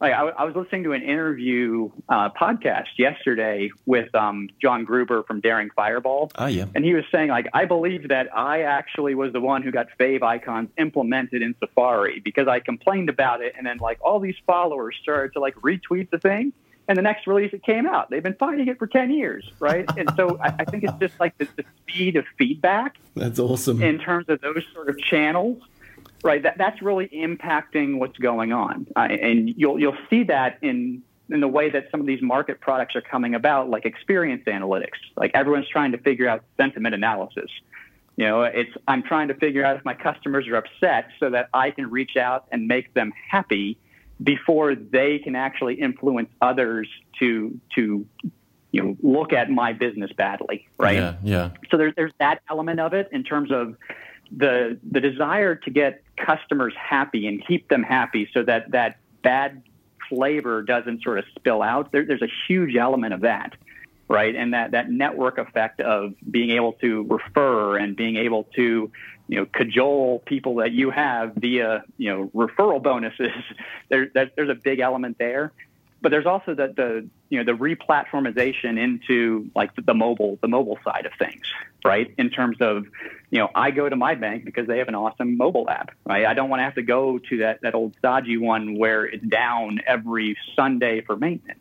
like 0.00 0.12
I, 0.12 0.28
I 0.28 0.44
was 0.44 0.54
listening 0.54 0.84
to 0.84 0.92
an 0.92 1.02
interview 1.02 1.90
uh, 2.08 2.30
podcast 2.30 2.98
yesterday 2.98 3.70
with 3.86 4.14
um, 4.14 4.48
John 4.60 4.84
Gruber 4.84 5.22
from 5.22 5.40
Daring 5.40 5.70
Fireball. 5.74 6.30
Oh 6.36 6.46
yeah, 6.46 6.66
and 6.74 6.84
he 6.84 6.94
was 6.94 7.04
saying 7.10 7.30
like 7.30 7.46
I 7.54 7.64
believe 7.64 8.08
that 8.08 8.36
I 8.36 8.62
actually 8.62 9.14
was 9.14 9.32
the 9.32 9.40
one 9.40 9.62
who 9.62 9.70
got 9.70 9.86
favicons 9.98 10.68
implemented 10.76 11.42
in 11.42 11.54
Safari 11.60 12.20
because 12.20 12.48
I 12.48 12.60
complained 12.60 13.08
about 13.08 13.40
it, 13.40 13.54
and 13.56 13.66
then 13.66 13.78
like 13.78 13.98
all 14.02 14.20
these 14.20 14.36
followers 14.46 14.96
started 15.00 15.32
to 15.34 15.40
like 15.40 15.54
retweet 15.56 16.10
the 16.10 16.18
thing. 16.18 16.52
And 16.88 16.96
the 16.96 17.02
next 17.02 17.26
release 17.26 17.52
it 17.52 17.64
came 17.64 17.84
out. 17.84 18.10
They've 18.10 18.22
been 18.22 18.36
fighting 18.36 18.68
it 18.68 18.78
for 18.78 18.86
ten 18.86 19.10
years, 19.10 19.50
right? 19.58 19.84
and 19.96 20.08
so 20.14 20.38
I, 20.40 20.54
I 20.60 20.64
think 20.64 20.84
it's 20.84 20.96
just 21.00 21.18
like 21.18 21.36
the, 21.36 21.48
the 21.56 21.64
speed 21.82 22.14
of 22.14 22.24
feedback. 22.38 22.94
That's 23.16 23.40
awesome. 23.40 23.82
In 23.82 23.98
terms 23.98 24.28
of 24.28 24.40
those 24.40 24.62
sort 24.72 24.88
of 24.88 24.96
channels, 25.00 25.60
right? 26.22 26.42
That, 26.42 26.58
that's 26.58 26.80
really 26.82 27.08
impacting 27.08 27.98
what's 27.98 28.18
going 28.18 28.52
on, 28.52 28.86
uh, 28.96 29.00
and 29.00 29.52
you'll 29.56 29.78
you'll 29.78 29.98
see 30.10 30.24
that 30.24 30.58
in 30.62 31.02
in 31.28 31.40
the 31.40 31.48
way 31.48 31.70
that 31.70 31.90
some 31.90 32.00
of 32.00 32.06
these 32.06 32.22
market 32.22 32.60
products 32.60 32.94
are 32.94 33.00
coming 33.00 33.34
about, 33.34 33.68
like 33.68 33.84
experience 33.84 34.44
analytics. 34.46 34.98
Like 35.16 35.32
everyone's 35.34 35.68
trying 35.68 35.92
to 35.92 35.98
figure 35.98 36.28
out 36.28 36.44
sentiment 36.56 36.94
analysis. 36.94 37.50
You 38.16 38.26
know, 38.26 38.42
it's 38.42 38.70
I'm 38.88 39.02
trying 39.02 39.28
to 39.28 39.34
figure 39.34 39.64
out 39.64 39.76
if 39.76 39.84
my 39.84 39.94
customers 39.94 40.46
are 40.48 40.56
upset 40.56 41.08
so 41.20 41.30
that 41.30 41.48
I 41.52 41.70
can 41.70 41.90
reach 41.90 42.16
out 42.16 42.46
and 42.50 42.66
make 42.66 42.94
them 42.94 43.12
happy 43.30 43.78
before 44.22 44.74
they 44.74 45.18
can 45.18 45.36
actually 45.36 45.74
influence 45.74 46.30
others 46.40 46.88
to 47.18 47.60
to 47.74 48.06
you 48.72 48.82
know 48.82 48.96
look 49.02 49.32
at 49.32 49.50
my 49.50 49.72
business 49.72 50.10
badly, 50.12 50.66
right? 50.78 50.96
Yeah, 50.96 51.16
yeah. 51.22 51.50
So 51.70 51.76
there's 51.76 51.94
there's 51.96 52.12
that 52.18 52.40
element 52.48 52.80
of 52.80 52.94
it 52.94 53.08
in 53.12 53.22
terms 53.22 53.50
of 53.52 53.76
the 54.34 54.78
the 54.90 55.00
desire 55.00 55.54
to 55.54 55.70
get 55.70 56.02
customers 56.16 56.74
happy 56.76 57.26
and 57.26 57.44
keep 57.46 57.68
them 57.68 57.82
happy 57.82 58.28
so 58.32 58.42
that 58.42 58.70
that 58.72 58.98
bad 59.22 59.62
flavor 60.08 60.62
doesn't 60.62 61.02
sort 61.02 61.18
of 61.18 61.24
spill 61.36 61.62
out. 61.62 61.92
There, 61.92 62.04
there's 62.04 62.22
a 62.22 62.30
huge 62.48 62.76
element 62.76 63.14
of 63.14 63.20
that, 63.20 63.54
right? 64.08 64.34
And 64.34 64.54
that 64.54 64.72
that 64.72 64.90
network 64.90 65.38
effect 65.38 65.80
of 65.80 66.14
being 66.30 66.50
able 66.50 66.72
to 66.74 67.04
refer 67.04 67.76
and 67.76 67.96
being 67.96 68.16
able 68.16 68.44
to 68.56 68.90
you 69.28 69.38
know 69.38 69.46
cajole 69.46 70.22
people 70.26 70.56
that 70.56 70.72
you 70.72 70.90
have 70.90 71.34
via 71.34 71.84
you 71.96 72.10
know 72.10 72.30
referral 72.34 72.82
bonuses. 72.82 73.30
there, 73.88 74.08
there's 74.14 74.50
a 74.50 74.54
big 74.54 74.80
element 74.80 75.16
there 75.18 75.52
but 76.00 76.10
there's 76.10 76.26
also 76.26 76.54
the, 76.54 76.72
the 76.76 77.08
you 77.30 77.42
know 77.42 77.44
the 77.44 77.58
replatformization 77.58 78.78
into 78.78 79.50
like 79.54 79.74
the, 79.76 79.94
mobile 79.94 80.38
the 80.42 80.48
mobile 80.48 80.78
side 80.84 81.06
of 81.06 81.12
things 81.18 81.42
right? 81.84 82.12
In 82.18 82.30
terms 82.30 82.56
of 82.60 82.86
you 83.30 83.38
know 83.38 83.48
i 83.54 83.70
go 83.70 83.88
to 83.88 83.96
my 83.96 84.14
bank 84.14 84.44
because 84.44 84.66
they 84.66 84.78
have 84.78 84.88
an 84.88 84.94
awesome 84.94 85.36
mobile 85.36 85.68
app 85.70 85.90
right? 86.04 86.26
I 86.26 86.34
don't 86.34 86.50
want 86.50 86.60
to 86.60 86.64
have 86.64 86.74
to 86.74 86.82
go 86.82 87.18
to 87.18 87.38
that 87.38 87.60
that 87.62 87.74
old 87.74 87.94
stodgy 87.98 88.36
one 88.36 88.78
where 88.78 89.04
it's 89.04 89.24
down 89.24 89.80
every 89.86 90.36
sunday 90.54 91.00
for 91.00 91.16
maintenance. 91.16 91.60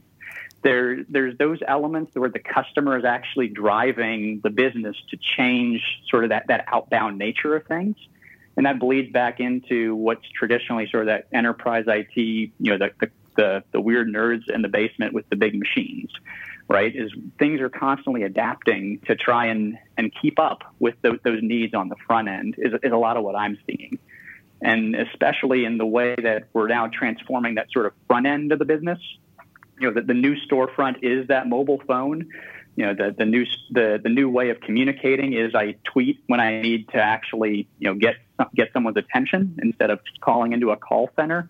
There 0.63 1.04
there's 1.04 1.38
those 1.38 1.60
elements 1.67 2.15
where 2.15 2.30
the 2.30 2.39
customer 2.39 2.98
is 2.98 3.06
actually 3.06 3.50
driving 3.50 4.41
the 4.43 4.50
business 4.50 4.98
to 5.12 5.17
change 5.17 5.82
sort 6.10 6.24
of 6.24 6.30
that 6.32 6.48
that 6.48 6.65
outbound 6.67 7.17
nature 7.17 7.56
of 7.56 7.65
things. 7.65 7.95
And 8.58 8.65
that 8.65 8.80
bleeds 8.80 9.12
back 9.12 9.41
into 9.41 9.95
what's 9.95 10.28
traditionally 10.30 10.88
sort 10.89 11.04
of 11.04 11.08
that 11.08 11.28
enterprise 11.34 11.84
IT, 11.88 12.15
you 12.15 12.52
know, 12.60 12.78
the, 12.78 12.91
the 13.02 13.12
the 13.36 13.63
the 13.71 13.80
weird 13.80 14.08
nerds 14.08 14.50
in 14.54 14.62
the 14.62 14.67
basement 14.67 15.13
with 15.13 15.28
the 15.30 15.36
big 15.36 15.58
machines, 15.58 16.12
right? 16.67 16.93
Is 16.95 17.12
things 17.39 17.62
are 17.62 17.69
constantly 17.69 18.24
adapting 18.24 19.00
to 19.08 19.15
try 19.15 19.48
and 19.48 19.78
and 19.98 20.12
keep 20.21 20.39
up 20.39 20.63
with 20.80 20.95
the, 21.02 21.19
those 21.24 21.39
needs 21.41 21.74
on 21.74 21.89
the 21.89 21.95
front 22.08 22.28
end 22.28 22.56
is 22.58 22.74
is 22.84 22.91
a 22.91 22.98
lot 22.98 23.17
of 23.17 23.24
what 23.24 23.36
I'm 23.36 23.58
seeing, 23.67 24.00
and 24.62 24.95
especially 24.95 25.65
in 25.65 25.78
the 25.78 25.86
way 25.86 26.15
that 26.15 26.48
we're 26.54 26.67
now 26.67 26.88
transforming 26.88 27.56
that 27.56 27.71
sort 27.71 27.86
of 27.86 27.93
front 28.08 28.28
end 28.28 28.52
of 28.52 28.60
the 28.60 28.65
business. 28.65 29.00
You 29.80 29.89
know, 29.89 29.93
the, 29.93 30.02
the 30.02 30.13
new 30.13 30.36
storefront 30.50 31.04
is 31.04 31.28
that 31.28 31.48
mobile 31.48 31.82
phone 31.86 32.30
you 32.76 32.86
know 32.86 32.93
the 32.93 33.15
the 33.17 33.26
new 33.26 33.45
the 33.71 34.00
the 34.04 34.10
new 34.10 34.30
way 34.30 34.50
of 34.50 34.60
communicating 34.60 35.34
is 35.34 35.56
I 35.56 35.76
tweet 35.84 36.19
when 36.28 36.39
I 36.39 36.62
need 36.62 36.89
to 36.89 36.98
actually 36.98 37.67
you 37.80 37.89
know 37.89 37.95
get 37.95 38.15
get 38.54 38.69
someone's 38.74 38.98
attention 38.98 39.58
instead 39.62 39.89
of 39.89 40.00
calling 40.21 40.54
into 40.54 40.71
a 40.71 40.78
call 40.78 41.10
center 41.15 41.50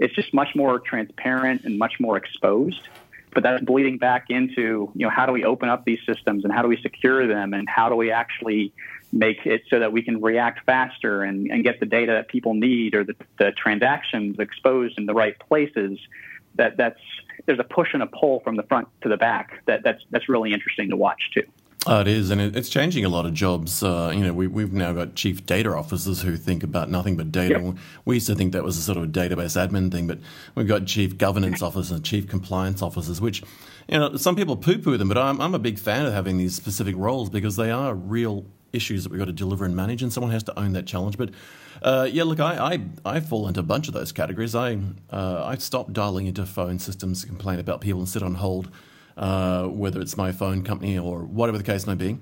it's 0.00 0.14
just 0.14 0.32
much 0.34 0.56
more 0.56 0.80
transparent 0.80 1.64
and 1.64 1.78
much 1.78 2.00
more 2.00 2.16
exposed. 2.16 2.88
But 3.32 3.44
that's 3.44 3.62
bleeding 3.62 3.98
back 3.98 4.24
into, 4.28 4.90
you 4.96 5.06
know, 5.06 5.10
how 5.10 5.24
do 5.24 5.32
we 5.32 5.44
open 5.44 5.68
up 5.68 5.84
these 5.84 6.00
systems 6.04 6.42
and 6.42 6.52
how 6.52 6.62
do 6.62 6.68
we 6.68 6.78
secure 6.78 7.28
them 7.28 7.54
and 7.54 7.68
how 7.68 7.88
do 7.88 7.94
we 7.94 8.10
actually 8.10 8.72
make 9.12 9.46
it 9.46 9.62
so 9.70 9.78
that 9.78 9.92
we 9.92 10.02
can 10.02 10.20
react 10.20 10.64
faster 10.66 11.22
and, 11.22 11.48
and 11.48 11.62
get 11.62 11.78
the 11.78 11.86
data 11.86 12.12
that 12.12 12.26
people 12.26 12.54
need 12.54 12.96
or 12.96 13.04
the, 13.04 13.14
the 13.38 13.52
transactions 13.52 14.36
exposed 14.40 14.98
in 14.98 15.06
the 15.06 15.14
right 15.14 15.38
places. 15.38 15.98
That 16.56 16.76
that's 16.76 17.00
there's 17.46 17.60
a 17.60 17.64
push 17.64 17.94
and 17.94 18.02
a 18.02 18.06
pull 18.06 18.40
from 18.40 18.56
the 18.56 18.64
front 18.64 18.88
to 19.02 19.08
the 19.08 19.16
back 19.16 19.62
that 19.66 19.84
that's 19.84 20.02
that's 20.10 20.28
really 20.28 20.52
interesting 20.52 20.90
to 20.90 20.96
watch 20.96 21.30
too. 21.32 21.44
Oh, 21.86 22.00
it 22.02 22.08
is, 22.08 22.28
and 22.28 22.42
it's 22.42 22.68
changing 22.68 23.06
a 23.06 23.08
lot 23.08 23.24
of 23.24 23.32
jobs. 23.32 23.82
Uh, 23.82 24.12
you 24.14 24.20
know, 24.20 24.34
we, 24.34 24.62
have 24.62 24.72
now 24.72 24.92
got 24.92 25.14
chief 25.14 25.46
data 25.46 25.74
officers 25.74 26.20
who 26.20 26.36
think 26.36 26.62
about 26.62 26.90
nothing 26.90 27.16
but 27.16 27.32
data. 27.32 27.58
Yep. 27.58 27.76
We 28.04 28.16
used 28.16 28.26
to 28.26 28.34
think 28.34 28.52
that 28.52 28.62
was 28.62 28.76
a 28.76 28.82
sort 28.82 28.98
of 28.98 29.08
database 29.08 29.56
admin 29.56 29.90
thing, 29.90 30.06
but 30.06 30.18
we've 30.54 30.68
got 30.68 30.84
chief 30.84 31.16
governance 31.16 31.62
officers 31.62 31.90
and 31.90 32.04
chief 32.04 32.28
compliance 32.28 32.82
officers, 32.82 33.18
which, 33.18 33.42
you 33.88 33.98
know, 33.98 34.14
some 34.16 34.36
people 34.36 34.58
poo-poo 34.58 34.98
them, 34.98 35.08
but 35.08 35.16
I'm, 35.16 35.40
I'm 35.40 35.54
a 35.54 35.58
big 35.58 35.78
fan 35.78 36.04
of 36.04 36.12
having 36.12 36.36
these 36.36 36.54
specific 36.54 36.94
roles 36.98 37.30
because 37.30 37.56
they 37.56 37.70
are 37.70 37.94
real 37.94 38.44
issues 38.74 39.04
that 39.04 39.10
we've 39.10 39.18
got 39.18 39.26
to 39.26 39.32
deliver 39.32 39.64
and 39.64 39.74
manage, 39.74 40.02
and 40.02 40.12
someone 40.12 40.32
has 40.32 40.42
to 40.44 40.58
own 40.58 40.74
that 40.74 40.86
challenge. 40.86 41.16
But 41.16 41.30
uh, 41.82 42.06
yeah, 42.10 42.24
look, 42.24 42.40
I, 42.40 42.74
I, 43.04 43.16
I 43.16 43.20
fall 43.20 43.48
into 43.48 43.60
a 43.60 43.64
bunch 43.64 43.88
of 43.88 43.94
those 43.94 44.12
categories. 44.12 44.54
I 44.54 44.78
uh, 45.10 45.44
I 45.44 45.56
stopped 45.56 45.94
dialing 45.94 46.26
into 46.26 46.44
phone 46.44 46.78
systems 46.78 47.22
to 47.22 47.26
complain 47.26 47.58
about 47.58 47.80
people 47.80 48.00
and 48.00 48.08
sit 48.08 48.22
on 48.22 48.34
hold, 48.34 48.70
uh, 49.20 49.66
whether 49.66 50.00
it's 50.00 50.16
my 50.16 50.32
phone 50.32 50.62
company 50.62 50.98
or 50.98 51.20
whatever 51.20 51.58
the 51.58 51.64
case 51.64 51.86
may 51.86 51.94
be. 51.94 52.18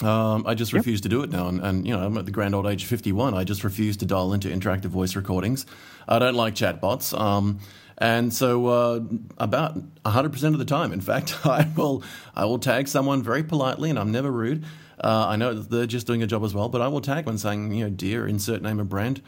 Um, 0.00 0.46
I 0.46 0.54
just 0.54 0.72
yep. 0.72 0.78
refuse 0.78 1.00
to 1.00 1.08
do 1.08 1.24
it 1.24 1.30
now, 1.30 1.48
and, 1.48 1.60
and, 1.60 1.84
you 1.84 1.92
know 1.92 2.06
I'm 2.06 2.16
at 2.16 2.24
the 2.24 2.30
grand 2.30 2.54
old 2.54 2.66
age 2.66 2.84
of 2.84 2.88
51. 2.88 3.34
I 3.34 3.42
just 3.42 3.64
refuse 3.64 3.96
to 3.96 4.06
dial 4.06 4.32
into 4.32 4.48
interactive 4.48 4.90
voice 4.90 5.16
recordings. 5.16 5.66
I 6.06 6.20
don't 6.20 6.36
like 6.36 6.54
chatbots, 6.54 7.18
um, 7.18 7.58
and 7.98 8.32
so 8.32 8.66
uh, 8.66 9.00
about 9.38 9.74
100 9.74 10.32
percent 10.32 10.54
of 10.54 10.60
the 10.60 10.64
time, 10.64 10.92
in 10.92 11.00
fact, 11.10 11.44
I 11.44 11.68
will 11.76 12.04
I 12.36 12.44
will 12.44 12.60
tag 12.60 12.86
someone 12.86 13.24
very 13.24 13.42
politely, 13.42 13.90
and 13.90 13.98
I'm 13.98 14.12
never 14.12 14.30
rude. 14.30 14.64
Uh, 15.02 15.26
I 15.30 15.36
know 15.36 15.52
they're 15.54 15.86
just 15.86 16.06
doing 16.06 16.22
a 16.22 16.28
job 16.28 16.44
as 16.44 16.54
well, 16.54 16.68
but 16.68 16.80
I 16.80 16.86
will 16.86 17.00
tag 17.00 17.24
them 17.24 17.36
saying, 17.36 17.72
you 17.72 17.84
know, 17.84 17.90
dear, 17.90 18.26
insert 18.26 18.62
name 18.62 18.78
of 18.78 18.88
brand, 18.88 19.20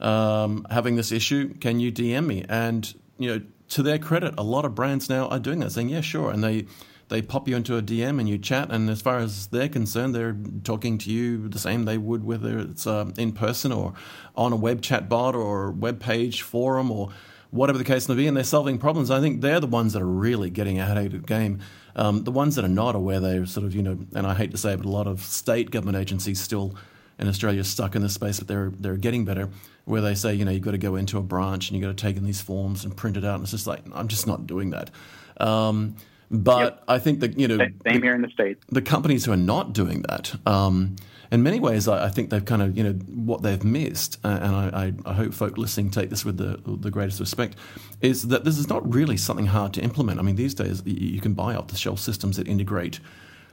um, 0.00 0.66
having 0.70 0.96
this 0.96 1.10
issue, 1.10 1.54
can 1.54 1.80
you 1.80 1.90
DM 1.90 2.26
me? 2.26 2.44
And 2.50 2.94
you 3.18 3.28
know, 3.30 3.42
to 3.72 3.82
their 3.82 3.98
credit, 3.98 4.34
a 4.36 4.42
lot 4.42 4.66
of 4.66 4.74
brands 4.74 5.08
now 5.08 5.28
are 5.28 5.38
doing 5.38 5.60
that, 5.60 5.72
saying, 5.72 5.88
yeah, 5.88 6.02
sure, 6.02 6.30
and 6.30 6.44
they 6.44 6.66
they 7.08 7.20
pop 7.20 7.46
you 7.48 7.56
into 7.56 7.76
a 7.76 7.82
DM 7.82 8.20
and 8.20 8.28
you 8.28 8.38
chat, 8.38 8.70
and 8.70 8.88
as 8.88 9.02
far 9.02 9.18
as 9.18 9.46
they're 9.48 9.68
concerned, 9.68 10.14
they're 10.14 10.36
talking 10.62 10.96
to 10.98 11.10
you 11.10 11.48
the 11.48 11.58
same 11.58 11.84
they 11.84 11.98
would 11.98 12.24
whether 12.24 12.58
it's 12.58 12.86
uh, 12.86 13.10
in 13.18 13.32
person 13.32 13.72
or 13.72 13.92
on 14.36 14.52
a 14.52 14.56
web 14.56 14.80
chat 14.82 15.08
bot 15.08 15.34
or 15.34 15.70
web 15.70 16.00
page 16.00 16.42
forum 16.42 16.90
or 16.90 17.10
whatever 17.50 17.78
the 17.78 17.84
case 17.84 18.08
may 18.08 18.14
be, 18.14 18.26
and 18.26 18.36
they're 18.36 18.44
solving 18.44 18.78
problems. 18.78 19.10
I 19.10 19.20
think 19.20 19.40
they're 19.40 19.60
the 19.60 19.66
ones 19.66 19.94
that 19.94 20.02
are 20.02 20.06
really 20.06 20.50
getting 20.50 20.78
ahead 20.78 20.98
of 20.98 21.12
the 21.12 21.18
game. 21.18 21.60
Um, 21.96 22.24
the 22.24 22.30
ones 22.30 22.56
that 22.56 22.64
are 22.64 22.68
not 22.68 22.94
are 22.94 23.00
where 23.00 23.20
they're 23.20 23.46
sort 23.46 23.66
of, 23.66 23.74
you 23.74 23.82
know, 23.82 23.98
and 24.14 24.26
I 24.26 24.34
hate 24.34 24.50
to 24.52 24.58
say 24.58 24.72
it, 24.72 24.78
but 24.78 24.86
a 24.86 24.90
lot 24.90 25.06
of 25.06 25.20
state 25.22 25.70
government 25.70 25.98
agencies 25.98 26.40
still 26.40 26.74
in 27.18 27.28
Australia 27.28 27.60
are 27.60 27.64
stuck 27.64 27.94
in 27.94 28.02
this 28.02 28.14
space, 28.14 28.38
but 28.38 28.48
they're 28.48 28.70
they're 28.78 28.96
getting 28.96 29.24
better. 29.24 29.48
Where 29.84 30.00
they 30.00 30.14
say, 30.14 30.34
you 30.34 30.44
know, 30.44 30.52
you've 30.52 30.62
got 30.62 30.72
to 30.72 30.78
go 30.78 30.94
into 30.94 31.18
a 31.18 31.22
branch 31.22 31.68
and 31.68 31.76
you've 31.76 31.84
got 31.84 31.96
to 31.96 32.00
take 32.00 32.16
in 32.16 32.24
these 32.24 32.40
forms 32.40 32.84
and 32.84 32.96
print 32.96 33.16
it 33.16 33.24
out. 33.24 33.34
And 33.34 33.42
it's 33.42 33.50
just 33.50 33.66
like, 33.66 33.82
I'm 33.92 34.06
just 34.06 34.26
not 34.26 34.46
doing 34.46 34.70
that. 34.70 34.90
Um, 35.38 35.96
but 36.30 36.58
yep. 36.58 36.84
I 36.88 36.98
think 36.98 37.20
that, 37.20 37.38
you 37.38 37.46
know, 37.46 37.58
same 37.58 37.78
the, 37.84 38.00
here 38.00 38.14
in 38.14 38.22
the 38.22 38.30
States. 38.30 38.64
The 38.70 38.80
companies 38.80 39.24
who 39.24 39.32
are 39.32 39.36
not 39.36 39.74
doing 39.74 40.02
that, 40.08 40.34
um, 40.46 40.96
in 41.30 41.42
many 41.42 41.60
ways, 41.60 41.88
I, 41.88 42.06
I, 42.06 42.08
think 42.08 42.30
they've 42.30 42.44
kind 42.44 42.62
of, 42.62 42.76
you 42.76 42.84
know, 42.84 42.92
what 42.92 43.42
they've 43.42 43.62
missed, 43.62 44.18
uh, 44.24 44.38
and 44.40 44.54
I, 44.54 44.92
I, 45.04 45.12
hope 45.12 45.34
folk 45.34 45.58
listening 45.58 45.90
take 45.90 46.10
this 46.10 46.24
with 46.24 46.38
the, 46.38 46.60
the 46.64 46.90
greatest 46.90 47.20
respect, 47.20 47.56
is 48.00 48.28
that 48.28 48.44
this 48.44 48.58
is 48.58 48.68
not 48.68 48.94
really 48.94 49.18
something 49.18 49.46
hard 49.46 49.74
to 49.74 49.82
implement. 49.82 50.20
I 50.20 50.22
mean, 50.22 50.36
these 50.36 50.54
days 50.54 50.82
you 50.86 51.20
can 51.20 51.34
buy 51.34 51.54
off 51.54 51.68
the 51.68 51.76
shelf 51.76 51.98
systems 52.00 52.38
that 52.38 52.48
integrate 52.48 53.00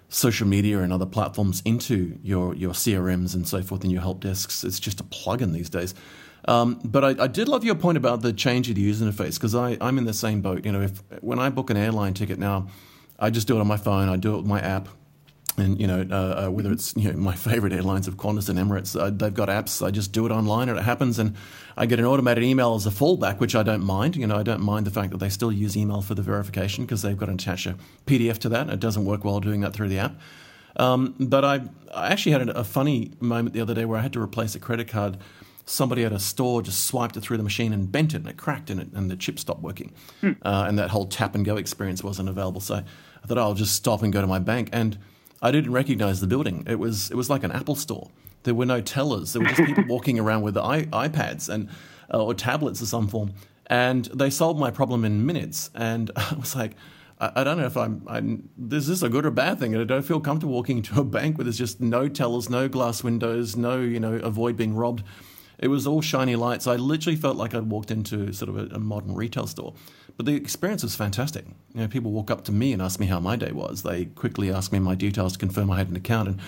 social 0.10 0.48
media 0.48 0.80
and 0.80 0.92
other 0.92 1.06
platforms 1.06 1.62
into 1.66 2.18
your, 2.24 2.56
your 2.56 2.74
CRMs 2.74 3.36
and 3.36 3.48
so 3.48 3.62
forth 3.62 3.84
and 3.84 3.92
your 3.92 4.02
help 4.02 4.22
desks. 4.22 4.64
It's 4.64 4.80
just 4.80 5.00
a 5.00 5.04
plug-in 5.04 5.54
these 5.54 5.70
days. 5.70 5.94
Um, 6.46 6.80
but 6.84 7.04
I, 7.04 7.24
I, 7.24 7.28
did 7.28 7.48
love 7.48 7.64
your 7.64 7.76
point 7.76 7.98
about 7.98 8.22
the 8.22 8.34
change 8.34 8.70
of 8.70 8.76
the 8.76 8.82
user 8.82 9.06
interface 9.06 9.36
because 9.36 9.54
I'm 9.54 9.98
in 9.98 10.06
the 10.06 10.14
same 10.14 10.42
boat. 10.42 10.66
You 10.66 10.72
know, 10.72 10.82
if 10.82 11.04
when 11.22 11.38
I 11.38 11.50
book 11.50 11.70
an 11.70 11.78
airline 11.78 12.14
ticket 12.14 12.40
now, 12.40 12.68
I 13.20 13.30
just 13.30 13.46
do 13.46 13.58
it 13.58 13.60
on 13.60 13.68
my 13.68 13.78
phone. 13.78 14.08
I 14.08 14.16
do 14.16 14.34
it 14.36 14.38
with 14.38 14.46
my 14.46 14.62
app 14.62 14.88
and 15.60 15.80
you 15.80 15.88
know 15.88 16.06
uh, 16.10 16.46
uh, 16.46 16.50
whether 16.50 16.72
it's 16.72 16.96
you 16.96 17.12
know 17.12 17.18
my 17.18 17.36
favorite 17.36 17.74
airlines 17.74 18.08
of 18.08 18.18
Qantas 18.18 18.50
and 18.50 18.58
Emirates, 18.58 19.00
uh, 19.00 19.10
they've 19.10 19.34
got 19.34 19.50
apps. 19.50 19.86
I 19.86 19.92
just 19.92 20.12
do 20.12 20.26
it 20.26 20.32
online 20.32 20.70
and 20.70 20.78
it 20.78 20.84
happens, 20.84 21.20
and 21.20 21.36
I 21.80 21.86
get 21.86 21.98
an 21.98 22.06
automated 22.06 22.44
email 22.44 22.76
as 22.76 22.86
a 22.86 22.90
fallback, 22.90 23.40
which 23.40 23.56
I 23.56 23.64
don't 23.64 23.86
mind. 23.86 24.18
You 24.18 24.28
know, 24.28 24.36
I 24.36 24.44
don't 24.44 24.60
mind 24.60 24.86
the 24.86 24.92
fact 24.92 25.12
that 25.12 25.20
they 25.20 25.30
still 25.30 25.50
use 25.50 25.78
email 25.78 26.02
for 26.02 26.14
the 26.14 26.22
verification 26.22 26.84
because 26.84 27.04
they've 27.04 27.18
got 27.18 27.28
to 27.28 27.32
attach 27.32 27.66
a 27.66 27.78
PDF 28.06 28.38
to 28.40 28.50
that. 28.50 28.70
It 28.70 28.82
doesn't 28.82 29.06
work 29.06 29.24
well 29.24 29.40
doing 29.40 29.62
that 29.62 29.72
through 29.72 29.88
the 29.88 30.00
app. 30.00 30.20
Um, 30.76 31.16
but 31.18 31.46
I, 31.46 31.62
I 31.94 32.10
actually 32.10 32.34
had 32.34 32.50
a, 32.50 32.60
a 32.60 32.64
funny 32.66 33.14
moment 33.22 33.54
the 33.54 33.62
other 33.62 33.74
day 33.74 33.86
where 33.86 33.98
I 33.98 34.02
had 34.02 34.12
to 34.14 34.22
replace 34.22 34.56
a 34.56 34.60
credit 34.60 34.90
card. 34.90 35.20
Somebody 35.66 36.04
at 36.04 36.12
a 36.12 36.20
store 36.20 36.62
just 36.62 36.86
swiped 36.86 37.16
it 37.16 37.22
through 37.22 37.38
the 37.38 37.44
machine 37.44 37.72
and 37.72 37.90
bent 37.90 38.14
it, 38.14 38.18
and 38.18 38.28
it 38.28 38.36
cracked, 38.36 38.70
and, 38.70 38.82
it, 38.82 38.90
and 38.94 39.10
the 39.10 39.16
chip 39.16 39.40
stopped 39.40 39.62
working. 39.62 39.94
Hmm. 40.20 40.32
Uh, 40.42 40.66
and 40.68 40.78
that 40.80 40.90
whole 40.90 41.06
tap 41.06 41.34
and 41.34 41.46
go 41.46 41.56
experience 41.56 42.04
wasn't 42.04 42.28
available. 42.28 42.60
So 42.60 42.76
I 42.76 43.28
thought, 43.28 43.38
oh, 43.38 43.42
I'll 43.42 43.54
just 43.54 43.74
stop 43.74 44.04
and 44.04 44.12
go 44.12 44.20
to 44.20 44.28
my 44.28 44.40
bank. 44.40 44.68
And 44.74 44.98
I 45.42 45.52
didn't 45.52 45.72
recognize 45.72 46.20
the 46.20 46.28
building. 46.28 46.66
It 46.68 46.80
was 46.80 47.12
it 47.12 47.16
was 47.16 47.30
like 47.30 47.44
an 47.44 47.52
Apple 47.52 47.76
store. 47.76 48.10
There 48.44 48.54
were 48.54 48.66
no 48.66 48.82
tellers. 48.82 49.34
There 49.34 49.42
were 49.42 49.50
just 49.50 49.64
people 49.64 49.84
walking 49.88 50.20
around 50.20 50.42
with 50.44 50.56
iPads 50.56 51.50
and 51.50 51.70
uh, 52.14 52.24
or 52.24 52.34
tablets 52.34 52.82
of 52.82 52.88
some 52.88 53.08
form. 53.08 53.34
And 53.68 54.06
they 54.06 54.30
solved 54.30 54.60
my 54.60 54.72
problem 54.72 55.06
in 55.06 55.26
minutes. 55.26 55.70
And 55.76 56.12
I 56.16 56.36
was 56.40 56.56
like, 56.56 56.76
I, 57.20 57.32
I 57.38 57.44
don't 57.44 57.58
know 57.58 57.66
if 57.66 57.78
I'm, 57.78 58.04
I'm, 58.08 58.50
is 58.72 58.88
this 58.88 59.02
a 59.02 59.10
good 59.10 59.26
or 59.26 59.32
bad 59.32 59.60
thing? 59.60 59.74
And 59.74 59.82
I 59.82 59.86
don't 59.86 60.04
feel 60.04 60.20
comfortable 60.20 60.54
walking 60.54 60.78
into 60.80 61.00
a 61.00 61.04
bank 61.04 61.38
where 61.38 61.46
there's 61.46 61.58
just 61.58 61.80
no 61.80 62.08
tellers, 62.08 62.50
no 62.50 62.68
glass 62.68 63.04
windows, 63.04 63.56
no, 63.56 63.80
you 63.80 64.00
know, 64.00 64.16
avoid 64.16 64.58
being 64.58 64.76
robbed. 64.76 65.04
It 65.60 65.68
was 65.68 65.86
all 65.86 66.02
shiny 66.02 66.38
lights. 66.38 66.68
I 66.68 66.78
literally 66.78 67.18
felt 67.18 67.36
like 67.36 67.54
I'd 67.54 67.70
walked 67.70 67.92
into 67.92 68.32
sort 68.32 68.50
of 68.50 68.58
a, 68.58 68.76
a, 68.76 68.80
modern 68.80 69.14
retail 69.14 69.46
store. 69.46 69.74
But 70.20 70.26
the 70.26 70.36
experience 70.36 70.84
was 70.84 70.98
fantastic. 70.98 71.46
You 71.74 71.80
know, 71.80 71.88
people 71.88 72.12
walk 72.12 72.30
up 72.30 72.44
to 72.44 72.52
me 72.52 72.74
and 72.74 72.82
ask 72.82 73.00
me 73.00 73.06
how 73.06 73.22
my 73.22 73.38
day 73.38 73.54
was. 73.54 73.84
They 73.84 74.04
quickly 74.04 74.52
ask 74.52 74.70
me 74.74 74.78
my 74.80 74.94
details 74.94 75.32
to 75.32 75.40
confirm 75.40 75.72
I 75.72 75.78
had 75.78 75.88
an 75.88 75.96
account. 75.96 76.28
And 76.28 76.42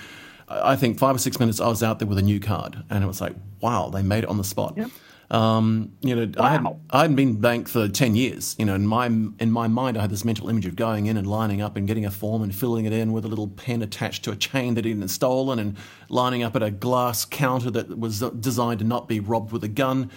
I 0.49 0.75
think 0.75 0.99
five 0.99 1.15
or 1.15 1.19
six 1.19 1.39
minutes 1.39 1.61
I 1.61 1.69
was 1.69 1.81
out 1.81 1.99
there 1.99 2.07
with 2.09 2.17
a 2.17 2.21
new 2.21 2.41
card. 2.41 2.83
And 2.89 3.01
it 3.01 3.07
was 3.07 3.21
like, 3.21 3.33
wow, 3.61 3.87
they 3.87 4.01
made 4.01 4.25
it 4.25 4.29
on 4.29 4.37
the 4.37 4.43
spot. 4.43 4.73
Yep. 4.75 4.89
Um, 5.29 5.93
you 6.01 6.13
know, 6.13 6.29
wow. 6.35 6.43
I, 6.43 6.49
had, 6.49 6.65
I 6.89 7.01
hadn't 7.03 7.15
been 7.15 7.39
bank 7.39 7.69
for 7.69 7.87
10 7.87 8.17
years. 8.17 8.57
You 8.59 8.65
know, 8.65 8.75
in 8.75 8.85
my, 8.85 9.05
in 9.05 9.49
my 9.49 9.69
mind, 9.69 9.97
I 9.97 10.01
had 10.01 10.09
this 10.09 10.25
mental 10.25 10.49
image 10.49 10.65
of 10.65 10.75
going 10.75 11.05
in 11.05 11.15
and 11.15 11.25
lining 11.25 11.61
up 11.61 11.77
and 11.77 11.87
getting 11.87 12.05
a 12.05 12.11
form 12.11 12.43
and 12.43 12.53
filling 12.53 12.83
it 12.83 12.91
in 12.91 13.13
with 13.13 13.23
a 13.23 13.29
little 13.29 13.47
pen 13.47 13.81
attached 13.81 14.25
to 14.25 14.31
a 14.31 14.35
chain 14.35 14.73
that 14.73 14.83
he'd 14.83 15.09
stolen 15.09 15.59
and 15.59 15.77
lining 16.09 16.43
up 16.43 16.57
at 16.57 16.61
a 16.61 16.71
glass 16.71 17.23
counter 17.23 17.71
that 17.71 17.97
was 17.97 18.19
designed 18.19 18.79
to 18.79 18.85
not 18.85 19.07
be 19.07 19.21
robbed 19.21 19.53
with 19.53 19.63
a 19.63 19.69
gun. 19.69 20.11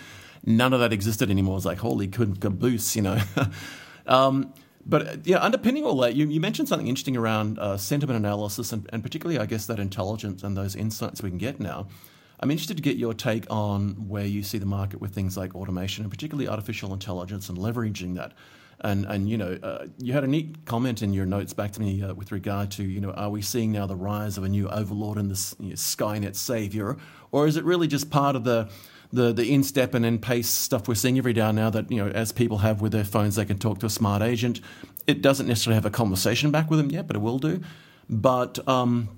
None 0.46 0.72
of 0.72 0.80
that 0.80 0.92
existed 0.92 1.30
anymore. 1.30 1.54
It 1.54 1.56
was 1.56 1.66
like, 1.66 1.78
holy 1.78 2.06
caboose, 2.08 2.96
you 2.96 3.02
know. 3.02 3.18
um, 4.06 4.52
but 4.86 5.26
yeah, 5.26 5.38
underpinning 5.38 5.84
all 5.84 5.96
that, 5.98 6.14
you, 6.14 6.26
you 6.26 6.40
mentioned 6.40 6.68
something 6.68 6.86
interesting 6.86 7.16
around 7.16 7.58
uh, 7.58 7.76
sentiment 7.78 8.18
analysis 8.18 8.72
and, 8.72 8.88
and 8.92 9.02
particularly, 9.02 9.38
I 9.38 9.46
guess, 9.46 9.66
that 9.66 9.78
intelligence 9.78 10.42
and 10.42 10.56
those 10.56 10.76
insights 10.76 11.22
we 11.22 11.30
can 11.30 11.38
get 11.38 11.60
now. 11.60 11.86
I'm 12.40 12.50
interested 12.50 12.76
to 12.76 12.82
get 12.82 12.96
your 12.96 13.14
take 13.14 13.46
on 13.48 14.08
where 14.08 14.26
you 14.26 14.42
see 14.42 14.58
the 14.58 14.66
market 14.66 15.00
with 15.00 15.14
things 15.14 15.36
like 15.36 15.54
automation 15.54 16.04
and 16.04 16.10
particularly 16.10 16.48
artificial 16.48 16.92
intelligence 16.92 17.48
and 17.48 17.56
leveraging 17.56 18.16
that. 18.16 18.32
And, 18.80 19.06
and 19.06 19.30
you 19.30 19.38
know, 19.38 19.58
uh, 19.62 19.86
you 19.98 20.12
had 20.12 20.24
a 20.24 20.26
neat 20.26 20.66
comment 20.66 21.00
in 21.00 21.14
your 21.14 21.24
notes 21.24 21.54
back 21.54 21.72
to 21.72 21.80
me 21.80 22.02
uh, 22.02 22.12
with 22.12 22.32
regard 22.32 22.70
to, 22.72 22.82
you 22.82 23.00
know, 23.00 23.12
are 23.12 23.30
we 23.30 23.40
seeing 23.40 23.72
now 23.72 23.86
the 23.86 23.96
rise 23.96 24.36
of 24.36 24.44
a 24.44 24.48
new 24.48 24.68
overlord 24.68 25.16
and 25.16 25.30
this 25.30 25.56
you 25.58 25.70
know, 25.70 25.74
Skynet 25.74 26.36
savior? 26.36 26.98
Or 27.32 27.46
is 27.46 27.56
it 27.56 27.64
really 27.64 27.86
just 27.86 28.10
part 28.10 28.36
of 28.36 28.44
the, 28.44 28.68
the, 29.14 29.32
the 29.32 29.52
in-step 29.54 29.94
and 29.94 30.04
in-pace 30.04 30.48
stuff 30.48 30.88
we're 30.88 30.94
seeing 30.94 31.16
every 31.18 31.32
day 31.32 31.50
now 31.52 31.70
that, 31.70 31.90
you 31.90 31.98
know, 31.98 32.10
as 32.10 32.32
people 32.32 32.58
have 32.58 32.82
with 32.82 32.92
their 32.92 33.04
phones, 33.04 33.36
they 33.36 33.44
can 33.44 33.58
talk 33.58 33.78
to 33.80 33.86
a 33.86 33.90
smart 33.90 34.22
agent. 34.22 34.60
It 35.06 35.22
doesn't 35.22 35.46
necessarily 35.46 35.76
have 35.76 35.86
a 35.86 35.90
conversation 35.90 36.50
back 36.50 36.70
with 36.70 36.78
them 36.78 36.90
yet, 36.90 37.06
but 37.06 37.16
it 37.16 37.20
will 37.20 37.38
do. 37.38 37.60
But... 38.08 38.66
Um, 38.68 39.08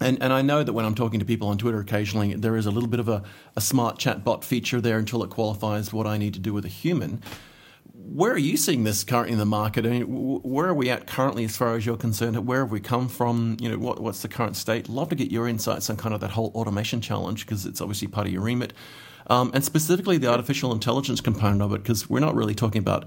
and, 0.00 0.20
and 0.20 0.32
I 0.32 0.42
know 0.42 0.64
that 0.64 0.72
when 0.72 0.84
I'm 0.84 0.96
talking 0.96 1.20
to 1.20 1.26
people 1.26 1.46
on 1.48 1.58
Twitter 1.58 1.78
occasionally, 1.78 2.34
there 2.34 2.56
is 2.56 2.66
a 2.66 2.72
little 2.72 2.88
bit 2.88 2.98
of 2.98 3.08
a, 3.08 3.22
a 3.54 3.60
smart 3.60 3.98
chat 3.98 4.24
bot 4.24 4.44
feature 4.44 4.80
there 4.80 4.98
until 4.98 5.22
it 5.22 5.30
qualifies 5.30 5.92
what 5.92 6.06
I 6.08 6.18
need 6.18 6.34
to 6.34 6.40
do 6.40 6.52
with 6.52 6.64
a 6.64 6.68
human. 6.68 7.22
Where 8.04 8.32
are 8.32 8.38
you 8.38 8.56
seeing 8.56 8.84
this 8.84 9.04
currently 9.04 9.32
in 9.32 9.38
the 9.38 9.46
market? 9.46 9.86
I 9.86 9.90
mean, 9.90 10.04
where 10.42 10.68
are 10.68 10.74
we 10.74 10.90
at 10.90 11.06
currently 11.06 11.44
as 11.44 11.56
far 11.56 11.76
as 11.76 11.86
you're 11.86 11.96
concerned? 11.96 12.46
Where 12.46 12.60
have 12.60 12.70
we 12.70 12.80
come 12.80 13.08
from? 13.08 13.56
You 13.60 13.70
know, 13.70 13.78
what, 13.78 14.00
what's 14.00 14.22
the 14.22 14.28
current 14.28 14.56
state? 14.56 14.88
Love 14.88 15.08
to 15.10 15.14
get 15.14 15.30
your 15.30 15.48
insights 15.48 15.88
on 15.88 15.96
kind 15.96 16.14
of 16.14 16.20
that 16.20 16.30
whole 16.30 16.52
automation 16.54 17.00
challenge 17.00 17.46
because 17.46 17.64
it's 17.64 17.80
obviously 17.80 18.08
part 18.08 18.26
of 18.26 18.32
your 18.32 18.42
remit, 18.42 18.72
um, 19.28 19.50
and 19.54 19.64
specifically 19.64 20.18
the 20.18 20.26
artificial 20.28 20.72
intelligence 20.72 21.20
component 21.20 21.62
of 21.62 21.72
it 21.72 21.82
because 21.82 22.10
we're 22.10 22.20
not 22.20 22.34
really 22.34 22.54
talking 22.54 22.80
about 22.80 23.04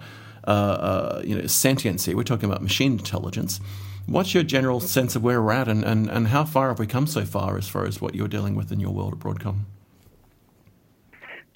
uh, 0.48 0.52
uh, 0.52 1.22
you 1.26 1.38
know 1.38 1.46
sentience 1.48 2.06
here. 2.06 2.16
We're 2.16 2.24
talking 2.24 2.50
about 2.50 2.64
machine 2.64 2.94
intelligence. 2.94 3.60
What's 4.08 4.34
your 4.34 4.44
general 4.44 4.80
sense 4.80 5.16
of 5.16 5.24
where 5.24 5.42
we're 5.42 5.52
at 5.52 5.68
and, 5.68 5.84
and, 5.84 6.10
and 6.10 6.28
how 6.28 6.46
far 6.46 6.68
have 6.70 6.78
we 6.78 6.86
come 6.86 7.08
so 7.08 7.26
far 7.26 7.58
as 7.58 7.68
far 7.68 7.86
as 7.86 8.00
what 8.00 8.14
you're 8.14 8.28
dealing 8.28 8.54
with 8.54 8.72
in 8.72 8.80
your 8.80 8.92
world 8.92 9.14
at 9.14 9.20
Broadcom? 9.20 9.62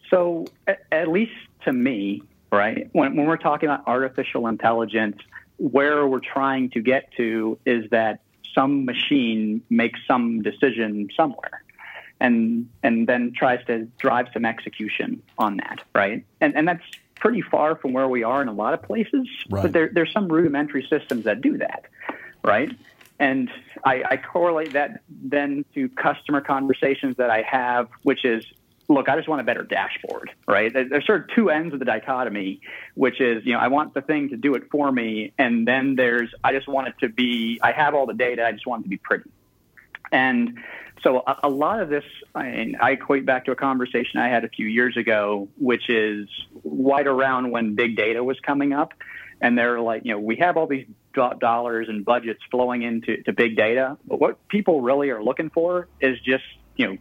So, 0.10 0.46
at 0.92 1.08
least 1.08 1.34
to 1.66 1.74
me, 1.74 2.24
right, 2.58 2.90
when, 2.92 3.16
when 3.16 3.28
we're 3.28 3.38
talking 3.38 3.70
about 3.70 3.88
artificial 3.88 4.48
intelligence, 4.48 5.18
where 5.58 6.08
we're 6.08 6.20
trying 6.20 6.70
to 6.72 6.82
get 6.82 7.12
to 7.18 7.58
is 7.66 7.90
that 7.92 8.22
some 8.56 8.86
machine 8.86 9.62
makes 9.70 10.00
some 10.08 10.42
decision 10.42 11.10
somewhere 11.16 11.64
and 12.22 12.70
and 12.82 13.08
then 13.08 13.32
tries 13.36 13.64
to 13.66 13.86
drive 13.98 14.28
some 14.34 14.46
execution 14.46 15.22
on 15.38 15.58
that, 15.58 15.82
right? 15.94 16.26
And 16.42 16.56
and 16.56 16.68
that's 16.68 16.84
pretty 17.16 17.42
far 17.42 17.76
from 17.76 17.94
where 17.94 18.08
we 18.08 18.24
are 18.24 18.42
in 18.42 18.48
a 18.48 18.54
lot 18.54 18.74
of 18.74 18.82
places, 18.82 19.28
right. 19.50 19.62
but 19.62 19.74
there, 19.74 19.90
there's 19.94 20.12
some 20.14 20.30
rudimentary 20.30 20.88
systems 20.90 21.26
that 21.26 21.42
do 21.42 21.58
that 21.58 21.86
right? 22.44 22.72
And 23.20 23.50
I, 23.86 24.04
I 24.10 24.18
correlate 24.18 24.74
that 24.74 25.02
then 25.10 25.66
to 25.74 25.90
customer 25.90 26.42
conversations 26.42 27.18
that 27.18 27.30
I 27.30 27.42
have, 27.42 27.90
which 28.04 28.24
is 28.24 28.46
look, 28.90 29.08
I 29.08 29.16
just 29.16 29.30
want 29.30 29.40
a 29.40 29.44
better 29.44 29.64
dashboard, 29.64 30.32
right? 30.48 30.74
There's 30.74 31.06
sort 31.06 31.22
of 31.22 31.36
two 31.36 31.52
ends 31.52 31.74
of 31.74 31.80
the 31.80 31.86
dichotomy, 31.86 32.60
which 32.96 33.22
is, 33.22 33.46
you 33.46 33.54
know, 33.54 33.60
I 33.60 33.68
want 33.68 33.94
the 33.94 34.02
thing 34.02 34.30
to 34.30 34.38
do 34.38 34.56
it 34.56 34.64
for 34.72 34.92
me. 34.92 35.32
And 35.38 35.68
then 35.68 35.96
there's, 35.96 36.34
I 36.44 36.54
just 36.54 36.68
want 36.68 36.88
it 36.88 36.96
to 37.02 37.10
be, 37.10 37.60
I 37.62 37.72
have 37.72 37.94
all 37.94 38.08
the 38.08 38.16
data, 38.16 38.44
I 38.46 38.52
just 38.52 38.66
want 38.66 38.82
it 38.82 38.84
to 38.84 38.90
be 38.90 38.98
pretty. 38.98 39.30
And 40.12 40.58
so 41.04 41.20
a, 41.26 41.38
a 41.44 41.50
lot 41.50 41.82
of 41.82 41.90
this, 41.90 42.04
I, 42.34 42.74
I 42.82 42.92
equate 42.92 43.28
back 43.28 43.46
to 43.46 43.52
a 43.52 43.56
conversation 43.56 44.20
I 44.20 44.28
had 44.28 44.44
a 44.44 44.50
few 44.50 44.66
years 44.66 44.98
ago, 44.98 45.48
which 45.60 45.88
is 45.88 46.28
right 46.64 47.06
around 47.06 47.52
when 47.52 47.76
big 47.76 47.96
data 47.96 48.24
was 48.24 48.40
coming 48.40 48.74
up. 48.74 48.94
And 49.40 49.58
they're 49.58 49.80
like, 49.80 50.02
you 50.04 50.12
know, 50.12 50.20
we 50.20 50.38
have 50.38 50.58
all 50.58 50.68
these 50.68 50.88
dollars 51.14 51.88
and 51.90 52.04
budgets 52.04 52.40
flowing 52.50 52.82
into 52.82 53.22
to 53.24 53.34
big 53.34 53.56
data, 53.56 53.98
but 54.06 54.20
what 54.20 54.48
people 54.48 54.82
really 54.82 55.10
are 55.10 55.24
looking 55.24 55.50
for 55.50 55.88
is 56.02 56.20
just, 56.22 56.44
you 56.76 56.88
know, 56.88 56.98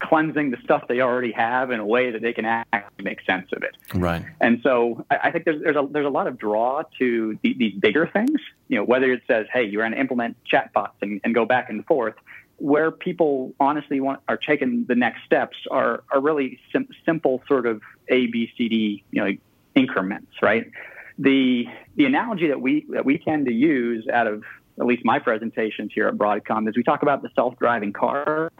cleansing 0.00 0.50
the 0.50 0.56
stuff 0.62 0.84
they 0.88 1.00
already 1.00 1.32
have 1.32 1.70
in 1.70 1.80
a 1.80 1.86
way 1.86 2.10
that 2.10 2.22
they 2.22 2.32
can 2.32 2.44
actually 2.44 3.04
make 3.04 3.20
sense 3.24 3.48
of 3.52 3.62
it. 3.62 3.76
Right. 3.94 4.24
And 4.40 4.60
so 4.62 5.04
I, 5.10 5.18
I 5.24 5.30
think 5.32 5.44
there's 5.44 5.62
there's 5.62 5.76
a 5.76 5.86
there's 5.90 6.06
a 6.06 6.10
lot 6.10 6.26
of 6.26 6.38
draw 6.38 6.82
to 6.98 7.38
the, 7.42 7.54
these 7.54 7.74
bigger 7.74 8.06
things. 8.06 8.40
You 8.68 8.78
know, 8.78 8.84
whether 8.84 9.10
it 9.12 9.22
says, 9.26 9.46
hey, 9.52 9.64
you're 9.64 9.82
going 9.82 9.92
to 9.92 10.00
implement 10.00 10.36
chatbots 10.44 10.98
and, 11.02 11.20
and 11.24 11.34
go 11.34 11.44
back 11.44 11.70
and 11.70 11.84
forth. 11.86 12.14
Where 12.58 12.90
people 12.90 13.54
honestly 13.60 14.00
want 14.00 14.20
are 14.28 14.36
taking 14.36 14.84
the 14.88 14.96
next 14.96 15.24
steps 15.24 15.56
are 15.70 16.02
are 16.10 16.20
really 16.20 16.58
sim- 16.72 16.88
simple 17.06 17.40
sort 17.46 17.66
of 17.66 17.82
A 18.08 18.26
B 18.26 18.52
C 18.56 18.68
D 18.68 19.04
you 19.10 19.24
know 19.24 19.36
increments, 19.74 20.32
right? 20.42 20.70
The 21.18 21.66
the 21.94 22.04
analogy 22.04 22.48
that 22.48 22.60
we 22.60 22.84
that 22.90 23.04
we 23.04 23.18
tend 23.18 23.46
to 23.46 23.52
use 23.52 24.08
out 24.08 24.26
of 24.26 24.42
at 24.80 24.86
least 24.86 25.04
my 25.04 25.18
presentations 25.18 25.90
here 25.92 26.06
at 26.06 26.14
Broadcom 26.14 26.68
is 26.68 26.76
we 26.76 26.84
talk 26.84 27.02
about 27.02 27.22
the 27.22 27.30
self-driving 27.34 27.92
car 27.92 28.52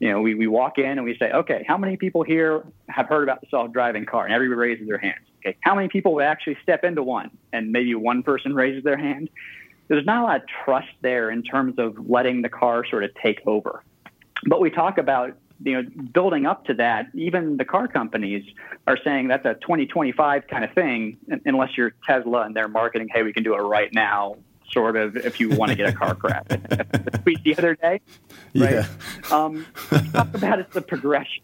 you 0.00 0.10
know, 0.10 0.20
we, 0.22 0.34
we 0.34 0.46
walk 0.46 0.78
in 0.78 0.86
and 0.86 1.04
we 1.04 1.16
say, 1.18 1.30
okay, 1.30 1.64
how 1.68 1.76
many 1.76 1.96
people 1.98 2.22
here 2.22 2.64
have 2.88 3.06
heard 3.06 3.22
about 3.22 3.42
the 3.42 3.46
self-driving 3.50 4.06
car? 4.06 4.24
And 4.24 4.34
everybody 4.34 4.58
raises 4.58 4.88
their 4.88 4.98
hands. 4.98 5.26
Okay, 5.38 5.56
how 5.60 5.74
many 5.74 5.88
people 5.88 6.14
would 6.14 6.24
actually 6.24 6.56
step 6.62 6.84
into 6.84 7.02
one? 7.02 7.30
And 7.52 7.70
maybe 7.70 7.94
one 7.94 8.22
person 8.22 8.54
raises 8.54 8.82
their 8.82 8.96
hand. 8.96 9.28
There's 9.88 10.06
not 10.06 10.22
a 10.22 10.26
lot 10.26 10.36
of 10.36 10.48
trust 10.64 10.88
there 11.02 11.30
in 11.30 11.42
terms 11.42 11.74
of 11.78 12.08
letting 12.08 12.40
the 12.40 12.48
car 12.48 12.84
sort 12.86 13.04
of 13.04 13.10
take 13.22 13.40
over. 13.46 13.84
But 14.46 14.60
we 14.60 14.70
talk 14.70 14.96
about, 14.96 15.36
you 15.62 15.82
know, 15.82 15.88
building 16.14 16.46
up 16.46 16.64
to 16.66 16.74
that. 16.74 17.06
Even 17.12 17.58
the 17.58 17.66
car 17.66 17.86
companies 17.86 18.44
are 18.86 18.96
saying 19.04 19.28
that's 19.28 19.44
a 19.44 19.54
2025 19.54 20.46
kind 20.46 20.64
of 20.64 20.72
thing, 20.72 21.18
unless 21.44 21.76
you're 21.76 21.92
Tesla 22.06 22.42
and 22.42 22.56
they're 22.56 22.68
marketing, 22.68 23.08
hey, 23.12 23.22
we 23.22 23.34
can 23.34 23.42
do 23.42 23.54
it 23.54 23.58
right 23.58 23.92
now 23.92 24.36
sort 24.72 24.96
of 24.96 25.16
if 25.16 25.40
you 25.40 25.50
want 25.50 25.70
to 25.70 25.76
get 25.76 25.88
a 25.88 25.92
car 25.92 26.14
crash. 26.14 26.44
tweet 27.22 27.42
the 27.44 27.56
other 27.56 27.74
day, 27.74 28.00
right? 28.54 28.70
Yeah. 28.72 28.86
Um, 29.30 29.66
talk 30.12 30.34
about 30.34 30.60
it's 30.60 30.72
the 30.74 30.82
progression. 30.82 31.42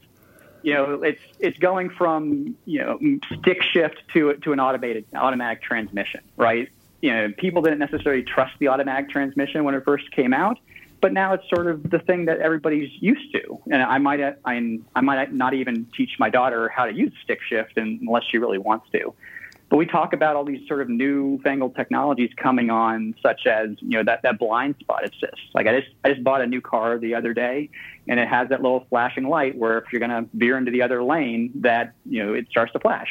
You 0.62 0.74
know, 0.74 1.02
it's 1.02 1.20
it's 1.38 1.58
going 1.58 1.90
from 1.90 2.56
you 2.64 2.80
know 2.80 2.98
stick 3.40 3.62
shift 3.62 3.96
to 4.14 4.34
to 4.34 4.52
an 4.52 4.60
automated 4.60 5.04
automatic 5.14 5.62
transmission, 5.62 6.20
right? 6.36 6.68
You 7.00 7.12
know, 7.12 7.32
people 7.36 7.62
didn't 7.62 7.78
necessarily 7.78 8.22
trust 8.22 8.54
the 8.58 8.68
automatic 8.68 9.10
transmission 9.10 9.64
when 9.64 9.74
it 9.74 9.84
first 9.84 10.10
came 10.10 10.32
out, 10.32 10.58
but 11.00 11.12
now 11.12 11.34
it's 11.34 11.48
sort 11.48 11.68
of 11.68 11.88
the 11.88 11.98
thing 11.98 12.24
that 12.24 12.40
everybody's 12.40 12.90
used 13.00 13.32
to. 13.32 13.60
And 13.70 13.82
I 13.82 13.98
might 13.98 14.20
I, 14.20 14.78
I 14.94 15.00
might 15.02 15.32
not 15.32 15.54
even 15.54 15.86
teach 15.96 16.16
my 16.18 16.30
daughter 16.30 16.68
how 16.68 16.86
to 16.86 16.92
use 16.92 17.12
stick 17.22 17.40
shift 17.48 17.76
unless 17.76 18.24
she 18.24 18.38
really 18.38 18.58
wants 18.58 18.90
to. 18.92 19.14
But 19.68 19.79
we 19.79 19.87
talk 19.87 20.12
about 20.12 20.37
all 20.37 20.44
these 20.44 20.66
sort 20.68 20.81
of 20.81 20.88
newfangled 20.88 21.74
technologies 21.74 22.31
coming 22.37 22.70
on, 22.70 23.14
such 23.20 23.46
as 23.46 23.70
you 23.81 23.98
know 23.98 24.05
that 24.05 24.22
that 24.22 24.38
blind 24.38 24.76
spot 24.79 25.05
assist. 25.05 25.42
Like 25.55 25.66
I 25.66 25.81
just 25.81 25.92
I 26.05 26.11
just 26.11 26.22
bought 26.22 26.40
a 26.40 26.46
new 26.46 26.61
car 26.61 26.98
the 26.98 27.14
other 27.16 27.35
day, 27.35 27.70
and 28.07 28.20
it 28.20 28.29
has 28.29 28.48
that 28.50 28.62
little 28.62 28.87
flashing 28.88 29.29
light 29.29 29.57
where 29.57 29.79
if 29.79 29.85
you're 29.92 29.98
going 29.98 30.11
to 30.11 30.29
veer 30.35 30.57
into 30.57 30.70
the 30.70 30.83
other 30.83 31.02
lane, 31.02 31.50
that 31.57 31.94
you 32.05 32.24
know 32.24 32.33
it 32.33 32.46
starts 32.48 32.72
to 32.74 32.79
flash. 32.79 33.09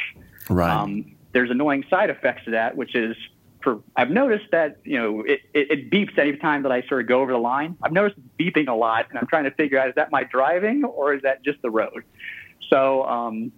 Right. 0.48 0.70
Um, 0.70 1.16
there's 1.32 1.50
annoying 1.50 1.84
side 1.90 2.08
effects 2.08 2.46
to 2.46 2.52
that, 2.52 2.74
which 2.74 2.94
is 2.94 3.14
for 3.62 3.82
I've 3.94 4.10
noticed 4.10 4.46
that 4.52 4.78
you 4.84 4.96
know 4.96 5.20
it, 5.22 5.40
it, 5.52 5.70
it 5.70 5.90
beeps 5.90 6.16
any 6.16 6.38
time 6.38 6.62
that 6.62 6.72
I 6.72 6.82
sort 6.88 7.02
of 7.02 7.06
go 7.06 7.20
over 7.20 7.32
the 7.32 7.38
line. 7.38 7.76
I've 7.82 7.92
noticed 7.92 8.18
beeping 8.38 8.68
a 8.68 8.74
lot, 8.74 9.10
and 9.10 9.18
I'm 9.18 9.26
trying 9.26 9.44
to 9.44 9.50
figure 9.50 9.78
out 9.78 9.90
is 9.90 9.94
that 9.96 10.10
my 10.10 10.24
driving 10.24 10.84
or 10.84 11.12
is 11.12 11.22
that 11.22 11.44
just 11.44 11.60
the 11.60 11.70
road. 11.70 12.04
So 12.70 13.04
um, 13.04 13.52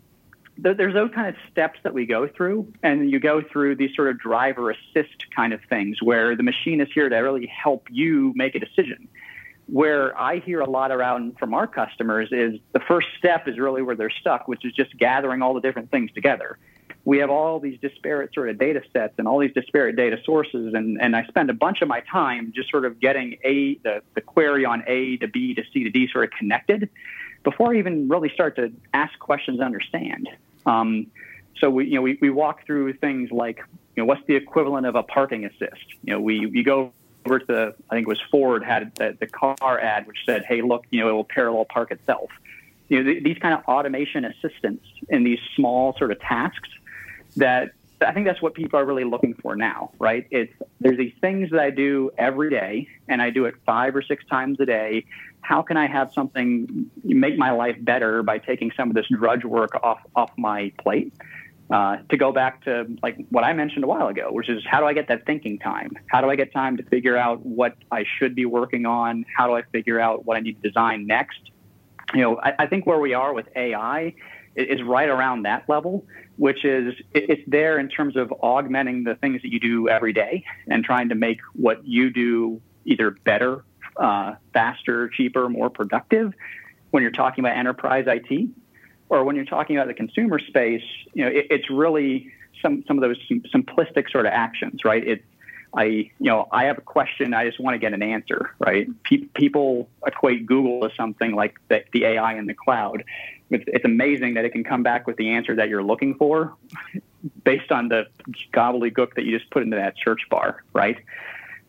there's 0.58 0.94
those 0.94 1.10
kind 1.14 1.28
of 1.28 1.36
steps 1.50 1.78
that 1.84 1.94
we 1.94 2.04
go 2.04 2.26
through, 2.28 2.72
and 2.82 3.10
you 3.10 3.20
go 3.20 3.40
through 3.40 3.76
these 3.76 3.94
sort 3.94 4.08
of 4.08 4.18
driver 4.18 4.70
assist 4.70 5.26
kind 5.34 5.52
of 5.52 5.60
things 5.68 6.02
where 6.02 6.34
the 6.34 6.42
machine 6.42 6.80
is 6.80 6.88
here 6.92 7.08
to 7.08 7.16
really 7.16 7.46
help 7.46 7.86
you 7.90 8.32
make 8.34 8.54
a 8.54 8.58
decision. 8.58 9.08
Where 9.66 10.18
I 10.18 10.38
hear 10.38 10.60
a 10.60 10.68
lot 10.68 10.90
around 10.90 11.38
from 11.38 11.54
our 11.54 11.66
customers 11.66 12.30
is 12.32 12.58
the 12.72 12.80
first 12.80 13.06
step 13.18 13.46
is 13.46 13.58
really 13.58 13.82
where 13.82 13.94
they're 13.94 14.10
stuck, 14.10 14.48
which 14.48 14.64
is 14.64 14.72
just 14.72 14.96
gathering 14.98 15.42
all 15.42 15.54
the 15.54 15.60
different 15.60 15.90
things 15.90 16.10
together. 16.12 16.58
We 17.04 17.18
have 17.18 17.30
all 17.30 17.60
these 17.60 17.78
disparate 17.80 18.34
sort 18.34 18.50
of 18.50 18.58
data 18.58 18.82
sets 18.92 19.14
and 19.18 19.28
all 19.28 19.38
these 19.38 19.54
disparate 19.54 19.96
data 19.96 20.18
sources, 20.24 20.74
and, 20.74 21.00
and 21.00 21.14
I 21.14 21.24
spend 21.26 21.50
a 21.50 21.54
bunch 21.54 21.82
of 21.82 21.88
my 21.88 22.00
time 22.00 22.52
just 22.54 22.70
sort 22.70 22.84
of 22.84 22.98
getting 22.98 23.38
a 23.44 23.76
the, 23.84 24.02
the 24.14 24.20
query 24.20 24.64
on 24.64 24.82
A 24.86 25.18
to 25.18 25.28
B 25.28 25.54
to 25.54 25.62
C 25.72 25.84
to 25.84 25.90
D 25.90 26.08
sort 26.12 26.24
of 26.24 26.30
connected 26.32 26.90
before 27.44 27.74
I 27.74 27.78
even 27.78 28.08
really 28.08 28.30
start 28.30 28.56
to 28.56 28.72
ask 28.92 29.18
questions 29.18 29.58
and 29.58 29.64
understand. 29.64 30.28
Um, 30.68 31.07
so 31.61 31.70
we, 31.70 31.87
you 31.87 31.94
know, 31.94 32.02
we, 32.02 32.18
we 32.20 32.31
walk 32.31 32.64
through 32.66 32.92
things 32.94 33.31
like, 33.33 33.59
you 33.96 34.02
know, 34.02 34.04
what's 34.04 34.24
the 34.26 34.37
equivalent 34.37 34.87
of 34.87 34.94
a 34.94 35.02
parking 35.02 35.44
assist? 35.44 35.85
You 36.04 36.14
know, 36.14 36.20
we, 36.20 36.46
we 36.46 36.62
go 36.62 36.92
over 37.26 37.38
to 37.40 37.74
I 37.90 37.94
think 37.94 38.07
it 38.07 38.09
was 38.09 38.20
Ford 38.31 38.62
had 38.62 38.94
the, 38.94 39.16
the 39.18 39.26
car 39.26 39.78
ad 39.81 40.07
which 40.07 40.18
said, 40.24 40.44
hey, 40.44 40.62
look, 40.62 40.85
you 40.90 41.00
know, 41.00 41.09
it 41.09 41.12
will 41.12 41.24
parallel 41.24 41.64
park 41.64 41.90
itself. 41.90 42.31
You 42.88 43.02
know, 43.02 43.11
th- 43.11 43.24
these 43.24 43.38
kind 43.38 43.54
of 43.54 43.64
automation 43.64 44.24
assistance 44.24 44.83
in 45.09 45.24
these 45.24 45.40
small 45.57 45.96
sort 45.98 46.12
of 46.12 46.20
tasks 46.20 46.68
that 47.37 47.72
I 48.00 48.12
think 48.12 48.26
that's 48.26 48.40
what 48.40 48.54
people 48.54 48.78
are 48.78 48.84
really 48.84 49.04
looking 49.04 49.34
for 49.34 49.56
now, 49.56 49.90
right? 49.98 50.26
It's 50.30 50.52
there's 50.80 50.98
these 50.98 51.14
things 51.20 51.50
that 51.50 51.61
I 51.61 51.70
do 51.70 52.11
every 52.16 52.50
day, 52.50 52.88
and 53.08 53.20
I 53.20 53.30
do 53.30 53.46
it 53.46 53.54
five 53.66 53.96
or 53.96 54.02
six 54.02 54.24
times 54.26 54.61
a 54.61 54.66
day, 54.66 55.04
how 55.40 55.62
can 55.62 55.76
I 55.76 55.87
have 55.87 56.12
something 56.12 56.90
make 57.02 57.38
my 57.38 57.50
life 57.50 57.76
better 57.80 58.22
by 58.22 58.38
taking 58.38 58.70
some 58.76 58.90
of 58.90 58.94
this 58.94 59.06
drudge 59.11 59.44
work 59.44 59.70
off 59.82 60.00
off 60.14 60.30
my 60.37 60.72
plate? 60.78 61.12
Uh, 61.70 61.98
to 62.08 62.16
go 62.16 62.32
back 62.32 62.64
to 62.64 62.87
like 63.02 63.18
what 63.28 63.44
I 63.44 63.52
mentioned 63.52 63.84
a 63.84 63.87
while 63.87 64.08
ago, 64.08 64.28
which 64.30 64.48
is 64.48 64.62
how 64.66 64.80
do 64.80 64.87
I 64.87 64.94
get 64.94 65.08
that 65.08 65.26
thinking 65.26 65.58
time? 65.58 65.92
How 66.06 66.22
do 66.22 66.30
I 66.30 66.37
get 66.37 66.52
time 66.52 66.78
to 66.78 66.82
figure 66.82 67.16
out 67.16 67.44
what 67.44 67.76
I 67.90 68.04
should 68.18 68.34
be 68.34 68.46
working 68.46 68.87
on? 68.87 69.26
How 69.37 69.46
do 69.46 69.54
I 69.54 69.62
figure 69.62 70.00
out 70.00 70.24
what 70.24 70.38
I 70.38 70.40
need 70.40 70.62
to 70.62 70.68
design 70.68 71.06
next? 71.06 71.40
You 72.14 72.22
know, 72.22 72.40
I, 72.42 72.54
I 72.61 72.66
think 72.66 72.87
where 72.87 72.98
we 72.98 73.12
are 73.12 73.34
with 73.34 73.48
AI 73.54 74.14
is 74.56 74.82
right 74.82 75.11
around 75.11 75.42
that 75.42 75.68
level, 75.68 76.06
which 76.38 76.64
is 76.64 76.94
it's 77.12 77.42
there 77.46 77.79
in 77.79 77.88
terms 77.88 78.16
of 78.16 78.33
augmenting 78.42 79.05
the 79.05 79.16
things 79.16 79.42
that 79.42 79.53
you 79.53 79.61
do 79.61 79.88
every 79.88 80.12
day 80.12 80.44
and 80.68 80.85
trying 80.85 81.09
to 81.11 81.14
make 81.14 81.40
what 81.55 81.87
you 81.87 82.11
do 82.11 82.61
either 82.85 83.11
better 83.11 83.64
uh, 83.96 84.35
faster, 84.53 85.09
cheaper, 85.09 85.48
more 85.48 85.68
productive 85.68 86.33
when 86.90 87.03
you're 87.03 87.12
talking 87.12 87.44
about 87.44 87.57
enterprise 87.57 88.07
IT, 88.07 88.48
or 89.09 89.24
when 89.24 89.37
you're 89.37 89.44
talking 89.44 89.77
about 89.77 89.88
the 89.88 89.94
consumer 89.94 90.38
space, 90.38 90.83
you 91.12 91.24
know, 91.24 91.31
it, 91.31 91.46
it's 91.51 91.70
really 91.70 92.33
some 92.62 92.83
some 92.87 92.96
of 92.96 93.03
those 93.03 93.18
simplistic 93.55 94.11
sort 94.11 94.27
of 94.27 94.33
actions, 94.33 94.85
right? 94.85 95.07
It's 95.07 95.24
I, 95.74 95.85
you 95.85 96.11
know, 96.20 96.48
I 96.51 96.64
have 96.64 96.79
a 96.79 96.83
question. 96.83 97.35
I 97.35 97.44
just 97.44 97.61
want 97.61 97.74
to 97.74 97.79
get 97.79 97.92
an 97.92 98.03
answer, 98.03 98.55
right? 98.59 98.88
Pe- 99.03 99.27
people 99.35 99.88
equate 100.07 100.46
Google 100.46 100.88
to 100.88 100.94
something 100.94 101.35
like 101.35 101.57
the, 101.68 101.85
the 101.92 102.05
AI 102.05 102.38
in 102.38 102.46
the 102.46 102.55
cloud. 102.55 103.05
It's, 103.50 103.64
it's, 103.66 103.84
amazing 103.84 104.34
that 104.34 104.44
it 104.44 104.50
can 104.50 104.62
come 104.62 104.82
back 104.82 105.06
with 105.06 105.16
the 105.16 105.30
answer 105.30 105.56
that 105.56 105.68
you're 105.68 105.82
looking 105.82 106.14
for 106.16 106.54
based 107.44 107.72
on 107.72 107.88
the 107.88 108.06
gobbledygook 108.52 109.14
that 109.14 109.24
you 109.24 109.38
just 109.38 109.50
put 109.50 109.62
into 109.62 109.76
that 109.76 109.94
search 110.04 110.20
bar, 110.30 110.62
right? 110.74 110.98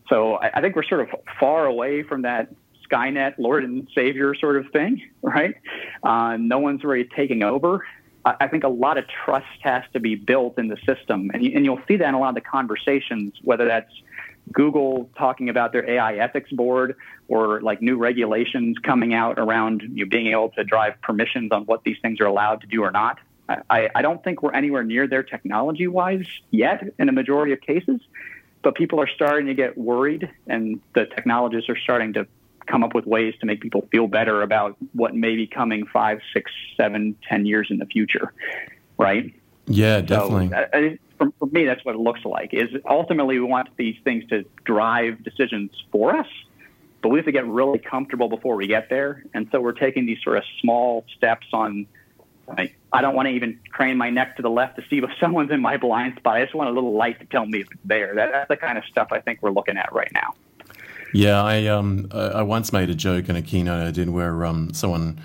So 0.09 0.35
I, 0.35 0.57
I 0.57 0.61
think 0.61 0.75
we're 0.75 0.83
sort 0.83 1.01
of 1.01 1.15
far 1.39 1.65
away 1.65 2.03
from 2.03 2.23
that 2.23 2.49
Skynet 2.89 3.35
Lord 3.37 3.63
and 3.63 3.87
Savior 3.95 4.35
sort 4.35 4.57
of 4.57 4.71
thing, 4.71 5.09
right? 5.21 5.55
Uh, 6.03 6.37
no 6.37 6.59
one's 6.59 6.83
really 6.83 7.07
taking 7.15 7.43
over. 7.43 7.85
I, 8.25 8.35
I 8.41 8.47
think 8.47 8.63
a 8.63 8.69
lot 8.69 8.97
of 8.97 9.05
trust 9.07 9.47
has 9.61 9.83
to 9.93 9.99
be 9.99 10.15
built 10.15 10.57
in 10.57 10.67
the 10.67 10.77
system, 10.85 11.31
and, 11.33 11.43
you, 11.43 11.53
and 11.55 11.65
you'll 11.65 11.81
see 11.87 11.97
that 11.97 12.09
in 12.09 12.13
a 12.13 12.19
lot 12.19 12.29
of 12.29 12.35
the 12.35 12.41
conversations, 12.41 13.33
whether 13.43 13.65
that's 13.65 13.91
Google 14.51 15.09
talking 15.17 15.49
about 15.49 15.71
their 15.71 15.89
AI 15.89 16.15
ethics 16.15 16.51
board 16.51 16.95
or 17.27 17.61
like 17.61 17.81
new 17.81 17.97
regulations 17.97 18.77
coming 18.79 19.13
out 19.13 19.37
around 19.39 19.81
you 19.81 20.05
know, 20.05 20.09
being 20.09 20.27
able 20.27 20.49
to 20.49 20.63
drive 20.63 20.93
permissions 21.01 21.51
on 21.51 21.63
what 21.63 21.83
these 21.83 21.97
things 22.01 22.19
are 22.19 22.25
allowed 22.25 22.61
to 22.61 22.67
do 22.67 22.83
or 22.83 22.91
not. 22.91 23.19
I, 23.69 23.89
I 23.95 24.03
don't 24.03 24.23
think 24.23 24.43
we're 24.43 24.53
anywhere 24.53 24.83
near 24.83 25.07
there 25.07 25.23
technology 25.23 25.87
wise 25.87 26.27
yet 26.51 26.83
in 26.99 27.09
a 27.09 27.11
majority 27.11 27.51
of 27.51 27.61
cases 27.61 27.99
but 28.61 28.75
people 28.75 28.99
are 28.99 29.07
starting 29.07 29.47
to 29.47 29.53
get 29.53 29.77
worried, 29.77 30.29
and 30.47 30.81
the 30.93 31.05
technologists 31.05 31.69
are 31.69 31.77
starting 31.77 32.13
to 32.13 32.27
come 32.65 32.83
up 32.83 32.93
with 32.93 33.05
ways 33.05 33.33
to 33.39 33.45
make 33.45 33.61
people 33.61 33.87
feel 33.91 34.07
better 34.07 34.41
about 34.41 34.77
what 34.93 35.15
may 35.15 35.35
be 35.35 35.47
coming 35.47 35.85
five, 35.87 36.19
six, 36.33 36.51
seven, 36.77 37.15
ten 37.27 37.45
years 37.45 37.67
in 37.69 37.77
the 37.77 37.85
future, 37.85 38.33
right? 38.97 39.33
Yeah, 39.65 40.01
definitely. 40.01 40.49
So, 40.49 40.97
for, 41.19 41.31
for 41.37 41.45
me, 41.47 41.65
that's 41.65 41.85
what 41.85 41.93
it 41.93 41.99
looks 41.99 42.25
like. 42.25 42.53
Is 42.53 42.69
ultimately 42.89 43.37
we 43.37 43.45
want 43.45 43.69
these 43.77 43.97
things 44.03 44.25
to 44.29 44.45
drive 44.63 45.23
decisions 45.23 45.71
for 45.91 46.15
us, 46.15 46.27
but 47.03 47.09
we 47.09 47.19
have 47.19 47.25
to 47.25 47.31
get 47.31 47.45
really 47.45 47.77
comfortable 47.77 48.29
before 48.29 48.55
we 48.55 48.65
get 48.65 48.89
there. 48.89 49.23
And 49.33 49.47
so 49.51 49.61
we're 49.61 49.73
taking 49.73 50.05
these 50.05 50.21
sort 50.23 50.37
of 50.37 50.43
small 50.61 51.05
steps 51.15 51.45
on 51.53 51.85
like, 52.47 52.75
I 52.91 53.01
don't 53.01 53.13
want 53.13 53.27
to 53.27 53.33
even 53.33 53.59
crane 53.69 53.97
my 53.97 54.09
neck 54.09 54.37
to 54.37 54.41
the 54.41 54.49
left 54.49 54.77
to 54.77 54.83
see 54.89 54.97
if 54.97 55.09
someone's 55.19 55.51
in 55.51 55.61
my 55.61 55.77
blind 55.77 56.15
spot. 56.17 56.37
I 56.37 56.43
just 56.43 56.55
want 56.55 56.69
a 56.69 56.73
little 56.73 56.93
light 56.93 57.19
to 57.19 57.25
tell 57.25 57.45
me 57.45 57.61
if 57.61 57.67
it's 57.71 57.81
there. 57.85 58.15
That, 58.15 58.31
that's 58.31 58.47
the 58.47 58.57
kind 58.57 58.77
of 58.77 58.85
stuff 58.85 59.09
I 59.11 59.19
think 59.19 59.41
we're 59.41 59.51
looking 59.51 59.77
at 59.77 59.93
right 59.93 60.11
now. 60.13 60.33
Yeah, 61.13 61.43
I 61.43 61.65
um 61.65 62.07
I 62.11 62.43
once 62.43 62.71
made 62.71 62.91
a 62.91 62.95
joke 62.95 63.29
in 63.29 63.35
a 63.35 63.41
keynote 63.41 63.87
I 63.87 63.89
did 63.89 64.11
where 64.11 64.45
um 64.45 64.73
someone 64.75 65.19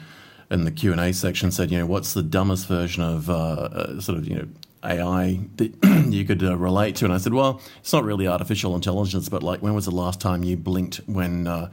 in 0.51 0.65
the 0.65 0.71
Q 0.71 0.93
and 0.93 1.01
A 1.01 1.13
section 1.13 1.51
said, 1.51 1.71
you 1.71 1.79
know, 1.79 1.85
what's 1.85 2.15
the 2.15 2.23
dumbest 2.23 2.69
version 2.69 3.03
of 3.03 3.29
uh, 3.29 3.35
uh, 3.35 4.01
sort 4.01 4.17
of 4.17 4.27
you 4.27 4.37
know 4.37 4.49
AI 4.85 5.41
that 5.57 6.07
you 6.13 6.25
could 6.25 6.43
uh, 6.43 6.57
relate 6.57 6.97
to? 6.97 7.05
And 7.05 7.15
I 7.15 7.19
said, 7.19 7.35
well, 7.35 7.61
it's 7.79 7.93
not 7.93 8.05
really 8.05 8.27
artificial 8.27 8.75
intelligence, 8.75 9.29
but 9.29 9.43
like 9.43 9.61
when 9.63 9.75
was 9.75 9.85
the 9.85 9.91
last 9.91 10.21
time 10.21 10.43
you 10.43 10.57
blinked 10.57 10.97
when 11.07 11.47
uh, 11.47 11.71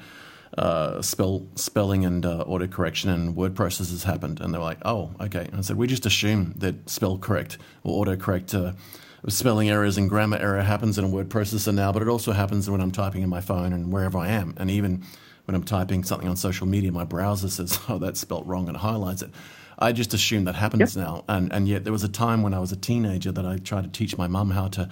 uh, 0.58 1.02
spell 1.02 1.45
spelling 1.56 2.06
and 2.06 2.26
uh, 2.26 2.43
autocorrection 2.47 3.13
and 3.13 3.36
word 3.36 3.56
processes 3.56 4.04
happened? 4.04 4.39
And 4.39 4.54
they're 4.54 4.62
like, 4.62 4.80
oh, 4.84 5.12
okay. 5.19 5.45
And 5.45 5.58
I 5.58 5.62
said, 5.62 5.78
we 5.78 5.88
just 5.88 6.06
assume 6.06 6.54
that 6.58 6.89
spell 6.89 7.17
correct 7.17 7.58
or 7.84 8.06
autocorrect 8.06 8.54
uh, 8.54 8.74
spelling 9.28 9.69
errors 9.69 9.97
and 9.97 10.10
grammar 10.10 10.38
error 10.38 10.62
happens 10.62 10.97
in 10.97 11.06
a 11.06 11.10
word 11.10 11.30
processor 11.30 11.74
now, 11.74 11.91
but 11.91 12.02
it 12.02 12.08
also 12.08 12.32
happens 12.32 12.69
when 12.69 12.82
I'm 12.82 12.91
typing 12.91 13.21
in 13.21 13.30
my 13.30 13.41
phone 13.41 13.74
and 13.74 13.91
wherever 13.91 14.17
I 14.17 14.30
am. 14.30 14.56
And 14.58 14.71
even 14.71 15.04
when 15.45 15.56
I'm 15.56 15.63
typing 15.63 16.04
something 16.04 16.28
on 16.28 16.36
social 16.36 16.67
media, 16.67 16.91
my 16.91 17.04
browser 17.04 17.50
says, 17.50 17.80
oh, 17.89 17.97
that's 17.97 18.19
spelt 18.19 18.45
wrong 18.45 18.67
and 18.67 18.78
highlights 18.78 19.21
it. 19.21 19.30
I 19.82 19.91
just 19.91 20.13
assume 20.13 20.46
that 20.46 20.56
happens 20.56 20.96
yep. 20.96 21.06
now. 21.06 21.24
And, 21.28 21.52
and 21.52 21.67
yet 21.67 21.84
there 21.84 21.94
was 21.94 22.04
a 22.04 22.10
time 22.10 22.44
when 22.44 22.54
I 22.54 22.60
was 22.60 22.72
a 22.72 22.76
teenager 22.76 23.32
that 23.32 23.46
I 23.46 23.58
tried 23.58 23.84
to 23.84 23.89
teach 23.89 24.17
my 24.17 24.28
mum 24.28 24.52
how 24.52 24.67
to 24.70 24.89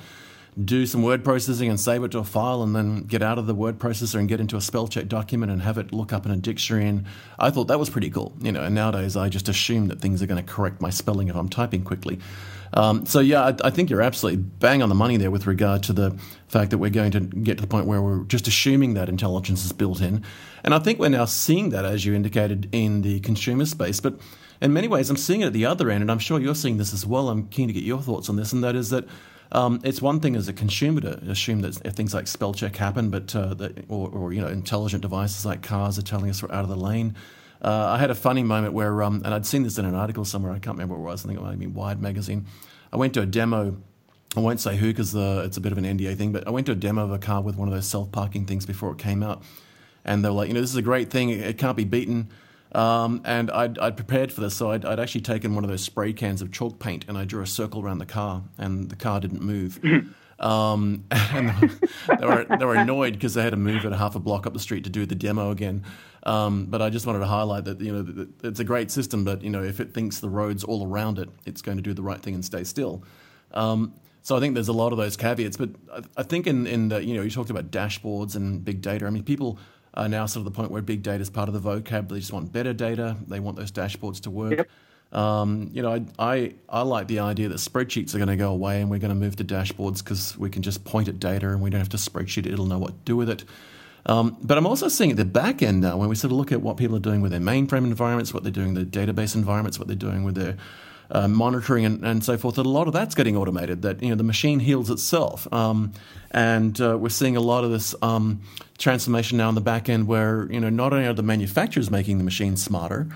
do 0.62 0.86
some 0.86 1.04
word 1.04 1.23
processing 1.23 1.69
and 1.69 1.80
save 1.80 2.04
it 2.04 2.12
to 2.12 2.19
a 2.19 2.23
file 2.23 2.63
and 2.63 2.75
then 2.75 3.04
get 3.04 3.21
out 3.21 3.38
of 3.38 3.45
the 3.45 3.54
word 3.54 3.80
processor 3.80 4.19
and 4.19 4.28
get 4.28 4.39
into 4.39 4.58
a 4.58 4.62
spell 4.62 4.88
check 4.88 5.08
document 5.08 5.52
and 5.52 5.62
have 5.62 5.78
it 5.78 5.93
look 5.93 6.12
up 6.12 6.25
in 6.25 6.32
a 6.32 6.38
dictionary. 6.38 6.88
And 6.88 7.06
I 7.38 7.49
thought 7.49 7.67
that 7.67 7.80
was 7.80 7.89
pretty 7.89 8.10
cool, 8.10 8.34
you 8.41 8.52
know. 8.52 8.63
And 8.63 8.75
nowadays 8.75 9.15
I 9.15 9.30
just 9.30 9.47
assume 9.47 9.88
that 9.88 10.02
things 10.02 10.21
are 10.21 10.25
going 10.25 10.43
to 10.43 10.52
correct 10.52 10.82
my 10.82 10.89
spelling 10.89 11.28
if 11.28 11.36
I'm 11.36 11.49
typing 11.49 11.84
quickly. 11.84 12.19
Um, 12.73 13.06
so 13.06 13.19
yeah, 13.19 13.45
I, 13.45 13.56
I, 13.63 13.69
think 13.71 13.89
you're 13.89 14.02
absolutely 14.02 14.43
bang 14.43 14.84
on 14.84 14.89
the 14.89 14.95
money 14.95 15.17
there 15.17 15.32
with 15.32 15.47
regard 15.47 15.82
to 15.84 15.93
the 15.93 16.15
fact 16.47 16.69
that 16.69 16.78
we're 16.78 16.91
going 16.91 17.12
to 17.12 17.19
get 17.19 17.58
to 17.58 17.62
the 17.62 17.67
point 17.67 17.88
where 17.88 17.99
we're 17.99 18.23
just 18.25 18.47
assuming 18.47 18.93
that 18.93 19.10
intelligence 19.10 19.65
is 19.65 19.71
built 19.71 20.02
in, 20.02 20.23
and 20.63 20.75
I 20.75 20.80
think 20.80 20.99
we're 20.99 21.10
now 21.10 21.25
seeing 21.25 21.71
that, 21.71 21.84
as 21.84 22.06
you 22.06 22.13
indicated, 22.13 22.69
in 22.71 23.02
the 23.02 23.21
consumer 23.21 23.65
space. 23.65 23.99
But 23.99 24.19
in 24.62 24.74
many 24.74 24.88
ways, 24.88 25.10
I'm 25.10 25.17
seeing 25.17 25.41
it 25.41 25.48
at 25.48 25.54
the 25.54 25.65
other 25.65 25.89
end, 25.89 26.02
and 26.02 26.12
I'm 26.12 26.19
sure 26.19 26.39
you're 26.39 26.56
seeing 26.56 26.78
this 26.78 26.93
as 26.93 27.06
well. 27.06 27.30
I'm 27.30 27.48
keen 27.48 27.67
to 27.67 27.74
get 27.74 27.84
your 27.84 28.02
thoughts 28.02 28.30
on 28.30 28.36
this, 28.36 28.54
and 28.54 28.63
that 28.63 28.76
is 28.76 28.89
that. 28.89 29.06
Um, 29.52 29.82
it's 29.84 30.00
one 30.00 30.19
thing 30.19 30.36
as 30.36 30.48
a 30.48 30.54
consumer 30.54 31.02
to 31.02 31.17
assume 31.28 31.62
that 31.62 31.74
things 31.95 32.13
like 32.13 32.28
spell 32.28 32.54
check 32.54 32.76
happen, 32.76 33.10
but 33.10 33.36
uh, 33.36 33.56
that, 33.56 33.84
or, 33.89 34.08
or, 34.10 34.32
you 34.32 34.41
know 34.41 34.48
intelligent 34.48 35.02
devices 35.02 35.43
like 35.43 35.63
cars 35.63 35.98
are 35.98 36.04
telling 36.04 36.30
us 36.30 36.43
we're 36.43 36.52
out 36.52 36.62
of 36.62 36.69
the 36.69 36.76
lane. 36.76 37.15
Uh, 37.60 37.88
I 37.88 37.98
had 37.98 38.12
a 38.12 38.15
funny 38.15 38.43
moment 38.43 38.76
where, 38.76 39.02
um, 39.02 39.24
and 39.26 39.34
I'd 39.34 39.48
seen 39.48 39.63
this 39.63 39.80
in 39.80 39.86
an 39.86 39.95
article 39.95 40.24
somewhere. 40.24 40.52
I 40.52 40.60
can't 40.60 40.76
remember 40.76 40.93
what 40.93 41.02
it 41.02 41.12
was. 41.13 41.26
I 41.26 41.30
think 41.30 41.39
it 41.39 41.41
might 41.41 41.58
been 41.58 41.74
Wired 41.74 42.00
magazine. 42.00 42.45
I 42.93 42.98
went 42.98 43.15
to 43.15 43.22
a 43.22 43.26
demo. 43.26 43.76
I 44.38 44.39
won't 44.39 44.62
say 44.62 44.78
who 44.78 44.89
because 44.89 45.15
it's 45.15 45.58
a 45.58 45.62
bit 45.62 45.72
of 45.72 45.80
an 45.80 45.84
NDA 45.84 46.15
thing, 46.15 46.32
but 46.32 46.48
I 46.48 46.52
went 46.52 46.67
to 46.67 46.74
a 46.74 46.76
demo 46.76 47.06
of 47.06 47.12
a 47.12 47.17
car 47.17 47.41
with 47.41 47.56
one 47.56 47.67
of 47.67 47.74
those 47.74 47.88
self 47.88 48.12
parking 48.12 48.45
things 48.45 48.67
before 48.67 48.91
it 48.91 49.00
came 49.00 49.24
out, 49.24 49.41
and 50.06 50.24
they 50.24 50.30
were 50.30 50.36
like, 50.36 50.50
you 50.50 50.54
know, 50.54 50.62
this 50.62 50.69
is 50.69 50.76
a 50.76 50.84
great 50.84 51.10
thing. 51.10 51.32
It 51.32 51.58
can't 51.58 51.76
be 51.76 51.86
beaten. 51.86 52.30
Um, 52.71 53.21
and 53.25 53.49
I'd, 53.49 53.79
I'd, 53.79 53.95
prepared 53.97 54.32
for 54.32 54.41
this, 54.41 54.55
so 54.55 54.69
I'd, 54.69 54.86
I'd, 54.86 54.99
actually 54.99 55.21
taken 55.21 55.55
one 55.55 55.63
of 55.63 55.71
those 55.71 55.84
spray 55.84 56.13
cans 56.13 56.43
of 56.43 56.51
chalk 56.51 56.77
paint 56.77 57.03
and 57.08 57.17
I 57.17 57.25
drew 57.25 57.41
a 57.41 57.47
circle 57.47 57.82
around 57.82 57.97
the 57.97 58.05
car, 58.05 58.43
and 58.60 58.89
the 58.89 58.95
car 58.95 59.19
didn't 59.19 59.41
move. 59.41 59.79
Um, 60.39 61.03
and 61.12 61.49
they 62.19 62.25
were 62.25 62.45
they 62.58 62.65
were 62.65 62.75
annoyed 62.75 63.13
because 63.13 63.34
they 63.34 63.41
had 63.41 63.51
to 63.51 63.58
move 63.58 63.86
it 63.86 63.91
a 63.91 63.97
half 63.97 64.15
a 64.15 64.19
block 64.19 64.47
up 64.47 64.53
the 64.53 64.60
street 64.60 64.86
to 64.86 64.89
do 64.89 65.05
the 65.05 65.15
demo 65.15 65.51
again. 65.51 65.84
Um, 66.23 66.65
but 66.65 66.82
I 66.82 66.89
just 66.89 67.05
wanted 67.05 67.19
to 67.19 67.25
highlight 67.25 67.65
that 67.65 67.82
you 67.82 67.91
know 67.91 68.27
it's 68.43 68.60
a 68.60 68.63
great 68.63 68.89
system, 68.91 69.25
but 69.25 69.41
you 69.41 69.49
know 69.49 69.63
if 69.63 69.79
it 69.79 69.93
thinks 69.93 70.19
the 70.19 70.29
roads 70.29 70.63
all 70.63 70.88
around 70.88 71.19
it, 71.19 71.29
it's 71.45 71.62
going 71.62 71.77
to 71.77 71.84
do 71.84 71.93
the 71.93 72.01
right 72.01 72.21
thing 72.21 72.36
and 72.36 72.45
stay 72.45 72.63
still. 72.63 73.03
Um, 73.53 73.93
so 74.21 74.36
I 74.36 74.39
think 74.39 74.53
there's 74.53 74.67
a 74.67 74.73
lot 74.73 74.91
of 74.91 74.97
those 74.97 75.17
caveats, 75.17 75.58
but 75.58 75.71
I, 75.91 76.01
I 76.17 76.23
think 76.23 76.47
in 76.47 76.67
in 76.67 76.89
the, 76.89 77.03
you 77.03 77.15
know 77.15 77.21
you 77.21 77.29
talked 77.29 77.49
about 77.49 77.71
dashboards 77.71 78.36
and 78.36 78.63
big 78.63 78.82
data. 78.82 79.05
I 79.05 79.10
mean 79.10 79.23
people 79.23 79.60
are 79.93 80.10
now 80.10 80.25
sort 80.25 80.45
of 80.45 80.54
the 80.54 80.58
point 80.58 80.71
where 80.71 80.82
big 80.82 81.04
data 81.04 81.21
is 81.21 81.30
part 81.30 81.49
of 81.49 81.54
the 81.54 81.60
vocab. 81.60 82.10
They 82.10 82.19
just 82.19 82.34
want 82.34 82.52
better 82.52 82.73
data. 82.73 83.17
They 83.28 83.39
want 83.39 83.58
those 83.58 83.71
dashboards 83.71 84.21
to 84.21 84.30
work. 84.30 84.58
Yep. 84.58 84.69
Um, 85.12 85.71
you 85.73 85.82
know, 85.82 85.93
I, 85.93 86.04
I, 86.19 86.54
I 86.69 86.82
like 86.84 87.08
the 87.08 87.19
idea 87.19 87.49
that 87.49 87.56
spreadsheets 87.56 88.13
are 88.13 88.19
going 88.19 88.30
to 88.30 88.36
go 88.36 88.52
away 88.52 88.80
and 88.80 88.91
we're 88.91 88.99
going 88.99 89.10
to 89.10 89.15
move 89.15 89.36
to 89.38 89.43
dashboards 89.43 90.04
because 90.04 90.38
we 90.38 90.49
can 90.49 90.62
just 90.62 90.84
point 90.86 91.08
at 91.08 91.19
data 91.19 91.49
and 91.49 91.62
we 91.62 91.69
don't 91.69 91.80
have 91.80 91.89
to 91.89 91.97
spreadsheet 91.97 92.45
it. 92.45 92.54
It'll 92.54 92.67
know 92.67 92.78
what 92.78 92.89
to 92.91 93.06
do 93.06 93.17
with 93.17 93.30
it. 93.30 93.43
Um, 94.06 94.38
but 94.41 94.58
I'm 94.58 94.67
also 94.67 94.88
seeing 94.88 95.12
at 95.12 95.17
the 95.17 95.25
back 95.25 95.62
end 95.62 95.82
now 95.82 95.97
when 95.97 96.10
we 96.10 96.15
sort 96.15 96.32
of 96.32 96.38
look 96.38 96.52
at 96.52 96.62
what 96.62 96.78
people 96.78 96.95
are 96.95 97.02
doing 97.02 97.21
with 97.21 97.32
their 97.32 97.41
mainframe 97.41 97.84
environments, 97.84 98.34
what 98.34 98.43
they're 98.43 98.52
doing 98.52 98.73
with 98.73 98.91
their 98.91 99.06
database 99.06 99.36
environments, 99.36 99.80
what 99.80 99.88
they're 99.88 99.97
doing 99.97 100.23
with 100.23 100.36
their 100.36 100.58
uh, 101.12 101.28
monitoring 101.28 101.86
and, 101.86 102.06
and, 102.06 102.24
so 102.24 102.38
forth, 102.38 102.56
that 102.56 102.65
a 102.65 102.69
lot 102.69 102.88
of 102.88 102.93
that's 102.93 103.15
getting 103.15 103.36
automated. 103.36 103.82
That 103.82 104.02
you 104.02 104.10
know 104.10 104.15
the 104.15 104.24
machine 104.24 104.60
heals 104.60 104.89
itself, 104.89 105.52
um, 105.54 105.93
and 106.32 106.80
uh, 106.80 106.98
we're 106.98 107.10
seeing 107.10 107.36
a 107.36 107.41
lot 107.41 107.63
of 107.63 107.72
this 107.72 107.95
um, 108.02 108.41
transformation 108.78 109.38
now 109.38 109.50
in 109.50 109.56
the 109.56 109.62
back 109.62 109.89
end, 109.89 110.08
where 110.08 110.48
you 110.52 110.60
know 110.60 110.69
not 110.69 110.93
only 110.93 111.08
are 111.08 111.13
the 111.13 111.24
manufacturers 111.24 111.89
making 111.89 112.17
the 112.17 112.24
machines 112.24 112.63
smarter, 112.63 113.08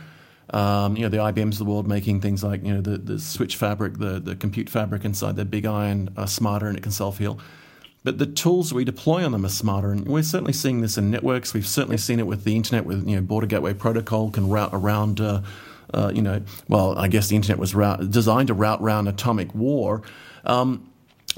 um, 0.53 0.95
you 0.95 1.03
know, 1.03 1.09
the 1.09 1.17
IBMs 1.17 1.53
of 1.53 1.57
the 1.59 1.65
world 1.65 1.87
making 1.87 2.21
things 2.21 2.43
like 2.43 2.63
you 2.63 2.73
know 2.73 2.81
the, 2.81 2.97
the 2.97 3.19
switch 3.19 3.55
fabric, 3.55 3.97
the, 3.97 4.19
the 4.19 4.35
compute 4.35 4.69
fabric 4.69 5.03
inside 5.03 5.35
their 5.35 5.45
big 5.45 5.65
iron 5.65 6.09
are 6.15 6.27
smarter 6.27 6.67
and 6.67 6.77
it 6.77 6.81
can 6.81 6.91
self 6.91 7.17
heal. 7.17 7.39
But 8.03 8.17
the 8.17 8.25
tools 8.25 8.73
we 8.73 8.83
deploy 8.83 9.25
on 9.25 9.31
them 9.31 9.45
are 9.45 9.49
smarter, 9.49 9.91
and 9.91 10.05
we're 10.05 10.23
certainly 10.23 10.53
seeing 10.53 10.81
this 10.81 10.97
in 10.97 11.09
networks. 11.09 11.53
We've 11.53 11.65
certainly 11.65 11.97
seen 11.97 12.19
it 12.19 12.27
with 12.27 12.43
the 12.43 12.55
internet, 12.55 12.85
with 12.85 13.07
you 13.07 13.15
know, 13.15 13.21
border 13.21 13.47
gateway 13.47 13.73
protocol 13.73 14.29
can 14.29 14.49
route 14.49 14.71
around. 14.73 15.21
Uh, 15.21 15.41
uh, 15.93 16.11
you 16.13 16.21
know, 16.21 16.41
well, 16.67 16.97
I 16.97 17.07
guess 17.07 17.27
the 17.29 17.35
internet 17.35 17.57
was 17.57 17.73
route, 17.73 18.11
designed 18.11 18.47
to 18.47 18.53
route 18.53 18.81
around 18.81 19.07
atomic 19.07 19.53
war. 19.55 20.03
Um, 20.45 20.89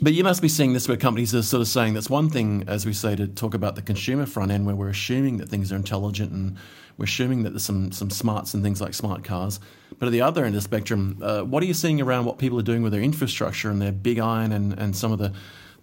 but 0.01 0.13
you 0.13 0.23
must 0.23 0.41
be 0.41 0.49
seeing 0.49 0.73
this 0.73 0.87
where 0.89 0.97
companies 0.97 1.33
are 1.33 1.41
sort 1.41 1.61
of 1.61 1.67
saying 1.69 1.93
that's 1.93 2.09
one 2.09 2.29
thing, 2.29 2.65
as 2.67 2.85
we 2.85 2.91
say, 2.91 3.15
to 3.15 3.27
talk 3.27 3.53
about 3.53 3.75
the 3.75 3.81
consumer 3.81 4.25
front 4.25 4.51
end, 4.51 4.65
where 4.65 4.75
we're 4.75 4.89
assuming 4.89 5.37
that 5.37 5.47
things 5.47 5.71
are 5.71 5.75
intelligent 5.77 6.31
and 6.31 6.57
we're 6.97 7.05
assuming 7.05 7.43
that 7.43 7.51
there's 7.51 7.63
some 7.63 7.91
some 7.91 8.09
smarts 8.09 8.53
and 8.53 8.61
things 8.63 8.81
like 8.81 8.93
smart 8.93 9.23
cars. 9.23 9.59
But 9.97 10.07
at 10.07 10.11
the 10.11 10.21
other 10.21 10.43
end 10.43 10.55
of 10.55 10.61
the 10.61 10.67
spectrum, 10.67 11.19
uh, 11.21 11.41
what 11.43 11.63
are 11.63 11.65
you 11.65 11.73
seeing 11.73 12.01
around 12.01 12.25
what 12.25 12.37
people 12.37 12.59
are 12.59 12.63
doing 12.63 12.81
with 12.81 12.91
their 12.91 13.01
infrastructure 13.01 13.69
and 13.69 13.81
their 13.81 13.93
big 13.93 14.19
iron 14.19 14.51
and, 14.51 14.77
and 14.77 14.95
some 14.95 15.13
of 15.13 15.19
the, 15.19 15.31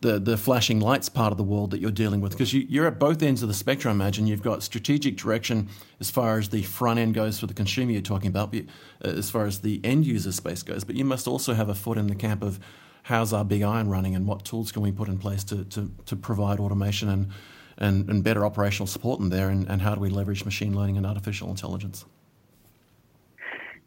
the, 0.03 0.19
the 0.19 0.37
flashing 0.37 0.81
lights 0.81 1.09
part 1.09 1.33
of 1.33 1.39
the 1.39 1.45
world 1.45 1.71
that 1.71 1.81
you're 1.81 1.91
dealing 1.91 2.21
with? 2.21 2.33
Because 2.33 2.53
you, 2.53 2.83
are 2.83 2.87
at 2.87 2.99
both 2.99 3.23
ends 3.23 3.43
of 3.43 3.49
the 3.49 3.55
spectrum, 3.55 3.93
I 3.93 3.95
imagine. 3.95 4.27
You've 4.27 4.43
got 4.43 4.63
strategic 4.63 5.17
direction 5.17 5.69
as 6.01 6.11
far 6.11 6.39
as 6.39 6.51
the 6.51 6.63
front 6.63 6.99
end 6.99 7.15
goes 7.15 7.41
for 7.41 7.47
the 7.47 7.55
consumer 7.55 7.93
you're 7.93 8.03
talking 8.03 8.29
about, 8.29 8.55
uh, 8.55 8.61
as 9.03 9.31
far 9.31 9.47
as 9.47 9.61
the 9.61 9.81
end 9.83 10.07
user 10.07 10.33
space 10.33 10.63
goes. 10.63 10.85
But 10.85 10.97
you 10.97 11.05
must 11.05 11.27
also 11.27 11.55
have 11.55 11.69
a 11.69 11.75
foot 11.75 11.99
in 11.99 12.09
the 12.09 12.15
camp 12.15 12.43
of 12.43 12.61
how's 13.05 13.33
our 13.33 13.45
big 13.45 13.63
iron 13.63 13.89
running 13.89 14.15
and 14.15 14.27
what 14.27 14.45
tools 14.45 14.71
can 14.71 14.83
we 14.83 14.93
put 14.93 15.09
in 15.09 15.19
place 15.19 15.43
to, 15.45 15.65
to, 15.65 15.91
to 16.07 16.17
provide 16.17 16.61
automation 16.61 17.09
and 17.09 17.31
and, 17.79 18.09
and 18.09 18.23
better 18.23 18.45
operational 18.45 18.87
support 18.87 19.21
in 19.21 19.31
there, 19.31 19.49
and, 19.49 19.69
and 19.69 19.83
how 19.83 19.95
do 19.95 20.01
we 20.01 20.09
leverage 20.09 20.45
machine 20.45 20.77
learning 20.77 20.97
and 20.97 21.07
artificial 21.07 21.49
intelligence? 21.49 22.05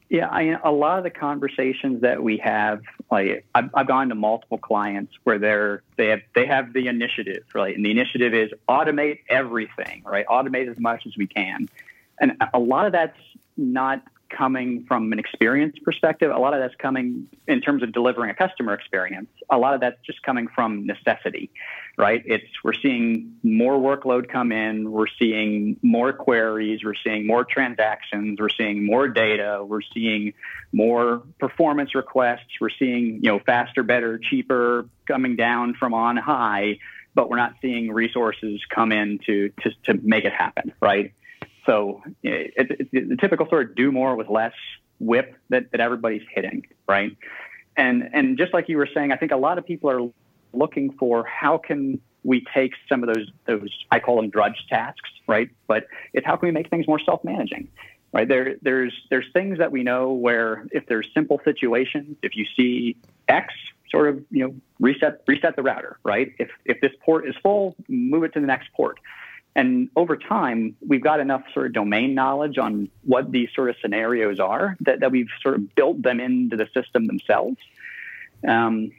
Yeah, 0.09 0.27
I, 0.27 0.59
a 0.63 0.71
lot 0.71 0.99
of 0.99 1.03
the 1.03 1.09
conversations 1.09 2.01
that 2.01 2.21
we 2.21 2.37
have, 2.37 2.81
like 3.09 3.45
I've, 3.55 3.69
I've 3.73 3.87
gone 3.87 4.09
to 4.09 4.15
multiple 4.15 4.59
clients 4.59 5.13
where 5.23 5.39
they're 5.39 5.81
they 5.97 6.07
have 6.07 6.21
they 6.35 6.45
have 6.45 6.73
the 6.73 6.87
initiative, 6.87 7.43
right? 7.55 7.75
And 7.75 7.83
the 7.83 7.89
initiative 7.89 8.33
is 8.33 8.51
automate 8.69 9.21
everything, 9.29 10.03
right? 10.05 10.25
Automate 10.27 10.69
as 10.69 10.77
much 10.79 11.07
as 11.07 11.17
we 11.17 11.25
can, 11.25 11.69
and 12.19 12.33
a 12.53 12.59
lot 12.59 12.85
of 12.85 12.91
that's 12.91 13.17
not 13.57 14.03
coming 14.29 14.85
from 14.85 15.11
an 15.11 15.19
experience 15.19 15.77
perspective. 15.79 16.31
A 16.31 16.37
lot 16.37 16.53
of 16.53 16.59
that's 16.59 16.75
coming 16.75 17.27
in 17.47 17.61
terms 17.61 17.81
of 17.83 17.91
delivering 17.91 18.29
a 18.29 18.35
customer 18.35 18.73
experience. 18.73 19.29
A 19.49 19.57
lot 19.57 19.73
of 19.73 19.81
that's 19.81 19.97
just 20.05 20.21
coming 20.23 20.47
from 20.47 20.85
necessity, 20.85 21.49
right? 21.97 22.21
It's 22.25 22.45
we're 22.63 22.73
seeing 22.73 23.35
more 23.41 23.77
workload 23.77 24.29
come 24.29 24.51
in, 24.51 24.91
we're 24.91 25.07
seeing 25.19 25.77
more 25.81 26.11
queries, 26.11 26.83
we're 26.83 26.95
seeing 27.03 27.25
more 27.25 27.45
transactions, 27.45 28.39
we're 28.39 28.49
seeing 28.49 28.85
more 28.85 29.07
data, 29.07 29.63
we're 29.65 29.81
seeing 29.93 30.33
more 30.73 31.23
performance 31.39 31.95
requests, 31.95 32.59
we're 32.59 32.69
seeing, 32.69 33.19
you 33.23 33.31
know, 33.31 33.39
faster, 33.39 33.83
better, 33.83 34.17
cheaper 34.17 34.87
coming 35.07 35.35
down 35.35 35.73
from 35.75 35.93
on 35.93 36.17
high, 36.17 36.79
but 37.13 37.29
we're 37.29 37.37
not 37.37 37.53
seeing 37.61 37.91
resources 37.91 38.61
come 38.73 38.91
in 38.91 39.19
to 39.25 39.51
to, 39.61 39.71
to 39.85 39.93
make 40.01 40.25
it 40.25 40.33
happen, 40.33 40.73
right? 40.81 41.13
So 41.65 42.03
it's 42.21 42.71
it, 42.71 42.89
it, 42.91 43.09
the 43.09 43.17
typical 43.17 43.47
sort 43.47 43.69
of 43.69 43.75
do 43.75 43.91
more 43.91 44.15
with 44.15 44.29
less 44.29 44.53
whip 44.99 45.35
that, 45.49 45.71
that 45.71 45.79
everybody's 45.79 46.23
hitting, 46.29 46.67
right? 46.87 47.15
And 47.77 48.09
and 48.13 48.37
just 48.37 48.53
like 48.53 48.69
you 48.69 48.77
were 48.77 48.89
saying, 48.93 49.11
I 49.11 49.17
think 49.17 49.31
a 49.31 49.37
lot 49.37 49.57
of 49.57 49.65
people 49.65 49.89
are 49.89 50.09
looking 50.55 50.91
for 50.93 51.25
how 51.25 51.57
can 51.57 52.01
we 52.23 52.43
take 52.53 52.73
some 52.89 53.03
of 53.03 53.13
those 53.13 53.31
those 53.45 53.69
I 53.91 53.99
call 53.99 54.17
them 54.17 54.29
drudge 54.29 54.65
tasks, 54.67 55.09
right? 55.27 55.49
But 55.67 55.87
it's 56.13 56.25
how 56.25 56.35
can 56.35 56.47
we 56.47 56.51
make 56.51 56.69
things 56.69 56.87
more 56.87 56.99
self-managing, 56.99 57.69
right? 58.11 58.27
There 58.27 58.55
there's 58.61 58.93
there's 59.09 59.27
things 59.33 59.59
that 59.59 59.71
we 59.71 59.83
know 59.83 60.13
where 60.13 60.65
if 60.71 60.87
there's 60.87 61.07
simple 61.13 61.39
situations, 61.45 62.17
if 62.23 62.35
you 62.35 62.45
see 62.57 62.97
X, 63.27 63.53
sort 63.91 64.09
of 64.09 64.23
you 64.31 64.47
know 64.47 64.55
reset 64.79 65.21
reset 65.27 65.55
the 65.55 65.63
router, 65.63 65.99
right? 66.03 66.33
If 66.39 66.49
if 66.65 66.81
this 66.81 66.91
port 67.05 67.27
is 67.27 67.35
full, 67.41 67.75
move 67.87 68.23
it 68.23 68.33
to 68.33 68.39
the 68.39 68.47
next 68.47 68.73
port. 68.73 68.99
And 69.57 69.89
over 69.95 70.17
time, 70.17 70.75
we've 70.85 71.01
got 71.01 71.21
enough 71.21 71.43
sort 71.53 71.67
of 71.67 71.73
domain 71.73 72.13
knowledge 72.13 72.57
on 72.57 72.89
what 73.03 73.31
these 73.31 73.47
sort 73.55 73.69
of 73.69 73.77
scenarios 73.81 74.37
are 74.37 74.75
that, 74.81 74.99
that 74.99 75.11
we've 75.11 75.29
sort 75.41 75.55
of 75.55 75.73
built 75.75 76.01
them 76.01 76.19
into 76.19 76.57
the 76.57 76.67
system 76.73 77.05
themselves. 77.05 77.57
Um, 78.45 78.91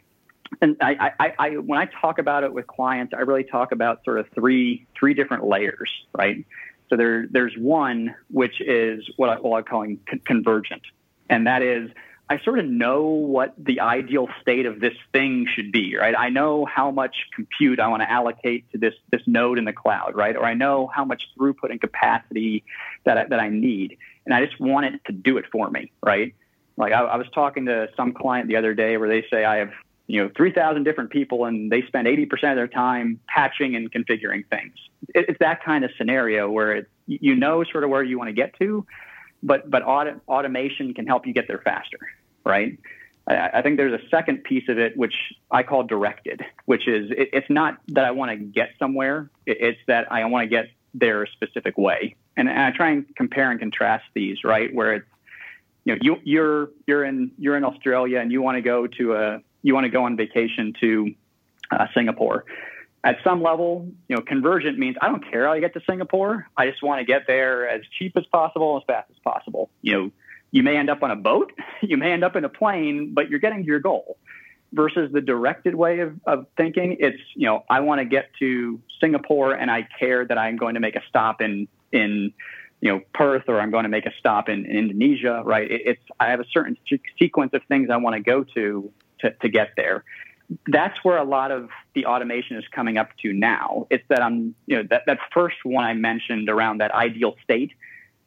and 0.61 0.77
I, 0.81 1.11
I, 1.19 1.33
I, 1.37 1.49
when 1.57 1.79
I 1.79 1.85
talk 2.01 2.19
about 2.19 2.43
it 2.43 2.53
with 2.53 2.67
clients, 2.67 3.13
I 3.15 3.21
really 3.21 3.43
talk 3.43 3.71
about 3.71 4.03
sort 4.03 4.19
of 4.19 4.27
three 4.33 4.87
three 4.97 5.13
different 5.13 5.45
layers, 5.45 5.91
right? 6.17 6.45
So 6.89 6.95
there 6.95 7.27
there's 7.29 7.53
one 7.57 8.15
which 8.29 8.61
is 8.61 9.09
what 9.17 9.29
I, 9.29 9.35
what 9.39 9.57
I'm 9.57 9.63
calling 9.63 9.99
con- 10.09 10.21
convergent, 10.25 10.83
and 11.29 11.47
that 11.47 11.61
is 11.61 11.89
I 12.29 12.39
sort 12.39 12.59
of 12.59 12.65
know 12.65 13.03
what 13.03 13.53
the 13.57 13.79
ideal 13.79 14.27
state 14.41 14.65
of 14.65 14.81
this 14.81 14.93
thing 15.13 15.47
should 15.53 15.71
be, 15.71 15.95
right? 15.95 16.13
I 16.17 16.29
know 16.29 16.65
how 16.65 16.91
much 16.91 17.15
compute 17.33 17.79
I 17.79 17.87
want 17.87 18.01
to 18.01 18.11
allocate 18.11 18.69
to 18.71 18.77
this 18.77 18.93
this 19.11 19.21
node 19.25 19.57
in 19.57 19.65
the 19.65 19.73
cloud, 19.73 20.15
right? 20.15 20.35
Or 20.35 20.45
I 20.45 20.53
know 20.53 20.87
how 20.93 21.05
much 21.05 21.23
throughput 21.37 21.71
and 21.71 21.79
capacity 21.79 22.63
that 23.05 23.17
I, 23.17 23.25
that 23.25 23.39
I 23.39 23.49
need, 23.49 23.97
and 24.25 24.33
I 24.33 24.45
just 24.45 24.59
want 24.59 24.87
it 24.87 25.01
to 25.05 25.13
do 25.13 25.37
it 25.37 25.45
for 25.51 25.69
me, 25.69 25.91
right? 26.05 26.35
Like 26.75 26.93
I, 26.93 27.01
I 27.01 27.15
was 27.17 27.27
talking 27.33 27.65
to 27.65 27.89
some 27.95 28.13
client 28.13 28.49
the 28.49 28.57
other 28.57 28.73
day 28.73 28.97
where 28.97 29.09
they 29.09 29.25
say 29.31 29.45
I 29.45 29.57
have 29.57 29.71
you 30.07 30.23
know 30.23 30.31
3,000 30.35 30.83
different 30.83 31.09
people 31.09 31.45
and 31.45 31.71
they 31.71 31.81
spend 31.83 32.07
80% 32.07 32.31
of 32.31 32.55
their 32.55 32.67
time 32.67 33.19
patching 33.27 33.75
and 33.75 33.91
configuring 33.91 34.47
things. 34.49 34.73
It's 35.13 35.39
that 35.39 35.63
kind 35.63 35.83
of 35.83 35.91
scenario 35.97 36.49
where 36.49 36.77
it's, 36.77 36.89
you 37.05 37.35
know 37.35 37.63
sort 37.63 37.83
of 37.83 37.89
where 37.89 38.03
you 38.03 38.17
want 38.17 38.29
to 38.29 38.33
get 38.33 38.57
to, 38.59 38.85
but 39.43 39.69
but 39.69 39.83
auto, 39.83 40.19
automation 40.27 40.93
can 40.93 41.05
help 41.05 41.27
you 41.27 41.33
get 41.33 41.47
there 41.47 41.61
faster, 41.63 41.99
right? 42.45 42.77
I, 43.27 43.49
I, 43.55 43.61
think 43.61 43.77
there's 43.77 43.93
a 43.93 44.09
second 44.09 44.43
piece 44.43 44.67
of 44.69 44.77
it 44.77 44.97
which 44.97 45.13
I 45.51 45.63
call 45.63 45.83
directed, 45.83 46.41
which 46.65 46.87
is 46.87 47.11
it, 47.11 47.29
it's 47.33 47.49
not 47.49 47.77
that 47.89 48.05
I 48.05 48.11
want 48.11 48.31
to 48.31 48.37
get 48.37 48.71
somewhere, 48.79 49.29
it, 49.45 49.57
it's 49.59 49.79
that 49.87 50.11
I 50.11 50.25
want 50.25 50.43
to 50.43 50.49
get 50.49 50.65
there 50.93 51.23
a 51.23 51.27
specific 51.27 51.77
way, 51.77 52.15
and, 52.35 52.49
and 52.49 52.59
I 52.59 52.71
try 52.71 52.89
and 52.91 53.05
compare 53.15 53.51
and 53.51 53.59
contrast 53.59 54.05
these, 54.13 54.43
right? 54.43 54.73
Where 54.73 54.95
it's 54.95 55.07
you 55.85 55.93
know 55.93 55.99
you 56.01 56.17
you're 56.23 56.69
you're 56.85 57.05
in 57.05 57.31
you're 57.37 57.55
in 57.55 57.63
Australia 57.63 58.19
and 58.19 58.31
you 58.31 58.41
want 58.41 58.55
to 58.55 58.61
go 58.61 58.87
to 58.87 59.15
a 59.15 59.41
you 59.61 59.73
want 59.73 59.85
to 59.85 59.89
go 59.89 60.05
on 60.05 60.15
vacation 60.15 60.73
to 60.81 61.13
uh, 61.71 61.87
Singapore. 61.93 62.45
At 63.03 63.17
some 63.23 63.41
level, 63.41 63.87
you 64.07 64.15
know, 64.15 64.21
convergent 64.21 64.77
means 64.77 64.97
I 65.01 65.07
don't 65.07 65.23
care 65.29 65.45
how 65.45 65.53
I 65.53 65.59
get 65.59 65.73
to 65.75 65.81
Singapore. 65.87 66.47
I 66.57 66.69
just 66.69 66.83
want 66.83 66.99
to 66.99 67.05
get 67.05 67.27
there 67.27 67.69
as 67.69 67.81
cheap 67.97 68.17
as 68.17 68.25
possible, 68.25 68.77
as 68.77 68.83
fast 68.85 69.09
as 69.11 69.17
possible. 69.23 69.69
You 69.81 69.93
know, 69.93 70.11
you 70.51 70.63
may 70.63 70.77
end 70.77 70.89
up 70.89 71.03
on 71.03 71.11
a 71.11 71.15
boat, 71.15 71.51
you 71.81 71.97
may 71.97 72.11
end 72.11 72.23
up 72.23 72.35
in 72.35 72.43
a 72.43 72.49
plane, 72.49 73.13
but 73.13 73.29
you're 73.29 73.39
getting 73.39 73.59
to 73.63 73.67
your 73.67 73.79
goal. 73.79 74.17
Versus 74.73 75.09
the 75.13 75.21
directed 75.21 75.75
way 75.75 75.99
of, 75.99 76.19
of 76.25 76.45
thinking, 76.57 76.97
it's 76.99 77.21
you 77.35 77.45
know, 77.45 77.63
I 77.69 77.79
want 77.79 77.99
to 77.99 78.05
get 78.05 78.31
to 78.39 78.81
Singapore 78.99 79.53
and 79.53 79.71
I 79.71 79.87
care 79.97 80.25
that 80.25 80.37
I'm 80.37 80.57
going 80.57 80.73
to 80.73 80.81
make 80.81 80.97
a 80.97 81.01
stop 81.07 81.39
in 81.39 81.69
in 81.93 82.33
you 82.81 82.91
know 82.91 83.01
Perth 83.13 83.43
or 83.47 83.61
I'm 83.61 83.71
going 83.71 83.83
to 83.83 83.89
make 83.89 84.05
a 84.05 84.11
stop 84.19 84.49
in, 84.49 84.65
in 84.65 84.77
Indonesia, 84.77 85.41
right? 85.45 85.71
It, 85.71 85.81
it's 85.85 86.01
I 86.19 86.31
have 86.31 86.41
a 86.41 86.45
certain 86.51 86.77
sequence 87.17 87.53
of 87.53 87.61
things 87.69 87.89
I 87.89 87.95
want 87.95 88.17
to 88.17 88.21
go 88.21 88.43
to, 88.55 88.91
to 89.19 89.31
to 89.31 89.49
get 89.49 89.71
there. 89.75 90.03
That's 90.67 90.97
where 91.03 91.17
a 91.17 91.25
lot 91.25 91.51
of 91.51 91.69
the 91.93 92.05
automation 92.05 92.55
is 92.57 92.63
coming 92.73 92.97
up 92.97 93.09
to 93.21 93.33
now. 93.33 93.87
It's 93.89 94.03
that 94.09 94.21
I'm 94.21 94.55
you 94.65 94.77
know 94.77 94.83
that 94.89 95.03
that 95.07 95.19
first 95.33 95.57
one 95.63 95.83
I 95.83 95.93
mentioned 95.93 96.49
around 96.49 96.79
that 96.79 96.91
ideal 96.91 97.35
state. 97.43 97.71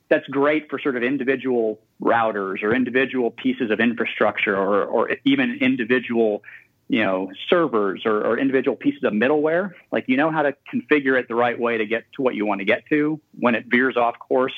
That's 0.09 0.27
great 0.27 0.69
for 0.69 0.81
sort 0.81 0.97
of 0.97 1.05
individual 1.05 1.79
routers 2.03 2.63
or 2.65 2.75
individual 2.75 3.31
pieces 3.31 3.71
of 3.71 3.81
infrastructure 3.81 4.57
or 4.57 4.85
or 4.85 5.11
even 5.25 5.59
individual 5.61 6.43
you 6.91 7.05
know, 7.05 7.31
servers 7.49 8.03
or, 8.05 8.27
or, 8.27 8.37
individual 8.37 8.77
pieces 8.77 9.05
of 9.05 9.13
middleware. 9.13 9.71
Like 9.93 10.07
you 10.09 10.17
know 10.17 10.33
how 10.33 10.43
to 10.43 10.57
configure 10.75 11.17
it 11.17 11.29
the 11.29 11.37
right 11.37 11.57
way 11.57 11.79
to 11.79 11.87
get 11.87 12.03
to 12.17 12.23
what 12.23 12.35
you 12.35 12.45
want 12.45 12.59
to 12.59 12.65
get 12.65 12.85
to. 12.89 13.21
When 13.39 13.55
it 13.55 13.67
veers 13.69 13.97
off 13.97 14.19
course, 14.19 14.53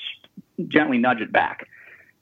gently 0.67 0.97
nudge 0.97 1.21
it 1.21 1.31
back. 1.31 1.69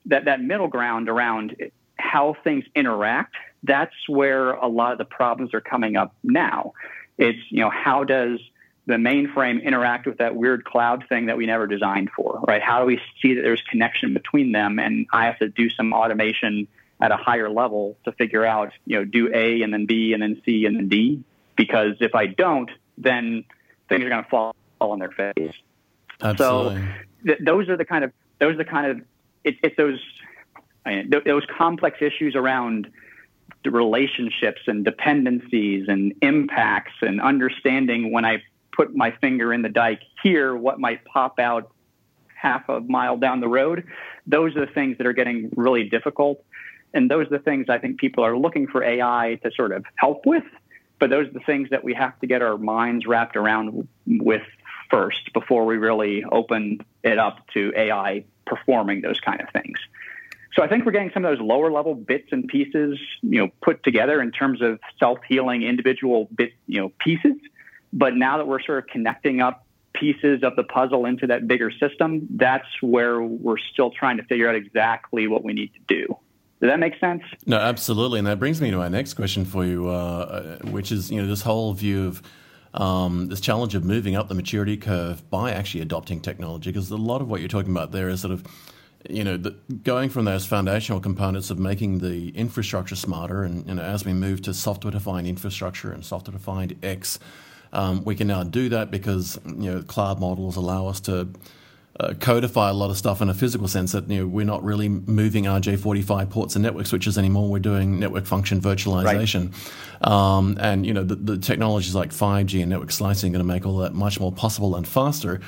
That 0.07 0.25
that 0.25 0.41
middle 0.41 0.67
ground 0.67 1.07
around 1.07 1.55
how 1.97 2.35
things 2.43 2.65
interact, 2.75 3.35
that's 3.63 3.93
where 4.07 4.51
a 4.51 4.67
lot 4.67 4.91
of 4.91 4.97
the 4.97 5.05
problems 5.05 5.53
are 5.53 5.61
coming 5.61 5.95
up 5.95 6.15
now. 6.23 6.73
It's, 7.17 7.39
you 7.49 7.59
know, 7.59 7.69
how 7.69 8.03
does 8.03 8.39
the 8.87 8.95
mainframe 8.95 9.63
interact 9.63 10.07
with 10.07 10.17
that 10.17 10.35
weird 10.35 10.65
cloud 10.65 11.05
thing 11.07 11.27
that 11.27 11.37
we 11.37 11.45
never 11.45 11.67
designed 11.67 12.09
for, 12.15 12.43
right? 12.47 12.61
How 12.61 12.79
do 12.79 12.85
we 12.85 12.99
see 13.21 13.35
that 13.35 13.41
there's 13.41 13.61
connection 13.61 14.13
between 14.13 14.51
them 14.51 14.79
and 14.79 15.05
I 15.13 15.25
have 15.25 15.37
to 15.39 15.49
do 15.49 15.69
some 15.69 15.93
automation 15.93 16.67
at 16.99 17.11
a 17.11 17.17
higher 17.17 17.49
level 17.49 17.97
to 18.05 18.11
figure 18.11 18.45
out, 18.45 18.73
you 18.85 18.97
know, 18.97 19.05
do 19.05 19.31
A 19.33 19.61
and 19.61 19.73
then 19.73 19.85
B 19.85 20.13
and 20.13 20.21
then 20.21 20.41
C 20.45 20.65
and 20.65 20.75
then 20.75 20.87
D. 20.87 21.23
Because 21.55 21.95
if 21.99 22.15
I 22.15 22.27
don't, 22.27 22.69
then 22.97 23.43
things 23.89 24.03
are 24.03 24.09
going 24.09 24.23
to 24.23 24.29
fall 24.29 24.55
on 24.79 24.99
their 24.99 25.11
face. 25.11 25.53
Absolutely. 26.21 26.81
So 26.81 26.87
th- 27.25 27.39
those 27.43 27.69
are 27.69 27.77
the 27.77 27.85
kind 27.85 28.03
of 28.03 28.11
those 28.39 28.53
are 28.53 28.57
the 28.57 28.65
kind 28.65 28.91
of 28.91 29.01
it, 29.43 29.55
it's 29.63 29.75
those 29.77 29.99
I 30.85 30.95
mean, 30.95 31.11
th- 31.11 31.23
those 31.23 31.45
complex 31.57 31.97
issues 32.01 32.35
around 32.35 32.89
relationships 33.65 34.61
and 34.67 34.83
dependencies 34.83 35.87
and 35.87 36.13
impacts 36.21 36.93
and 37.01 37.21
understanding 37.21 38.11
when 38.11 38.25
I 38.25 38.41
put 38.75 38.95
my 38.95 39.11
finger 39.21 39.53
in 39.53 39.61
the 39.61 39.69
dike 39.69 40.01
here, 40.23 40.55
what 40.55 40.79
might 40.79 41.03
pop 41.05 41.39
out 41.39 41.71
half 42.35 42.67
a 42.69 42.79
mile 42.81 43.17
down 43.17 43.39
the 43.39 43.47
road. 43.47 43.85
Those 44.25 44.55
are 44.55 44.65
the 44.65 44.71
things 44.71 44.97
that 44.97 45.05
are 45.05 45.13
getting 45.13 45.51
really 45.55 45.83
difficult. 45.83 46.43
And 46.93 47.09
those 47.09 47.27
are 47.27 47.37
the 47.37 47.43
things 47.43 47.67
I 47.69 47.77
think 47.77 47.99
people 47.99 48.25
are 48.25 48.37
looking 48.37 48.67
for 48.67 48.83
AI 48.83 49.39
to 49.43 49.51
sort 49.51 49.71
of 49.71 49.85
help 49.95 50.25
with. 50.25 50.43
But 50.99 51.09
those 51.09 51.27
are 51.27 51.31
the 51.31 51.39
things 51.41 51.69
that 51.69 51.83
we 51.83 51.93
have 51.93 52.19
to 52.19 52.27
get 52.27 52.41
our 52.41 52.57
minds 52.57 53.05
wrapped 53.05 53.35
around 53.35 53.87
with 54.07 54.43
first 54.89 55.31
before 55.33 55.65
we 55.65 55.77
really 55.77 56.23
open 56.31 56.79
it 57.03 57.17
up 57.17 57.47
to 57.53 57.71
AI 57.75 58.23
performing 58.45 59.01
those 59.01 59.19
kind 59.19 59.41
of 59.41 59.47
things. 59.51 59.79
So 60.53 60.61
I 60.61 60.67
think 60.67 60.85
we're 60.85 60.91
getting 60.91 61.11
some 61.13 61.23
of 61.23 61.37
those 61.37 61.45
lower 61.45 61.71
level 61.71 61.95
bits 61.95 62.27
and 62.31 62.47
pieces, 62.47 62.99
you 63.21 63.39
know, 63.39 63.49
put 63.61 63.83
together 63.83 64.21
in 64.21 64.31
terms 64.31 64.61
of 64.61 64.79
self 64.99 65.19
healing 65.27 65.63
individual 65.63 66.27
bit, 66.35 66.51
you 66.67 66.81
know, 66.81 66.91
pieces. 66.99 67.37
But 67.93 68.15
now 68.15 68.37
that 68.37 68.47
we're 68.47 68.61
sort 68.61 68.79
of 68.79 68.87
connecting 68.87 69.41
up 69.41 69.65
pieces 69.93 70.43
of 70.43 70.55
the 70.55 70.63
puzzle 70.63 71.05
into 71.05 71.27
that 71.27 71.47
bigger 71.47 71.71
system, 71.71 72.27
that's 72.31 72.67
where 72.81 73.21
we're 73.21 73.57
still 73.57 73.91
trying 73.91 74.17
to 74.17 74.23
figure 74.23 74.49
out 74.49 74.55
exactly 74.55 75.27
what 75.27 75.43
we 75.43 75.53
need 75.53 75.71
to 75.73 75.79
do. 75.87 76.07
Does 76.59 76.69
that 76.69 76.79
make 76.79 76.99
sense? 76.99 77.23
No, 77.45 77.57
absolutely. 77.57 78.19
And 78.19 78.27
that 78.27 78.39
brings 78.39 78.61
me 78.61 78.71
to 78.71 78.77
my 78.77 78.87
next 78.87 79.15
question 79.15 79.45
for 79.45 79.65
you, 79.65 79.87
uh, 79.87 80.57
which 80.59 80.91
is 80.91 81.09
you 81.09 81.21
know 81.21 81.27
this 81.27 81.41
whole 81.41 81.73
view 81.73 82.07
of 82.07 82.21
um, 82.73 83.27
this 83.27 83.41
challenge 83.41 83.73
of 83.73 83.83
moving 83.83 84.15
up 84.15 84.27
the 84.27 84.35
maturity 84.35 84.77
curve 84.77 85.27
by 85.29 85.51
actually 85.51 85.81
adopting 85.81 86.21
technology, 86.21 86.71
because 86.71 86.91
a 86.91 86.97
lot 86.97 87.21
of 87.21 87.29
what 87.29 87.39
you're 87.39 87.49
talking 87.49 87.71
about 87.71 87.91
there 87.91 88.09
is 88.09 88.21
sort 88.21 88.33
of 88.33 88.45
you 89.09 89.23
know, 89.23 89.37
the, 89.37 89.51
going 89.83 90.09
from 90.09 90.25
those 90.25 90.45
foundational 90.45 90.99
components 90.99 91.49
of 91.49 91.59
making 91.59 91.99
the 91.99 92.29
infrastructure 92.29 92.95
smarter, 92.95 93.43
and 93.43 93.67
you 93.67 93.75
know, 93.75 93.81
as 93.81 94.05
we 94.05 94.13
move 94.13 94.41
to 94.43 94.53
software-defined 94.53 95.27
infrastructure 95.27 95.91
and 95.91 96.05
software-defined 96.05 96.77
X, 96.83 97.19
um, 97.73 98.03
we 98.03 98.15
can 98.15 98.27
now 98.27 98.43
do 98.43 98.69
that 98.69 98.91
because 98.91 99.39
you 99.45 99.71
know 99.71 99.81
cloud 99.81 100.19
models 100.19 100.55
allow 100.55 100.87
us 100.87 100.99
to 101.01 101.29
uh, 101.99 102.13
codify 102.19 102.69
a 102.69 102.73
lot 102.73 102.89
of 102.89 102.97
stuff 102.97 103.21
in 103.21 103.29
a 103.29 103.33
physical 103.33 103.67
sense 103.67 103.91
that 103.91 104.09
you 104.09 104.19
know 104.19 104.27
we're 104.27 104.45
not 104.45 104.63
really 104.63 104.89
moving 104.89 105.45
RJ45 105.45 106.29
ports 106.29 106.55
and 106.55 106.63
network 106.63 106.85
switches 106.85 107.17
anymore. 107.17 107.49
We're 107.49 107.59
doing 107.59 107.99
network 107.99 108.25
function 108.25 108.61
virtualization, 108.61 109.53
right. 110.03 110.11
um, 110.11 110.57
and 110.59 110.85
you 110.85 110.93
know 110.93 111.03
the, 111.03 111.15
the, 111.15 111.37
technologies 111.37 111.95
like 111.95 112.11
5G 112.11 112.61
and 112.61 112.69
network 112.69 112.91
slicing 112.91 113.31
are 113.31 113.37
going 113.37 113.47
to 113.47 113.53
make 113.53 113.65
all 113.65 113.77
that 113.77 113.93
much 113.93 114.19
more 114.19 114.31
possible 114.31 114.75
and 114.75 114.87
faster. 114.87 115.41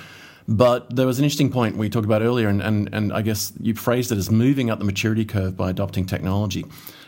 But 0.48 0.96
there 0.96 1.08
was 1.08 1.20
an 1.20 1.26
interesting 1.26 1.52
point 1.52 1.78
we 1.78 1.89
talked 1.89 2.06
about 2.06 2.22
earlier, 2.22 2.50
and, 2.50 2.62
and, 2.62 2.89
and 2.91 3.14
I 3.14 3.22
guess 3.22 3.54
you 3.60 3.74
phrased 3.76 4.12
it 4.12 4.18
as 4.18 4.30
moving 4.30 4.70
up 4.70 4.80
the 4.80 4.86
maturity 4.86 5.26
curve 5.26 5.56
by 5.56 5.70
adopting 5.70 6.06
technology. 6.06 6.66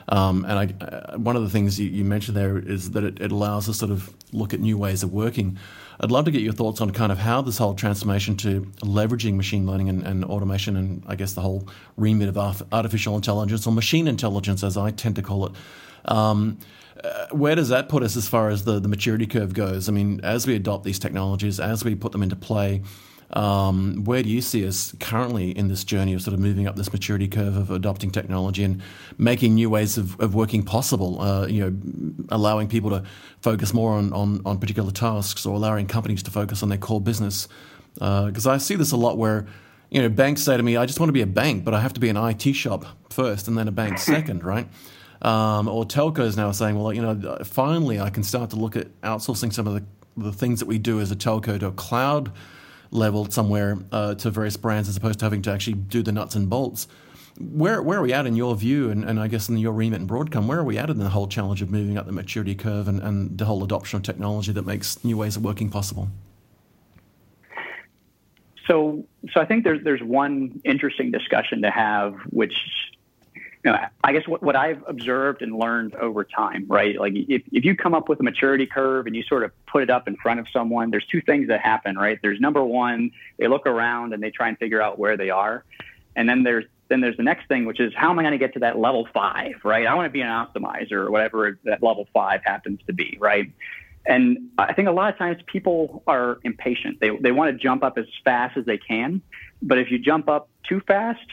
Um, 0.08 0.46
and 0.46 0.60
I, 0.60 0.86
uh, 0.86 1.18
one 1.18 1.36
of 1.36 1.42
the 1.42 1.50
things 1.50 1.80
you, 1.80 1.90
you, 1.90 2.06
mentioned 2.06 2.38
there 2.38 2.60
is 2.60 2.92
that 2.92 3.04
it, 3.04 3.20
it 3.20 3.32
allows 3.32 3.68
us 3.68 3.80
sort 3.80 3.92
of 3.92 4.14
look 4.32 4.54
at 4.54 4.60
new 4.60 4.78
ways 4.78 5.02
of 5.02 5.12
working. 5.12 5.58
I'd 6.00 6.12
love 6.12 6.26
to 6.26 6.32
get 6.32 6.42
your 6.42 6.54
thoughts 6.54 6.80
on 6.80 6.92
kind 6.92 7.12
of 7.12 7.18
how 7.18 7.42
this 7.42 7.58
whole 7.58 7.74
transformation 7.74 8.38
to 8.38 8.62
leveraging 8.82 9.36
machine 9.36 9.66
learning 9.66 9.90
and, 9.90 10.04
and 10.04 10.24
automation, 10.24 10.78
and 10.78 11.04
I 11.08 11.16
guess 11.16 11.34
the 11.34 11.42
whole 11.42 11.68
remit 11.98 12.36
of 12.36 12.64
artificial 12.72 13.16
intelligence 13.16 13.66
or 13.66 13.74
machine 13.74 14.08
intelligence, 14.08 14.64
as 14.64 14.78
I 14.78 14.92
tend 14.92 15.16
to 15.16 15.22
call 15.24 15.48
it. 15.48 15.54
Um, 16.06 16.60
uh, 17.04 17.28
where 17.32 17.56
does 17.56 17.70
that 17.70 17.90
put 17.90 18.04
us 18.04 18.16
as 18.16 18.28
far 18.28 18.50
as 18.50 18.64
the, 18.64 18.80
the 18.80 18.88
maturity 18.88 19.26
curve 19.26 19.54
goes? 19.54 19.90
I 19.90 19.92
mean, 19.92 20.22
as 20.24 20.46
we 20.46 20.56
adopt 20.56 20.84
these 20.84 21.00
technologies, 21.00 21.60
as 21.60 21.84
we 21.84 21.96
put 21.96 22.12
them 22.12 22.24
into 22.24 22.36
play, 22.36 22.84
um, 23.32 24.04
where 24.04 24.22
do 24.22 24.30
you 24.30 24.42
see 24.42 24.68
us 24.68 24.94
currently 25.00 25.50
in 25.52 25.68
this 25.68 25.84
journey 25.84 26.14
of 26.14 26.22
sort 26.22 26.34
of 26.34 26.40
moving 26.40 26.68
up 26.68 26.76
this 26.76 26.92
maturity 26.94 27.28
curve 27.28 27.58
of 27.58 27.72
adopting 27.72 28.12
technology 28.12 28.64
and 28.64 28.82
making 29.18 29.56
new 29.56 29.70
ways 29.70 29.98
of, 29.98 30.20
of 30.20 30.36
working 30.36 30.64
possible? 30.64 31.20
Uh, 31.20 31.48
you 31.48 31.62
know, 31.62 32.26
allowing 32.30 32.68
people 32.68 32.92
to 32.92 33.04
focus 33.42 33.74
more 33.74 33.94
on, 33.94 34.14
on, 34.14 34.42
on, 34.46 34.60
particular 34.60 34.92
tasks 34.92 35.46
or 35.46 35.56
allowing 35.56 35.88
companies 35.88 36.22
to 36.24 36.32
focus 36.32 36.62
on 36.62 36.70
their 36.70 36.78
core 36.78 37.02
business. 37.02 37.48
Because 37.96 38.46
uh, 38.46 38.52
I 38.52 38.58
see 38.58 38.76
this 38.76 38.92
a 38.92 38.98
lot 38.98 39.18
where 39.18 39.48
you 39.90 40.02
know 40.02 40.10
banks 40.10 40.42
say 40.42 40.58
to 40.58 40.64
me, 40.64 40.78
"I 40.78 40.86
just 40.86 41.00
want 41.00 41.10
to 41.10 41.14
be 41.14 41.22
a 41.22 41.28
bank, 41.28 41.64
but 41.64 41.74
I 41.74 41.82
have 41.82 41.94
to 41.94 42.00
be 42.00 42.10
an 42.10 42.18
IT 42.18 42.54
shop 42.54 42.86
first, 43.10 43.48
and 43.48 43.58
then 43.58 43.68
a 43.68 43.72
bank 43.72 43.98
second, 44.00 44.44
right?" 44.44 44.68
Um, 45.22 45.68
or 45.68 45.86
telcos 45.86 46.38
now 46.38 46.48
are 46.48 46.54
saying, 46.54 46.78
"Well, 46.78 46.94
you 46.94 47.02
know, 47.02 47.40
finally 47.44 48.00
I 48.00 48.10
can 48.10 48.24
start 48.24 48.50
to 48.52 48.58
look 48.58 48.76
at 48.76 48.88
outsourcing 49.02 49.54
some 49.54 49.66
of 49.66 49.74
the 49.74 49.84
the 50.18 50.32
things 50.32 50.60
that 50.60 50.68
we 50.68 50.78
do 50.78 51.00
as 51.00 51.12
a 51.12 51.16
telco 51.16 51.60
to 51.60 51.68
a 51.68 51.72
cloud." 51.72 52.32
Leveled 52.92 53.34
somewhere 53.34 53.78
uh, 53.92 54.16
to 54.16 54.30
various 54.30 54.58
brands 54.58 54.90
as 54.90 54.98
opposed 54.98 55.20
to 55.20 55.26
having 55.26 55.42
to 55.44 55.52
actually 55.52 55.74
do 55.74 56.02
the 56.02 56.12
nuts 56.12 56.36
and 56.36 56.50
bolts. 56.50 56.88
Where 57.38 57.82
where 57.82 58.00
are 58.00 58.02
we 58.02 58.14
at 58.14 58.26
in 58.26 58.36
your 58.36 58.56
view, 58.56 58.90
and, 58.90 59.04
and 59.04 59.20
I 59.20 59.28
guess 59.28 59.50
in 59.50 59.58
your 59.58 59.74
remit 59.74 60.00
and 60.00 60.10
Broadcom, 60.10 60.48
where 60.48 60.60
are 60.60 60.64
we 60.64 60.78
at 60.78 60.90
in 60.90 61.00
the 61.00 61.10
whole 61.10 61.28
challenge 61.28 61.62
of 61.62 61.70
moving 61.70 61.98
up 61.98 62.06
the 62.06 62.14
maturity 62.14 62.56
curve 62.56 62.88
and, 62.88 63.02
and 63.02 63.38
the 63.38 63.46
whole 63.46 63.62
adoption 63.64 63.98
of 63.98 64.04
technology 64.04 64.54
that 64.54 64.66
makes 64.66 65.04
new 65.04 65.18
ways 65.18 65.36
of 65.36 65.44
working 65.44 65.70
possible? 65.70 66.08
So, 68.68 69.06
so 69.32 69.42
I 69.42 69.46
think 69.46 69.64
there's 69.64 69.84
there's 69.84 70.02
one 70.02 70.62
interesting 70.64 71.12
discussion 71.12 71.62
to 71.64 71.72
have, 71.72 72.16
which 72.30 72.54
you 73.66 73.72
know, 73.72 73.80
I 74.04 74.14
guess 74.14 74.28
what, 74.28 74.44
what 74.44 74.56
I've 74.56 74.84
observed 74.88 75.42
and 75.42 75.58
learned 75.58 75.96
over 75.96 76.24
time, 76.24 76.68
right? 76.70 77.00
Like 77.00 77.14
if, 77.16 77.42
if 77.52 77.66
you 77.66 77.76
come 77.76 77.96
up 77.96 78.08
with 78.08 78.20
a 78.20 78.24
maturity 78.24 78.68
curve 78.68 79.08
and 79.08 79.16
you 79.16 79.24
sort 79.24 79.44
of 79.44 79.52
put 79.66 79.82
it 79.82 79.90
up 79.90 80.08
in 80.08 80.16
front 80.18 80.40
of 80.40 80.46
someone, 80.54 80.92
there's 80.92 81.06
two 81.08 81.20
things 81.20 81.48
that 81.48 81.62
happen, 81.62 81.98
right? 81.98 82.20
There's 82.22 82.40
number 82.40 82.64
one, 82.64 83.10
they 83.40 83.48
look 83.48 83.66
around 83.66 84.14
and 84.14 84.22
they 84.22 84.30
try 84.30 84.50
and 84.50 84.58
figure 84.60 84.84
out 84.84 85.00
where 85.00 85.18
they 85.18 85.32
are. 85.32 85.66
And 86.16 86.30
then 86.30 86.44
there's 86.44 86.66
then 86.90 87.02
there's 87.02 87.18
the 87.18 87.24
next 87.24 87.48
thing, 87.48 87.66
which 87.66 87.80
is 87.80 87.92
how 87.96 88.12
am 88.12 88.20
I 88.20 88.22
going 88.22 88.34
to 88.34 88.38
get 88.38 88.54
to 88.54 88.60
that 88.60 88.78
level 88.78 89.08
five, 89.12 89.56
right? 89.64 89.88
I 89.88 89.96
want 89.96 90.06
to 90.06 90.12
be 90.12 90.22
an 90.22 90.28
optimizer 90.28 90.92
or 90.92 91.10
whatever 91.10 91.58
that 91.64 91.82
level 91.82 92.08
five 92.14 92.42
happens 92.44 92.80
to 92.86 92.94
be, 92.94 93.18
right? 93.20 93.52
And 94.06 94.52
I 94.60 94.74
think 94.74 94.88
a 94.88 94.92
lot 94.92 95.12
of 95.12 95.18
times 95.18 95.42
people 95.48 96.04
are 96.06 96.38
impatient. 96.44 97.00
They, 97.00 97.10
they 97.20 97.32
want 97.32 97.52
to 97.52 97.58
jump 97.58 97.84
up 97.84 97.98
as 97.98 98.06
fast 98.24 98.56
as 98.56 98.66
they 98.66 98.78
can. 98.78 99.24
But 99.64 99.80
if 99.80 99.90
you 99.90 99.98
jump 99.98 100.30
up 100.30 100.48
too 100.70 100.80
fast, 100.82 101.26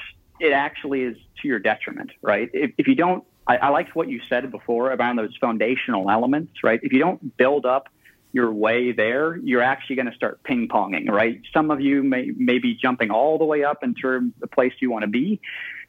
it 0.43 0.53
actually 0.53 1.03
is 1.03 1.17
to 1.41 1.49
your 1.49 1.61
detriment, 1.61 2.11
right? 2.21 2.51
If, 2.53 2.73
if 2.77 2.89
you 2.89 2.97
don't, 2.97 3.25
I, 3.47 3.59
I 3.59 3.69
liked 3.69 3.95
what 3.95 4.09
you 4.09 4.21
said 4.29 4.51
before 4.51 4.91
about 4.91 5.17
those 5.17 5.37
foundational 5.41 6.11
elements, 6.11 6.53
right? 6.65 6.81
If 6.83 6.93
you 6.93 6.99
don't 6.99 7.37
build 7.37 7.65
up 7.65 7.89
your 8.33 8.53
way 8.53 8.91
there, 8.93 9.37
you're 9.37 9.63
actually 9.63 9.97
going 9.97 10.11
to 10.11 10.17
start 10.17 10.43
ping 10.43 10.67
ponging, 10.67 11.09
right? 11.09 11.41
Some 11.55 11.71
of 11.71 11.81
you 11.81 12.03
may, 12.03 12.33
may 12.37 12.59
be 12.59 12.75
jumping 12.75 13.11
all 13.11 13.39
the 13.39 13.45
way 13.45 13.63
up 13.63 13.85
into 13.85 14.33
the 14.41 14.49
place 14.49 14.73
you 14.81 14.91
want 14.91 15.03
to 15.03 15.09
be, 15.09 15.41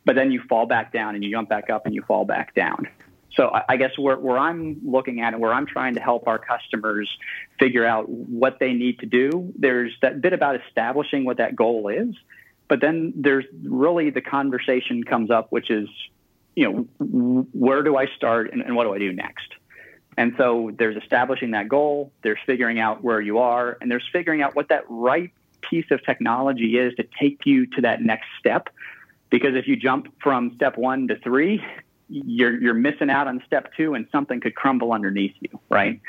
but 0.06 0.16
then 0.16 0.32
you 0.32 0.42
fall 0.48 0.68
back 0.68 0.94
down 0.94 1.16
and 1.16 1.24
you 1.24 1.32
jump 1.32 1.50
back 1.50 1.72
up 1.72 1.88
and 1.88 1.96
you 1.96 2.04
fall 2.04 2.26
back 2.26 2.54
down. 2.54 2.88
So 3.36 3.52
I 3.68 3.78
guess 3.78 3.98
where, 3.98 4.18
where 4.20 4.38
I'm 4.38 4.82
looking 4.86 5.22
at 5.22 5.34
and 5.34 5.42
where 5.42 5.52
I'm 5.52 5.66
trying 5.66 5.96
to 5.96 6.02
help 6.02 6.28
our 6.28 6.38
customers 6.38 7.10
figure 7.58 7.86
out 7.86 8.08
what 8.08 8.60
they 8.60 8.74
need 8.74 9.00
to 9.00 9.08
do, 9.08 9.52
there's 9.58 9.92
that 10.04 10.22
bit 10.22 10.34
about 10.34 10.60
establishing 10.68 11.26
what 11.26 11.38
that 11.38 11.56
goal 11.56 11.88
is. 11.88 12.14
But 12.68 12.82
then 12.82 13.14
there's 13.16 13.46
really 13.64 14.10
the 14.10 14.22
conversation 14.22 15.04
comes 15.04 15.30
up, 15.30 15.52
which 15.52 15.70
is, 15.70 15.90
you 16.56 16.88
know, 17.00 17.46
where 17.54 17.84
do 17.84 17.98
I 17.98 18.08
start 18.16 18.52
and, 18.52 18.62
and 18.62 18.76
what 18.76 18.86
do 18.86 18.94
I 18.94 19.00
do 19.00 19.12
next? 19.12 19.48
And 20.18 20.34
so 20.38 20.72
there's 20.78 20.96
establishing 20.96 21.52
that 21.52 21.68
goal, 21.68 22.12
there's 22.22 22.40
figuring 22.46 22.80
out 22.80 23.04
where 23.04 23.20
you 23.20 23.40
are, 23.40 23.78
and 23.82 23.90
there's 23.90 24.08
figuring 24.12 24.42
out 24.42 24.56
what 24.56 24.70
that 24.70 24.84
right 24.88 25.32
piece 25.62 25.90
of 25.92 26.04
technology 26.06 26.78
is 26.78 26.94
to 26.96 27.06
take 27.20 27.46
you 27.46 27.66
to 27.68 27.82
that 27.82 28.02
next 28.02 28.28
step. 28.40 28.70
Because 29.30 29.56
if 29.56 29.68
you 29.68 29.76
jump 29.76 30.14
from 30.22 30.54
step 30.56 30.78
one 30.78 31.08
to 31.08 31.18
three, 31.20 31.64
you're 32.10 32.62
you're 32.62 32.76
missing 32.76 33.10
out 33.10 33.28
on 33.28 33.42
step 33.48 33.74
two, 33.76 33.96
and 33.96 34.08
something 34.12 34.40
could 34.40 34.54
crumble 34.54 34.94
underneath 34.94 35.34
you, 35.40 35.60
right? 35.70 36.00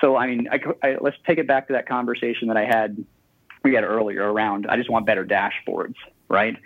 So, 0.00 0.16
I 0.16 0.26
mean, 0.26 0.48
I, 0.50 0.58
I, 0.82 0.96
let's 1.00 1.16
take 1.24 1.38
it 1.38 1.46
back 1.46 1.68
to 1.68 1.74
that 1.74 1.86
conversation 1.86 2.48
that 2.48 2.56
I 2.56 2.64
had 2.64 3.04
we 3.64 3.74
had 3.74 3.84
earlier 3.84 4.30
around. 4.30 4.66
I 4.68 4.76
just 4.76 4.90
want 4.90 5.06
better 5.06 5.24
dashboards, 5.24 5.94
right? 6.28 6.56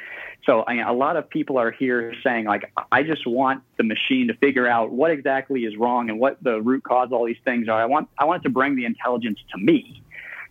So, 0.44 0.64
I 0.66 0.74
mean, 0.74 0.84
a 0.84 0.92
lot 0.92 1.16
of 1.16 1.28
people 1.28 1.58
are 1.58 1.70
here 1.70 2.14
saying 2.24 2.46
like, 2.46 2.72
I 2.90 3.02
just 3.02 3.26
want 3.26 3.62
the 3.76 3.84
machine 3.84 4.28
to 4.28 4.34
figure 4.34 4.66
out 4.66 4.90
what 4.90 5.10
exactly 5.10 5.64
is 5.64 5.76
wrong 5.76 6.10
and 6.10 6.18
what 6.18 6.42
the 6.42 6.60
root 6.60 6.84
cause 6.84 7.10
all 7.12 7.26
these 7.26 7.36
things 7.44 7.68
are. 7.68 7.80
I 7.80 7.86
want 7.86 8.08
I 8.18 8.24
want 8.24 8.42
it 8.42 8.44
to 8.44 8.50
bring 8.50 8.76
the 8.76 8.84
intelligence 8.84 9.38
to 9.52 9.58
me, 9.58 10.02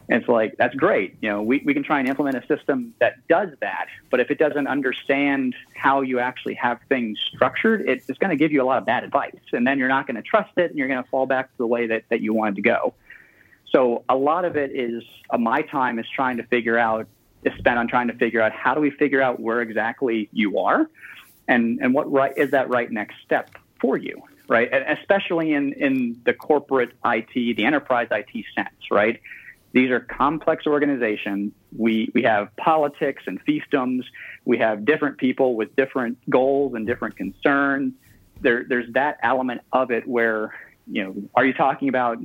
and 0.10 0.22
it's 0.22 0.30
like, 0.30 0.56
that's 0.58 0.76
great. 0.76 1.18
You 1.22 1.30
know, 1.30 1.42
we, 1.42 1.62
we 1.66 1.74
can 1.74 1.84
try 1.84 2.00
and 2.00 2.08
implement 2.08 2.38
a 2.38 2.48
system 2.48 2.94
that 3.00 3.28
does 3.28 3.50
that. 3.60 3.88
But 4.10 4.20
if 4.22 4.32
it 4.32 4.40
doesn't 4.40 4.68
understand 4.68 5.56
how 5.76 6.02
you 6.02 6.20
actually 6.20 6.54
have 6.56 6.80
things 6.88 7.20
structured, 7.34 7.82
it's 7.88 8.08
going 8.18 8.30
to 8.30 8.38
give 8.38 8.52
you 8.52 8.62
a 8.62 8.66
lot 8.66 8.78
of 8.78 8.86
bad 8.86 9.04
advice. 9.04 9.36
And 9.52 9.68
then 9.68 9.80
you're 9.80 9.90
not 9.90 10.08
going 10.08 10.16
to 10.16 10.22
trust 10.22 10.52
it 10.58 10.70
and 10.70 10.78
you're 10.78 10.88
going 10.88 11.04
to 11.04 11.10
fall 11.10 11.26
back 11.26 11.52
to 11.52 11.58
the 11.58 11.68
way 11.68 11.88
that, 11.88 12.04
that 12.10 12.22
you 12.22 12.34
wanted 12.34 12.56
to 12.56 12.62
go. 12.62 12.94
So 13.78 14.04
a 14.10 14.16
lot 14.16 14.44
of 14.44 14.56
it 14.56 14.72
is 14.74 15.04
uh, 15.30 15.38
my 15.38 15.62
time 15.62 16.00
is 16.00 16.08
trying 16.10 16.38
to 16.38 16.44
figure 16.44 16.80
out, 16.80 17.08
is 17.44 17.54
spent 17.60 17.78
on 17.78 17.88
trying 17.88 18.08
to 18.08 18.16
figure 18.16 18.42
out 18.42 18.52
how 18.52 18.74
do 18.74 18.82
we 18.82 18.90
figure 18.90 19.22
out 19.22 19.40
where 19.40 19.62
exactly 19.62 20.30
you 20.32 20.58
are 20.58 20.90
and, 21.48 21.78
and 21.80 21.94
what 21.94 22.12
right 22.12 22.36
is 22.36 22.50
that 22.52 22.70
right 22.70 22.92
next 22.92 23.18
step 23.24 23.52
for 23.80 23.96
you 23.96 24.24
right? 24.50 24.70
And 24.72 24.98
especially 24.98 25.54
in, 25.54 25.74
in 25.74 26.22
the 26.26 26.34
corporate 26.34 26.94
IT, 27.06 27.34
the 27.34 27.66
enterprise 27.66 28.08
IT 28.12 28.46
sense, 28.56 28.70
right? 28.90 29.20
These 29.74 29.92
are 29.92 30.00
complex 30.00 30.66
organizations. 30.66 31.52
We, 31.78 32.10
we 32.14 32.24
have 32.24 32.56
politics 32.56 33.24
and 33.28 33.44
fiefdoms. 33.46 34.06
We 34.46 34.58
have 34.60 34.86
different 34.86 35.18
people 35.18 35.56
with 35.56 35.76
different 35.76 36.18
goals 36.30 36.76
and 36.76 36.88
different 36.88 37.18
concerns. 37.18 37.94
There, 38.40 38.64
there's 38.68 38.90
that 38.94 39.18
element 39.22 39.62
of 39.74 39.92
it 39.92 40.08
where, 40.08 40.56
you 40.90 41.04
know, 41.04 41.16
are 41.36 41.46
you 41.46 41.54
talking 41.54 41.90
about 41.90 42.20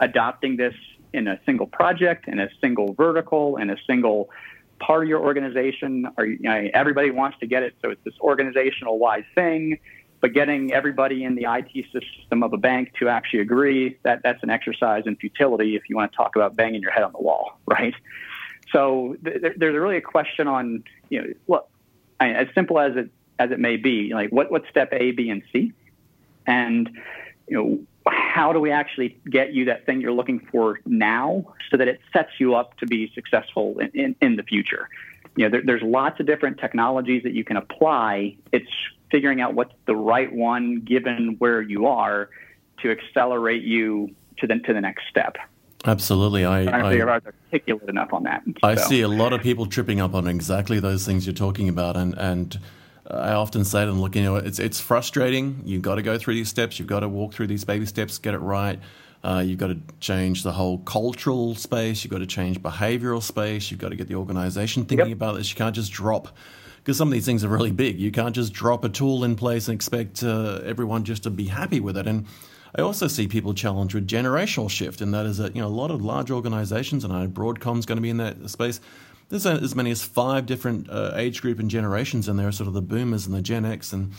adopting 0.00 0.56
this 0.56 0.74
in 1.12 1.28
a 1.28 1.40
single 1.46 1.66
project, 1.66 2.28
in 2.28 2.38
a 2.38 2.48
single 2.60 2.94
vertical, 2.94 3.56
in 3.56 3.70
a 3.70 3.76
single 3.86 4.30
part 4.80 5.04
of 5.04 5.08
your 5.08 5.20
organization? 5.20 6.08
Are 6.16 6.26
you, 6.26 6.38
you 6.40 6.48
know, 6.48 6.68
everybody 6.74 7.10
wants 7.10 7.38
to 7.40 7.46
get 7.46 7.62
it, 7.62 7.74
so 7.82 7.90
it's 7.90 8.02
this 8.04 8.14
organizational 8.20 8.98
wide 8.98 9.24
thing 9.34 9.78
but 10.20 10.32
getting 10.32 10.72
everybody 10.72 11.24
in 11.24 11.34
the 11.34 11.46
IT 11.48 11.86
system 11.92 12.42
of 12.42 12.52
a 12.52 12.56
bank 12.56 12.92
to 12.98 13.08
actually 13.08 13.40
agree 13.40 13.96
that 14.02 14.20
that's 14.22 14.42
an 14.42 14.50
exercise 14.50 15.04
in 15.06 15.16
futility 15.16 15.76
if 15.76 15.88
you 15.88 15.96
want 15.96 16.10
to 16.10 16.16
talk 16.16 16.36
about 16.36 16.56
banging 16.56 16.82
your 16.82 16.90
head 16.90 17.04
on 17.04 17.12
the 17.12 17.20
wall, 17.20 17.58
right? 17.66 17.94
So 18.72 19.16
th- 19.24 19.54
there's 19.56 19.74
really 19.74 19.96
a 19.96 20.02
question 20.02 20.48
on, 20.48 20.84
you 21.08 21.22
know, 21.22 21.28
look, 21.46 21.68
I 22.20 22.30
as 22.30 22.48
simple 22.54 22.78
as 22.78 22.96
it 22.96 23.10
as 23.38 23.52
it 23.52 23.60
may 23.60 23.76
be, 23.76 24.12
like 24.12 24.30
what 24.30 24.50
what 24.50 24.64
step 24.68 24.92
A, 24.92 25.12
B, 25.12 25.30
and 25.30 25.42
C, 25.52 25.72
and 26.46 26.90
you 27.46 27.56
know 27.56 27.78
how 28.12 28.52
do 28.52 28.60
we 28.60 28.70
actually 28.70 29.18
get 29.30 29.52
you 29.52 29.64
that 29.64 29.86
thing 29.86 30.00
you're 30.00 30.12
looking 30.12 30.40
for 30.50 30.80
now 30.86 31.44
so 31.70 31.76
that 31.76 31.88
it 31.88 32.00
sets 32.12 32.30
you 32.38 32.54
up 32.54 32.76
to 32.78 32.86
be 32.86 33.10
successful 33.14 33.78
in, 33.78 33.90
in, 33.94 34.16
in 34.20 34.36
the 34.36 34.42
future 34.42 34.88
you 35.36 35.44
know 35.44 35.50
there, 35.50 35.62
there's 35.64 35.82
lots 35.82 36.20
of 36.20 36.26
different 36.26 36.58
technologies 36.58 37.22
that 37.22 37.32
you 37.32 37.44
can 37.44 37.56
apply 37.56 38.36
it's 38.52 38.70
figuring 39.10 39.40
out 39.40 39.54
what's 39.54 39.74
the 39.86 39.96
right 39.96 40.32
one 40.32 40.80
given 40.80 41.36
where 41.38 41.62
you 41.62 41.86
are 41.86 42.28
to 42.82 42.90
accelerate 42.90 43.62
you 43.62 44.14
to 44.38 44.46
the 44.46 44.58
to 44.60 44.72
the 44.72 44.80
next 44.80 45.04
step. 45.08 45.36
Absolutely, 45.84 46.44
I, 46.44 46.64
I, 46.64 46.80
I, 46.80 46.96
I 46.96 47.20
articulate 47.52 47.88
enough 47.88 48.12
on 48.12 48.24
that. 48.24 48.42
I 48.62 48.74
so. 48.74 48.88
see 48.88 49.00
a 49.02 49.08
lot 49.08 49.32
of 49.32 49.42
people 49.42 49.66
tripping 49.66 50.00
up 50.00 50.14
on 50.14 50.26
exactly 50.26 50.80
those 50.80 51.06
things 51.06 51.26
you're 51.26 51.34
talking 51.34 51.68
about, 51.68 51.96
and 51.96 52.14
and 52.18 52.58
I 53.10 53.32
often 53.32 53.64
say 53.64 53.84
to 53.84 53.86
them, 53.86 54.00
look, 54.00 54.14
you 54.16 54.22
know, 54.22 54.36
it's 54.36 54.58
it's 54.58 54.80
frustrating. 54.80 55.62
You've 55.64 55.82
got 55.82 55.94
to 55.94 56.02
go 56.02 56.18
through 56.18 56.34
these 56.34 56.48
steps. 56.48 56.78
You've 56.78 56.88
got 56.88 57.00
to 57.00 57.08
walk 57.08 57.32
through 57.32 57.46
these 57.46 57.64
baby 57.64 57.86
steps, 57.86 58.18
get 58.18 58.34
it 58.34 58.38
right. 58.38 58.78
Uh, 59.24 59.42
you've 59.44 59.58
got 59.58 59.68
to 59.68 59.78
change 59.98 60.42
the 60.42 60.52
whole 60.52 60.78
cultural 60.78 61.54
space. 61.54 62.04
You've 62.04 62.12
got 62.12 62.18
to 62.18 62.26
change 62.26 62.60
behavioral 62.60 63.22
space. 63.22 63.70
You've 63.70 63.80
got 63.80 63.88
to 63.88 63.96
get 63.96 64.08
the 64.08 64.14
organization 64.14 64.84
thinking 64.84 65.08
yep. 65.08 65.16
about 65.16 65.36
this. 65.36 65.50
You 65.50 65.56
can't 65.56 65.74
just 65.74 65.90
drop 65.90 66.28
because 66.76 66.96
some 66.96 67.08
of 67.08 67.12
these 67.12 67.26
things 67.26 67.44
are 67.44 67.48
really 67.48 67.72
big. 67.72 67.98
You 67.98 68.12
can't 68.12 68.34
just 68.34 68.52
drop 68.52 68.84
a 68.84 68.88
tool 68.88 69.24
in 69.24 69.36
place 69.36 69.68
and 69.68 69.74
expect 69.74 70.22
uh, 70.22 70.60
everyone 70.64 71.04
just 71.04 71.24
to 71.24 71.30
be 71.30 71.46
happy 71.46 71.80
with 71.80 71.96
it. 71.96 72.06
And 72.06 72.26
I 72.76 72.82
also 72.82 73.08
see 73.08 73.26
people 73.26 73.54
challenge 73.54 73.94
with 73.94 74.06
generational 74.06 74.70
shift, 74.70 75.00
and 75.00 75.12
that 75.14 75.26
is 75.26 75.38
that 75.38 75.56
you 75.56 75.62
know 75.62 75.68
a 75.68 75.70
lot 75.70 75.90
of 75.90 76.02
large 76.02 76.30
organizations, 76.30 77.04
and 77.04 77.12
I 77.12 77.22
know 77.22 77.28
Broadcom's 77.28 77.86
going 77.86 77.96
to 77.96 78.02
be 78.02 78.10
in 78.10 78.18
that 78.18 78.48
space. 78.50 78.80
There's 79.28 79.44
as 79.44 79.74
many 79.74 79.90
as 79.90 80.02
five 80.02 80.46
different 80.46 80.88
uh, 80.88 81.12
age 81.14 81.42
group 81.42 81.58
and 81.58 81.70
generations, 81.70 82.28
and 82.28 82.38
there 82.38 82.50
sort 82.50 82.68
of 82.68 82.74
the 82.74 82.82
boomers 82.82 83.26
and 83.26 83.34
the 83.34 83.42
Gen 83.42 83.64
X 83.64 83.92
and 83.92 84.12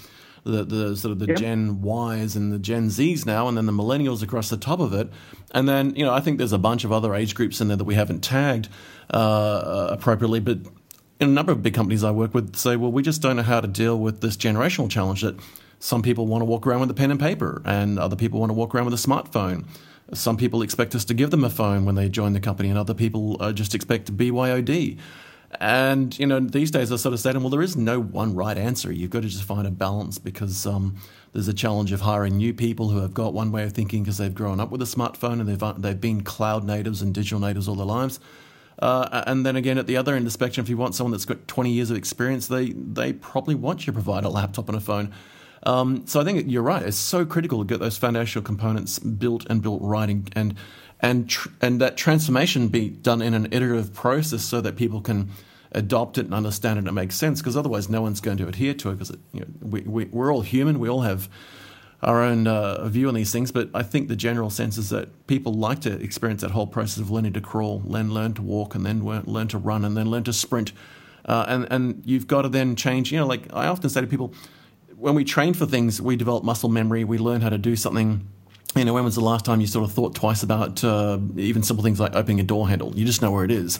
the, 0.43 0.63
the 0.63 0.95
sort 0.95 1.11
of 1.11 1.19
the 1.19 1.27
yep. 1.27 1.37
Gen 1.37 1.83
Ys 1.83 2.35
and 2.35 2.53
the 2.53 2.59
Gen 2.59 2.89
Zs 2.89 3.25
now, 3.25 3.47
and 3.47 3.57
then 3.57 3.65
the 3.65 3.71
millennials 3.71 4.21
across 4.21 4.49
the 4.49 4.57
top 4.57 4.79
of 4.79 4.93
it. 4.93 5.09
And 5.51 5.67
then, 5.67 5.95
you 5.95 6.05
know, 6.05 6.13
I 6.13 6.19
think 6.19 6.37
there's 6.37 6.53
a 6.53 6.59
bunch 6.59 6.83
of 6.83 6.91
other 6.91 7.15
age 7.15 7.35
groups 7.35 7.59
in 7.59 7.67
there 7.67 7.77
that 7.77 7.83
we 7.83 7.95
haven't 7.95 8.21
tagged 8.21 8.69
uh, 9.09 9.87
appropriately, 9.89 10.39
but 10.39 10.59
a 11.19 11.25
number 11.25 11.51
of 11.51 11.61
big 11.61 11.73
companies 11.73 12.03
I 12.03 12.11
work 12.11 12.33
with 12.33 12.55
say, 12.55 12.75
well, 12.75 12.91
we 12.91 13.03
just 13.03 13.21
don't 13.21 13.35
know 13.35 13.43
how 13.43 13.59
to 13.61 13.67
deal 13.67 13.97
with 13.97 14.21
this 14.21 14.37
generational 14.37 14.89
challenge 14.89 15.21
that 15.21 15.37
some 15.79 16.01
people 16.01 16.27
want 16.27 16.41
to 16.41 16.45
walk 16.45 16.67
around 16.67 16.81
with 16.81 16.91
a 16.91 16.93
pen 16.93 17.11
and 17.11 17.19
paper, 17.19 17.61
and 17.65 17.99
other 17.99 18.15
people 18.15 18.39
want 18.39 18.49
to 18.49 18.53
walk 18.53 18.75
around 18.75 18.85
with 18.85 18.93
a 18.93 18.97
smartphone. 18.97 19.65
Some 20.13 20.37
people 20.37 20.61
expect 20.61 20.95
us 20.95 21.05
to 21.05 21.13
give 21.13 21.31
them 21.31 21.43
a 21.43 21.49
phone 21.49 21.85
when 21.85 21.95
they 21.95 22.09
join 22.09 22.33
the 22.33 22.39
company, 22.39 22.69
and 22.69 22.77
other 22.77 22.93
people 22.93 23.37
uh, 23.39 23.51
just 23.51 23.75
expect 23.75 24.15
BYOD. 24.15 24.97
And 25.59 26.17
you 26.19 26.27
know, 26.27 26.39
these 26.39 26.71
days 26.71 26.91
I 26.91 26.95
sort 26.95 27.13
of 27.13 27.19
say 27.19 27.31
to 27.31 27.33
them, 27.33 27.43
well, 27.43 27.49
there 27.49 27.61
is 27.61 27.75
no 27.75 27.99
one 27.99 28.35
right 28.35 28.57
answer. 28.57 28.91
You've 28.91 29.09
got 29.09 29.23
to 29.23 29.29
just 29.29 29.43
find 29.43 29.65
a 29.65 29.71
balance 29.71 30.19
because 30.19 30.67
um, 30.67 30.97
there's 31.33 31.47
a 31.47 31.53
challenge 31.53 31.91
of 31.91 32.01
hiring 32.01 32.37
new 32.37 32.53
people 32.53 32.89
who 32.89 32.99
have 32.99 33.13
got 33.13 33.33
one 33.33 33.51
way 33.51 33.63
of 33.63 33.73
thinking 33.73 34.03
because 34.03 34.17
they've 34.19 34.33
grown 34.33 34.59
up 34.59 34.69
with 34.69 34.81
a 34.81 34.85
smartphone 34.85 35.39
and 35.39 35.47
they've 35.49 35.61
uh, 35.61 35.73
they've 35.73 35.99
been 35.99 36.21
cloud 36.21 36.63
natives 36.63 37.01
and 37.01 37.13
digital 37.13 37.39
natives 37.39 37.67
all 37.67 37.75
their 37.75 37.85
lives. 37.85 38.19
Uh, 38.77 39.23
and 39.27 39.45
then 39.45 39.55
again, 39.55 39.77
at 39.77 39.87
the 39.87 39.97
other 39.97 40.13
end 40.13 40.21
of 40.21 40.25
the 40.25 40.31
spectrum, 40.31 40.63
if 40.63 40.69
you 40.69 40.77
want 40.77 40.95
someone 40.95 41.11
that's 41.11 41.25
got 41.25 41.47
20 41.47 41.69
years 41.71 41.91
of 41.91 41.97
experience, 41.97 42.47
they 42.47 42.69
they 42.69 43.11
probably 43.11 43.55
want 43.55 43.81
you 43.81 43.85
to 43.87 43.93
provide 43.93 44.23
a 44.23 44.29
laptop 44.29 44.69
and 44.69 44.77
a 44.77 44.81
phone. 44.81 45.11
Um, 45.63 46.07
so 46.07 46.21
I 46.21 46.23
think 46.23 46.45
you're 46.49 46.63
right. 46.63 46.83
It's 46.83 46.97
so 46.97 47.25
critical 47.25 47.59
to 47.59 47.65
get 47.65 47.79
those 47.79 47.97
foundational 47.97 48.43
components 48.43 48.99
built 48.99 49.45
and 49.49 49.61
built 49.61 49.81
right, 49.81 50.09
and 50.09 50.31
and 50.35 50.55
and, 51.01 51.29
tr- 51.29 51.49
and 51.61 51.79
that 51.81 51.97
transformation 51.97 52.67
be 52.67 52.89
done 52.89 53.21
in 53.21 53.33
an 53.33 53.47
iterative 53.51 53.93
process 53.93 54.43
so 54.43 54.61
that 54.61 54.75
people 54.75 55.01
can 55.01 55.29
adopt 55.71 56.17
it 56.17 56.25
and 56.25 56.33
understand 56.33 56.77
it 56.77 56.79
and 56.79 56.87
it 56.87 56.93
makes 56.93 57.15
sense 57.15 57.39
because 57.39 57.55
otherwise 57.55 57.89
no 57.89 58.01
one's 58.01 58.19
going 58.19 58.37
to 58.37 58.47
adhere 58.47 58.73
to 58.73 58.89
it 58.89 58.93
because 58.93 59.15
you 59.33 59.41
know, 59.41 59.47
we, 59.61 59.81
we, 59.81 60.05
we're 60.05 60.33
all 60.33 60.41
human. 60.41 60.79
We 60.79 60.89
all 60.89 61.01
have 61.01 61.29
our 62.01 62.23
own 62.23 62.47
uh, 62.47 62.87
view 62.87 63.07
on 63.07 63.13
these 63.13 63.31
things, 63.31 63.51
but 63.51 63.69
I 63.73 63.83
think 63.83 64.07
the 64.07 64.15
general 64.15 64.49
sense 64.49 64.77
is 64.77 64.89
that 64.89 65.27
people 65.27 65.53
like 65.53 65.81
to 65.81 66.01
experience 66.01 66.41
that 66.41 66.51
whole 66.51 66.67
process 66.67 66.97
of 66.97 67.11
learning 67.11 67.33
to 67.33 67.41
crawl, 67.41 67.79
then 67.79 68.13
learn 68.13 68.33
to 68.35 68.41
walk, 68.41 68.73
and 68.73 68.85
then 68.85 69.03
learn 69.03 69.47
to 69.49 69.57
run, 69.57 69.83
and 69.83 69.97
then 69.97 70.09
learn 70.09 70.23
to 70.23 70.33
sprint. 70.33 70.71
Uh, 71.25 71.45
and 71.49 71.67
and 71.69 72.01
you've 72.05 72.25
got 72.25 72.43
to 72.43 72.49
then 72.49 72.77
change. 72.77 73.11
You 73.11 73.19
know, 73.19 73.27
like 73.27 73.53
I 73.53 73.67
often 73.67 73.89
say 73.89 73.99
to 73.99 74.07
people, 74.07 74.33
when 74.99 75.15
we 75.15 75.23
train 75.23 75.53
for 75.53 75.65
things, 75.65 76.01
we 76.01 76.15
develop 76.15 76.43
muscle 76.43 76.69
memory. 76.69 77.03
We 77.03 77.17
learn 77.17 77.41
how 77.41 77.49
to 77.49 77.57
do 77.57 77.75
something. 77.75 78.27
You 78.75 78.85
know, 78.85 78.93
when 78.93 79.05
was 79.05 79.15
the 79.15 79.21
last 79.21 79.45
time 79.45 79.61
you 79.61 79.67
sort 79.67 79.85
of 79.85 79.93
thought 79.93 80.13
twice 80.13 80.43
about 80.43 80.83
uh, 80.83 81.17
even 81.37 81.63
simple 81.63 81.83
things 81.83 81.99
like 81.99 82.15
opening 82.15 82.39
a 82.39 82.43
door 82.43 82.67
handle? 82.67 82.93
You 82.95 83.05
just 83.05 83.21
know 83.21 83.31
where 83.31 83.45
it 83.45 83.51
is. 83.51 83.79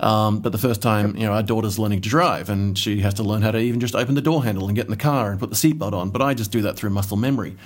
Um, 0.00 0.40
but 0.40 0.50
the 0.50 0.58
first 0.58 0.82
time, 0.82 1.16
you 1.16 1.24
know, 1.24 1.32
our 1.32 1.42
daughter's 1.42 1.78
learning 1.78 2.00
to 2.00 2.08
drive, 2.08 2.48
and 2.48 2.76
she 2.76 3.00
has 3.00 3.14
to 3.14 3.22
learn 3.22 3.42
how 3.42 3.52
to 3.52 3.58
even 3.58 3.78
just 3.78 3.94
open 3.94 4.14
the 4.14 4.22
door 4.22 4.42
handle 4.42 4.66
and 4.66 4.74
get 4.74 4.86
in 4.86 4.90
the 4.90 4.96
car 4.96 5.30
and 5.30 5.38
put 5.38 5.50
the 5.50 5.56
seatbelt 5.56 5.92
on. 5.92 6.10
But 6.10 6.22
I 6.22 6.34
just 6.34 6.50
do 6.50 6.62
that 6.62 6.76
through 6.76 6.90
muscle 6.90 7.16
memory. 7.16 7.56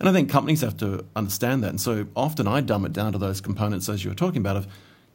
And 0.00 0.08
I 0.08 0.12
think 0.12 0.30
companies 0.30 0.62
have 0.62 0.76
to 0.78 1.04
understand 1.14 1.62
that. 1.64 1.70
And 1.70 1.80
so 1.80 2.06
often 2.16 2.48
I 2.48 2.60
dumb 2.60 2.86
it 2.86 2.92
down 2.92 3.12
to 3.12 3.18
those 3.18 3.40
components 3.40 3.88
as 3.88 4.04
you 4.04 4.10
were 4.10 4.16
talking 4.16 4.38
about 4.38 4.56
of 4.56 4.66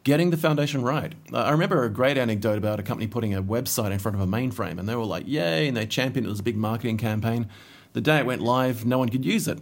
getting 0.04 0.30
the 0.30 0.38
foundation 0.38 0.82
right. 0.82 1.14
I 1.34 1.52
remember 1.52 1.84
a 1.84 1.89
great 1.89 2.18
anecdote 2.18 2.58
about 2.58 2.80
a 2.80 2.84
company 2.84 3.08
putting 3.08 3.34
a 3.34 3.43
website 3.43 3.91
in 3.91 4.00
front 4.00 4.16
of 4.16 4.22
a 4.22 4.28
mainframe, 4.28 4.80
and 4.80 4.88
they 4.88 4.95
were 4.95 5.06
like, 5.06 5.28
yay, 5.28 5.68
and 5.68 5.76
they 5.76 5.86
championed 5.86 6.26
it 6.26 6.30
was 6.30 6.39
a 6.39 6.43
big 6.43 6.58
marketing 6.58 6.97
campaign. 6.97 7.47
The 7.93 8.02
day 8.02 8.20
it 8.20 8.26
went 8.26 8.41
live, 8.41 8.86
no 8.86 8.97
one 8.97 9.10
could 9.10 9.26
use 9.26 9.47
it. 9.47 9.60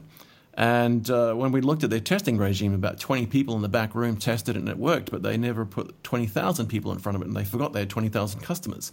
And 0.58 1.08
uh, 1.12 1.36
when 1.36 1.52
we 1.52 1.62
looked 1.62 1.84
at 1.84 1.92
their 1.92 2.00
testing 2.00 2.38
regime, 2.38 2.74
about 2.74 3.00
20 3.00 3.28
people 3.28 3.56
in 3.56 3.62
the 3.62 3.70
back 3.70 3.94
room 3.94 4.18
tested 4.18 4.56
it 4.56 4.60
and 4.60 4.68
it 4.68 4.78
worked, 4.78 5.12
but 5.12 5.22
they 5.22 5.38
never 5.38 5.66
put 5.66 6.04
20,000 6.04 6.66
people 6.66 6.92
in 6.92 6.98
front 6.98 7.16
of 7.16 7.22
it 7.22 7.28
and 7.28 7.38
they 7.38 7.44
forgot 7.44 7.74
they 7.74 7.82
had 7.82 7.92
20,000 7.92 8.42
customers. 8.42 8.92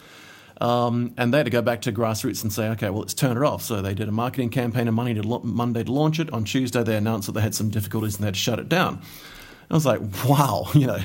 Um, 0.61 1.14
and 1.16 1.32
they 1.32 1.38
had 1.38 1.47
to 1.47 1.51
go 1.51 1.62
back 1.62 1.80
to 1.82 1.92
grassroots 1.92 2.42
and 2.42 2.53
say, 2.53 2.68
okay, 2.70 2.90
well, 2.90 3.01
let's 3.01 3.14
turn 3.14 3.36
it 3.36 3.42
off. 3.42 3.62
So 3.62 3.80
they 3.80 3.95
did 3.95 4.09
a 4.09 4.12
marketing 4.12 4.51
campaign 4.51 4.88
on 4.88 4.95
Monday 4.95 5.14
to, 5.14 5.40
Monday 5.42 5.84
to 5.84 5.90
launch 5.90 6.20
it. 6.20 6.30
On 6.34 6.45
Tuesday, 6.45 6.82
they 6.82 6.97
announced 6.97 7.26
that 7.26 7.32
they 7.32 7.40
had 7.40 7.55
some 7.55 7.70
difficulties 7.70 8.16
and 8.16 8.24
they 8.24 8.26
had 8.26 8.34
to 8.34 8.40
shut 8.40 8.59
it 8.59 8.68
down. 8.68 9.01
I 9.70 9.74
was 9.74 9.86
like, 9.86 10.00
wow, 10.28 10.66
you 10.74 10.86
know, 10.86 11.00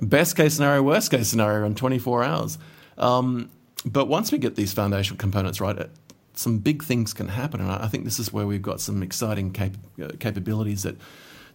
best 0.00 0.36
case 0.36 0.54
scenario, 0.54 0.82
worst 0.82 1.10
case 1.10 1.28
scenario 1.28 1.66
in 1.66 1.74
24 1.74 2.24
hours. 2.24 2.58
Um, 2.96 3.50
but 3.84 4.06
once 4.06 4.32
we 4.32 4.38
get 4.38 4.56
these 4.56 4.72
foundational 4.72 5.18
components 5.18 5.60
right, 5.60 5.88
some 6.34 6.58
big 6.58 6.82
things 6.82 7.12
can 7.12 7.28
happen. 7.28 7.60
And 7.60 7.70
I 7.70 7.88
think 7.88 8.04
this 8.04 8.18
is 8.18 8.32
where 8.32 8.46
we've 8.46 8.62
got 8.62 8.80
some 8.80 9.02
exciting 9.02 9.52
cap- 9.52 9.76
uh, 10.02 10.10
capabilities 10.18 10.82
that 10.84 10.96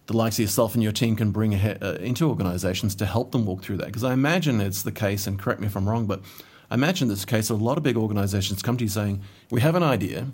the 0.06 0.16
likes 0.16 0.36
of 0.36 0.42
yourself 0.42 0.74
and 0.74 0.82
your 0.82 0.92
team 0.92 1.16
can 1.16 1.30
bring 1.30 1.54
uh, 1.54 1.98
into 2.00 2.28
organizations 2.28 2.94
to 2.96 3.06
help 3.06 3.32
them 3.32 3.46
walk 3.46 3.62
through 3.62 3.78
that. 3.78 3.86
Because 3.86 4.04
I 4.04 4.12
imagine 4.12 4.60
it's 4.60 4.82
the 4.82 4.92
case, 4.92 5.26
and 5.26 5.38
correct 5.38 5.60
me 5.60 5.66
if 5.66 5.76
I'm 5.76 5.88
wrong, 5.88 6.06
but 6.06 6.20
I 6.70 6.74
imagine 6.74 7.08
this 7.08 7.24
case 7.24 7.50
a 7.50 7.54
lot 7.54 7.78
of 7.78 7.82
big 7.82 7.96
organizations 7.96 8.62
come 8.62 8.76
to 8.76 8.84
you 8.84 8.90
saying, 8.90 9.22
We 9.50 9.62
have 9.62 9.74
an 9.74 9.82
idea, 9.82 10.28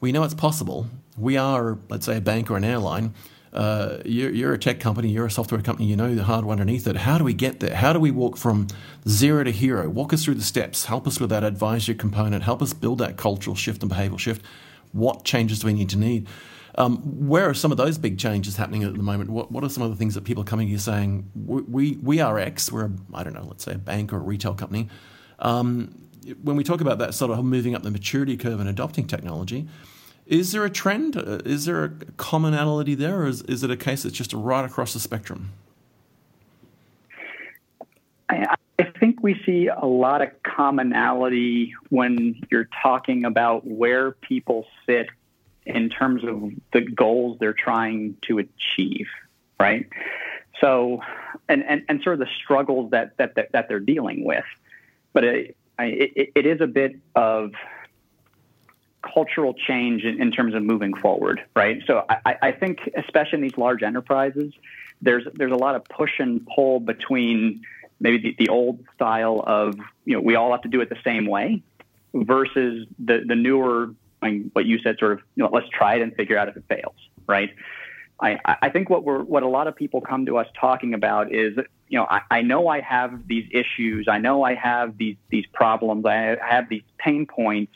we 0.00 0.10
know 0.10 0.24
it's 0.24 0.34
possible, 0.34 0.88
we 1.16 1.36
are, 1.36 1.78
let's 1.88 2.06
say, 2.06 2.16
a 2.16 2.20
bank 2.20 2.50
or 2.50 2.56
an 2.56 2.64
airline. 2.64 3.14
Uh, 3.56 4.02
you're, 4.04 4.30
you're, 4.30 4.52
a 4.52 4.58
tech 4.58 4.80
company, 4.80 5.08
you're 5.08 5.24
a 5.24 5.30
software 5.30 5.62
company, 5.62 5.88
you 5.88 5.96
know 5.96 6.14
the 6.14 6.24
hardware 6.24 6.52
underneath 6.52 6.86
it. 6.86 6.94
How 6.94 7.16
do 7.16 7.24
we 7.24 7.32
get 7.32 7.60
there? 7.60 7.74
How 7.74 7.94
do 7.94 7.98
we 7.98 8.10
walk 8.10 8.36
from 8.36 8.66
zero 9.08 9.44
to 9.44 9.50
hero? 9.50 9.88
Walk 9.88 10.12
us 10.12 10.24
through 10.24 10.34
the 10.34 10.42
steps. 10.42 10.84
Help 10.84 11.06
us 11.06 11.18
with 11.18 11.30
that 11.30 11.42
advisory 11.42 11.94
component. 11.94 12.42
Help 12.42 12.60
us 12.60 12.74
build 12.74 12.98
that 12.98 13.16
cultural 13.16 13.56
shift 13.56 13.82
and 13.82 13.90
behavioral 13.90 14.18
shift. 14.18 14.42
What 14.92 15.24
changes 15.24 15.60
do 15.60 15.68
we 15.68 15.72
need 15.72 15.88
to 15.88 15.98
need? 15.98 16.28
Um, 16.74 16.98
where 17.26 17.48
are 17.48 17.54
some 17.54 17.70
of 17.70 17.78
those 17.78 17.96
big 17.96 18.18
changes 18.18 18.56
happening 18.56 18.84
at 18.84 18.92
the 18.92 19.02
moment? 19.02 19.30
What, 19.30 19.50
what 19.50 19.64
are 19.64 19.70
some 19.70 19.82
of 19.82 19.88
the 19.88 19.96
things 19.96 20.14
that 20.14 20.24
people 20.24 20.42
are 20.42 20.46
coming 20.46 20.68
here 20.68 20.78
saying, 20.78 21.30
we, 21.34 21.62
we, 21.62 21.96
we 22.02 22.20
are 22.20 22.38
X, 22.38 22.70
we're, 22.70 22.84
a, 22.84 22.90
I 23.14 23.24
don't 23.24 23.32
know, 23.32 23.44
let's 23.44 23.64
say 23.64 23.72
a 23.72 23.78
bank 23.78 24.12
or 24.12 24.16
a 24.16 24.20
retail 24.20 24.54
company. 24.54 24.88
Um, 25.38 25.94
when 26.42 26.56
we 26.56 26.64
talk 26.64 26.82
about 26.82 26.98
that 26.98 27.14
sort 27.14 27.30
of 27.30 27.42
moving 27.42 27.74
up 27.74 27.82
the 27.82 27.90
maturity 27.90 28.36
curve 28.36 28.60
and 28.60 28.68
adopting 28.68 29.06
technology, 29.06 29.66
is 30.26 30.52
there 30.52 30.64
a 30.64 30.70
trend? 30.70 31.16
Uh, 31.16 31.38
is 31.44 31.66
there 31.66 31.84
a 31.84 31.88
commonality 32.16 32.94
there, 32.94 33.22
or 33.22 33.26
is, 33.26 33.42
is 33.42 33.62
it 33.62 33.70
a 33.70 33.76
case 33.76 34.02
that's 34.02 34.16
just 34.16 34.32
right 34.32 34.64
across 34.64 34.92
the 34.92 35.00
spectrum? 35.00 35.52
I, 38.28 38.56
I 38.78 38.84
think 38.98 39.22
we 39.22 39.40
see 39.46 39.68
a 39.68 39.86
lot 39.86 40.22
of 40.22 40.30
commonality 40.42 41.74
when 41.90 42.40
you're 42.50 42.68
talking 42.82 43.24
about 43.24 43.66
where 43.66 44.12
people 44.12 44.66
sit 44.84 45.08
in 45.64 45.90
terms 45.90 46.24
of 46.24 46.52
the 46.72 46.80
goals 46.80 47.38
they're 47.38 47.52
trying 47.52 48.16
to 48.22 48.38
achieve, 48.38 49.06
right? 49.58 49.88
So, 50.60 51.00
and, 51.48 51.64
and, 51.64 51.82
and 51.88 52.02
sort 52.02 52.14
of 52.14 52.20
the 52.20 52.32
struggles 52.42 52.90
that, 52.92 53.16
that, 53.18 53.34
that, 53.34 53.52
that 53.52 53.68
they're 53.68 53.80
dealing 53.80 54.24
with. 54.24 54.44
But 55.12 55.24
it, 55.24 55.56
it, 55.78 56.32
it 56.34 56.46
is 56.46 56.60
a 56.60 56.66
bit 56.66 56.96
of 57.14 57.52
cultural 59.12 59.54
change 59.54 60.04
in, 60.04 60.20
in, 60.20 60.30
terms 60.30 60.54
of 60.54 60.62
moving 60.62 60.94
forward, 60.94 61.40
right? 61.54 61.82
So 61.86 62.04
I, 62.08 62.36
I, 62.42 62.52
think, 62.52 62.78
especially 62.96 63.38
in 63.38 63.42
these 63.42 63.56
large 63.56 63.82
enterprises, 63.82 64.52
there's 65.02 65.26
there's 65.34 65.52
a 65.52 65.56
lot 65.56 65.74
of 65.74 65.84
push 65.84 66.12
and 66.18 66.46
pull 66.54 66.80
between 66.80 67.62
maybe 68.00 68.18
the, 68.18 68.46
the 68.46 68.48
old 68.48 68.84
style 68.94 69.42
of 69.46 69.76
you 70.04 70.14
know 70.14 70.20
we 70.20 70.34
all 70.34 70.50
have 70.52 70.62
to 70.62 70.68
do 70.68 70.80
it 70.80 70.88
the 70.88 70.98
same 71.04 71.26
way 71.26 71.62
versus 72.14 72.86
the 72.98 73.22
the 73.26 73.36
newer 73.36 73.90
I 74.22 74.30
mean, 74.30 74.50
what 74.54 74.64
you 74.64 74.78
said 74.78 74.96
sort 74.98 75.12
of 75.12 75.20
you 75.34 75.44
know 75.44 75.50
let's 75.52 75.68
try 75.68 75.96
it 75.96 76.02
and 76.02 76.14
figure 76.14 76.38
out 76.38 76.48
if 76.48 76.56
it 76.56 76.64
fails, 76.68 76.96
right? 77.26 77.50
I, 78.18 78.38
I 78.62 78.70
think 78.70 78.88
what 78.88 79.04
we're 79.04 79.22
what 79.22 79.42
a 79.42 79.48
lot 79.48 79.66
of 79.66 79.76
people 79.76 80.00
come 80.00 80.24
to 80.26 80.38
us 80.38 80.46
talking 80.58 80.94
about 80.94 81.34
is 81.34 81.56
you 81.88 81.98
know 81.98 82.06
I, 82.08 82.22
I 82.30 82.42
know 82.42 82.68
I 82.68 82.80
have 82.80 83.26
these 83.28 83.46
issues 83.50 84.06
I 84.08 84.18
know 84.18 84.42
I 84.42 84.54
have 84.54 84.96
these 84.96 85.16
these 85.28 85.44
problems 85.52 86.06
I 86.06 86.36
have 86.42 86.68
these 86.70 86.82
pain 86.98 87.26
points 87.26 87.74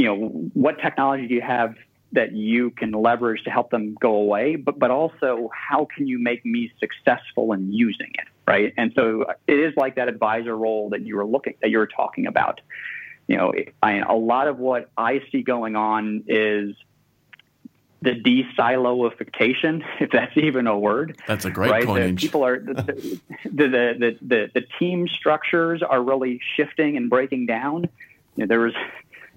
you 0.00 0.06
know, 0.06 0.28
what 0.54 0.78
technology 0.80 1.26
do 1.26 1.34
you 1.34 1.42
have 1.42 1.74
that 2.12 2.32
you 2.32 2.70
can 2.70 2.90
leverage 2.90 3.44
to 3.44 3.50
help 3.50 3.70
them 3.70 3.94
go 4.00 4.14
away, 4.14 4.56
but 4.56 4.78
but 4.78 4.90
also 4.90 5.50
how 5.54 5.86
can 5.94 6.06
you 6.06 6.18
make 6.18 6.42
me 6.44 6.72
successful 6.80 7.52
in 7.52 7.70
using 7.70 8.10
it, 8.14 8.26
right? 8.48 8.72
And 8.78 8.92
so 8.96 9.26
it 9.46 9.58
is 9.58 9.74
like 9.76 9.96
that 9.96 10.08
advisor 10.08 10.56
role 10.56 10.88
that 10.90 11.02
you 11.02 11.16
were 11.16 11.26
looking 11.26 11.54
that 11.60 11.68
you 11.68 11.76
were 11.76 11.86
talking 11.86 12.26
about. 12.26 12.62
You 13.26 13.36
know, 13.36 13.52
I, 13.82 13.98
a 13.98 14.14
lot 14.14 14.48
of 14.48 14.58
what 14.58 14.90
I 14.96 15.20
see 15.30 15.42
going 15.42 15.76
on 15.76 16.24
is 16.26 16.74
the 18.00 18.14
de-siloification, 18.14 19.84
if 20.00 20.10
that's 20.10 20.34
even 20.38 20.66
a 20.66 20.78
word. 20.78 21.20
That's 21.26 21.44
a 21.44 21.50
great 21.50 21.70
right? 21.70 21.86
The 21.86 22.14
people 22.16 22.42
are 22.46 22.58
the 22.58 22.72
the, 22.72 23.20
the, 23.44 23.68
the, 23.98 24.18
the, 24.22 24.50
the 24.54 24.66
team 24.78 25.06
structures 25.08 25.82
are 25.82 26.02
really 26.02 26.40
shifting 26.56 26.96
and 26.96 27.10
breaking 27.10 27.44
down. 27.44 27.82
You 28.36 28.44
know, 28.44 28.46
there 28.46 28.60
was 28.60 28.74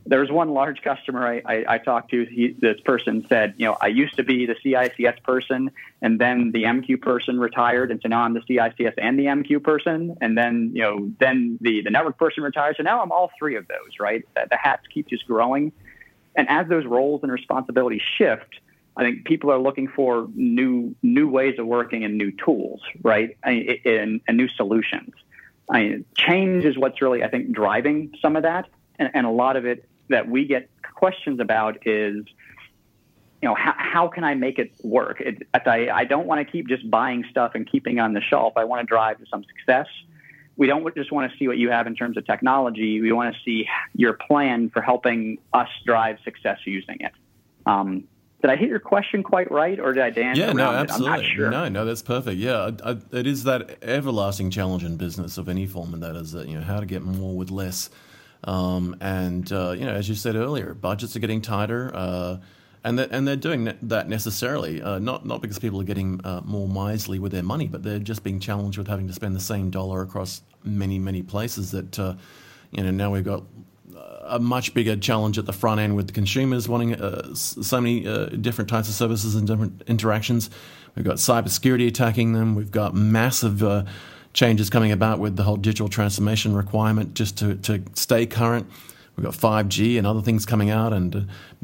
there 0.06 0.20
was 0.20 0.30
one 0.30 0.50
large 0.50 0.82
customer 0.82 1.26
I, 1.26 1.42
I, 1.46 1.66
I 1.76 1.78
talked 1.78 2.12
to. 2.12 2.26
He, 2.26 2.56
this 2.60 2.80
person 2.82 3.26
said, 3.30 3.56
you 3.58 3.66
know, 3.66 3.78
I 3.80 3.88
used 3.88 4.18
to 4.18 4.24
be 4.24 4.46
the 4.46 4.56
CICS 4.56 5.24
person, 5.24 5.72
and 6.02 6.20
then 6.20 6.52
the 6.52 6.64
MQ 6.64 7.02
person 7.02 7.40
retired, 7.40 7.90
and 7.90 8.02
so 8.02 8.10
now 8.10 8.22
I'm 8.22 8.34
the 8.34 8.42
CICS 8.42 8.94
and 8.98 9.18
the 9.18 9.26
MQ 9.26 9.64
person, 9.64 10.18
and 10.20 10.38
then 10.38 10.72
you 10.74 10.82
know, 10.82 11.12
then 11.20 11.58
the 11.62 11.82
the 11.84 11.90
network 11.90 12.18
person 12.18 12.44
retired, 12.44 12.76
so 12.78 12.84
now 12.84 13.02
I'm 13.02 13.12
all 13.12 13.32
three 13.40 13.56
of 13.56 13.68
those. 13.68 14.00
Right, 14.00 14.24
the, 14.36 14.48
the 14.50 14.58
hats 14.58 14.84
keep 14.94 15.08
just 15.08 15.26
growing, 15.26 15.72
and 16.36 16.50
as 16.50 16.68
those 16.68 16.86
roles 16.86 17.24
and 17.24 17.32
responsibilities 17.32 18.02
shift, 18.18 18.60
I 18.98 19.04
think 19.04 19.26
people 19.26 19.52
are 19.52 19.60
looking 19.60 19.88
for 19.88 20.28
new 20.36 20.96
new 21.02 21.30
ways 21.30 21.58
of 21.60 21.66
working 21.66 22.04
and 22.04 22.18
new 22.18 22.32
tools, 22.32 22.82
right, 23.02 23.38
and, 23.44 24.22
and 24.28 24.38
new 24.38 24.50
solutions. 24.50 25.14
I 25.70 25.84
mean, 25.84 26.06
change 26.18 26.66
is 26.66 26.78
what's 26.78 27.02
really, 27.02 27.24
I 27.24 27.30
think, 27.30 27.54
driving 27.54 28.14
some 28.22 28.36
of 28.36 28.44
that, 28.44 28.68
and, 29.00 29.10
and 29.14 29.26
a 29.26 29.30
lot 29.30 29.56
of 29.56 29.66
it 29.66 29.88
that 30.10 30.28
we 30.30 30.46
get 30.46 30.70
questions 30.96 31.40
about 31.40 31.86
is, 31.88 32.26
you 33.42 33.50
know, 33.50 33.56
how, 33.56 33.74
how 33.78 34.08
can 34.08 34.24
I 34.24 34.36
make 34.36 34.60
it 34.60 34.72
work? 34.84 35.20
It, 35.20 35.48
I, 35.54 35.90
I 35.90 36.06
don't 36.06 36.28
want 36.28 36.46
to 36.46 36.52
keep 36.52 36.68
just 36.68 36.90
buying 36.90 37.26
stuff 37.30 37.52
and 37.56 37.70
keeping 37.70 38.00
on 38.00 38.14
the 38.14 38.22
shelf. 38.22 38.54
I 38.56 38.64
want 38.64 38.82
to 38.82 38.86
drive 38.86 39.20
to 39.20 39.26
some 39.26 39.44
success. 39.44 39.88
We 40.56 40.68
don't 40.68 40.96
just 40.96 41.12
want 41.12 41.32
to 41.32 41.38
see 41.38 41.48
what 41.48 41.58
you 41.58 41.72
have 41.72 41.88
in 41.88 41.96
terms 41.96 42.16
of 42.16 42.26
technology. 42.26 43.02
We 43.02 43.12
want 43.12 43.36
to 43.36 43.42
see 43.44 43.66
your 43.96 44.14
plan 44.14 44.70
for 44.70 44.82
helping 44.82 45.40
us 45.52 45.68
drive 45.86 46.20
success 46.24 46.60
using 46.66 46.98
it. 47.00 47.12
Um, 47.66 48.04
did 48.44 48.52
I 48.52 48.58
hit 48.58 48.68
your 48.68 48.80
question 48.80 49.24
quite 49.24 49.50
right, 49.50 49.80
or 49.80 49.94
did 49.94 50.04
I 50.04 50.10
dance? 50.10 50.38
Yeah, 50.38 50.52
no, 50.52 50.70
absolutely. 50.70 51.32
Sure. 51.34 51.50
No, 51.50 51.70
no, 51.70 51.86
that's 51.86 52.02
perfect. 52.02 52.38
Yeah, 52.38 52.72
I, 52.84 52.92
I, 52.92 52.98
it 53.12 53.26
is 53.26 53.46
that 53.46 53.82
everlasting 53.82 54.52
challenge 54.52 54.84
in 54.84 54.98
business 54.98 55.38
of 55.38 55.48
any 55.48 55.66
form, 55.66 55.94
and 55.94 56.04
that 56.04 56.18
is 56.18 56.34
that 56.34 56.50
you 56.50 56.60
know 56.60 56.64
how 56.66 56.82
to 56.82 56.86
get 56.86 57.04
more 57.04 57.36
with 57.36 57.50
less. 57.50 57.90
Um, 58.46 58.96
and 59.00 59.52
uh, 59.52 59.72
you 59.72 59.86
know, 59.86 59.94
as 59.94 60.10
you 60.10 60.16
said 60.16 60.36
earlier, 60.36 60.74
budgets 60.74 61.16
are 61.16 61.20
getting 61.20 61.42
tighter, 61.42 61.92
uh, 61.94 62.38
and 62.84 63.00
and 63.00 63.28
they're 63.28 63.36
doing 63.36 63.74
that 63.82 64.10
necessarily 64.10 64.82
uh, 64.82 65.00
not 65.00 65.26
not 65.26 65.42
because 65.42 65.60
people 65.60 65.80
are 65.80 65.86
getting 65.86 66.20
uh, 66.26 66.42
more 66.44 66.68
miserly 66.68 67.20
with 67.20 67.32
their 67.32 67.44
money, 67.44 67.68
but 67.68 67.84
they're 67.84 68.00
just 68.00 68.24
being 68.24 68.40
challenged 68.40 68.78
with 68.78 68.88
having 68.88 69.08
to 69.08 69.14
spend 69.14 69.36
the 69.36 69.42
same 69.42 69.70
dollar 69.70 70.02
across 70.02 70.42
many 70.64 71.00
many 71.00 71.22
places. 71.22 71.72
That 71.72 71.98
uh, 71.98 72.16
you 72.72 72.84
know 72.84 72.92
now 72.92 73.12
we've 73.12 73.24
got 73.24 73.44
a 74.26 74.40
much 74.40 74.74
bigger 74.74 74.96
challenge 74.96 75.38
at 75.38 75.46
the 75.46 75.54
front 75.54 75.80
end 75.80 75.96
with 75.96 76.08
the 76.08 76.14
consumers 76.14 76.68
wanting 76.68 76.96
uh, 76.96 77.34
so 77.36 77.80
many 77.80 78.02
different 78.38 78.70
types 78.70 78.90
of 78.90 78.96
services 78.96 79.36
and 79.36 79.48
different 79.48 79.84
interactions. 79.88 80.50
We've 80.96 81.06
got 81.06 81.16
cybersecurity 81.16 81.88
attacking 81.88 82.34
them. 82.34 82.56
We've 82.56 82.72
got 82.72 82.94
massive 82.94 83.64
changes 84.34 84.70
coming 84.70 84.92
about 84.92 85.20
with 85.20 85.36
the 85.36 85.44
whole 85.44 85.58
digital 85.58 85.88
transformation 85.88 86.56
requirement 86.56 87.14
just 87.14 87.38
to, 87.38 87.56
to 87.56 87.84
stay 87.94 88.26
current. 88.26 88.68
We've 89.16 89.26
got 89.26 89.36
5G 89.36 90.00
and 90.00 90.08
other 90.08 90.22
things 90.22 90.44
coming 90.44 90.72
out. 90.72 90.92
And 90.92 91.16
uh, 91.16 91.20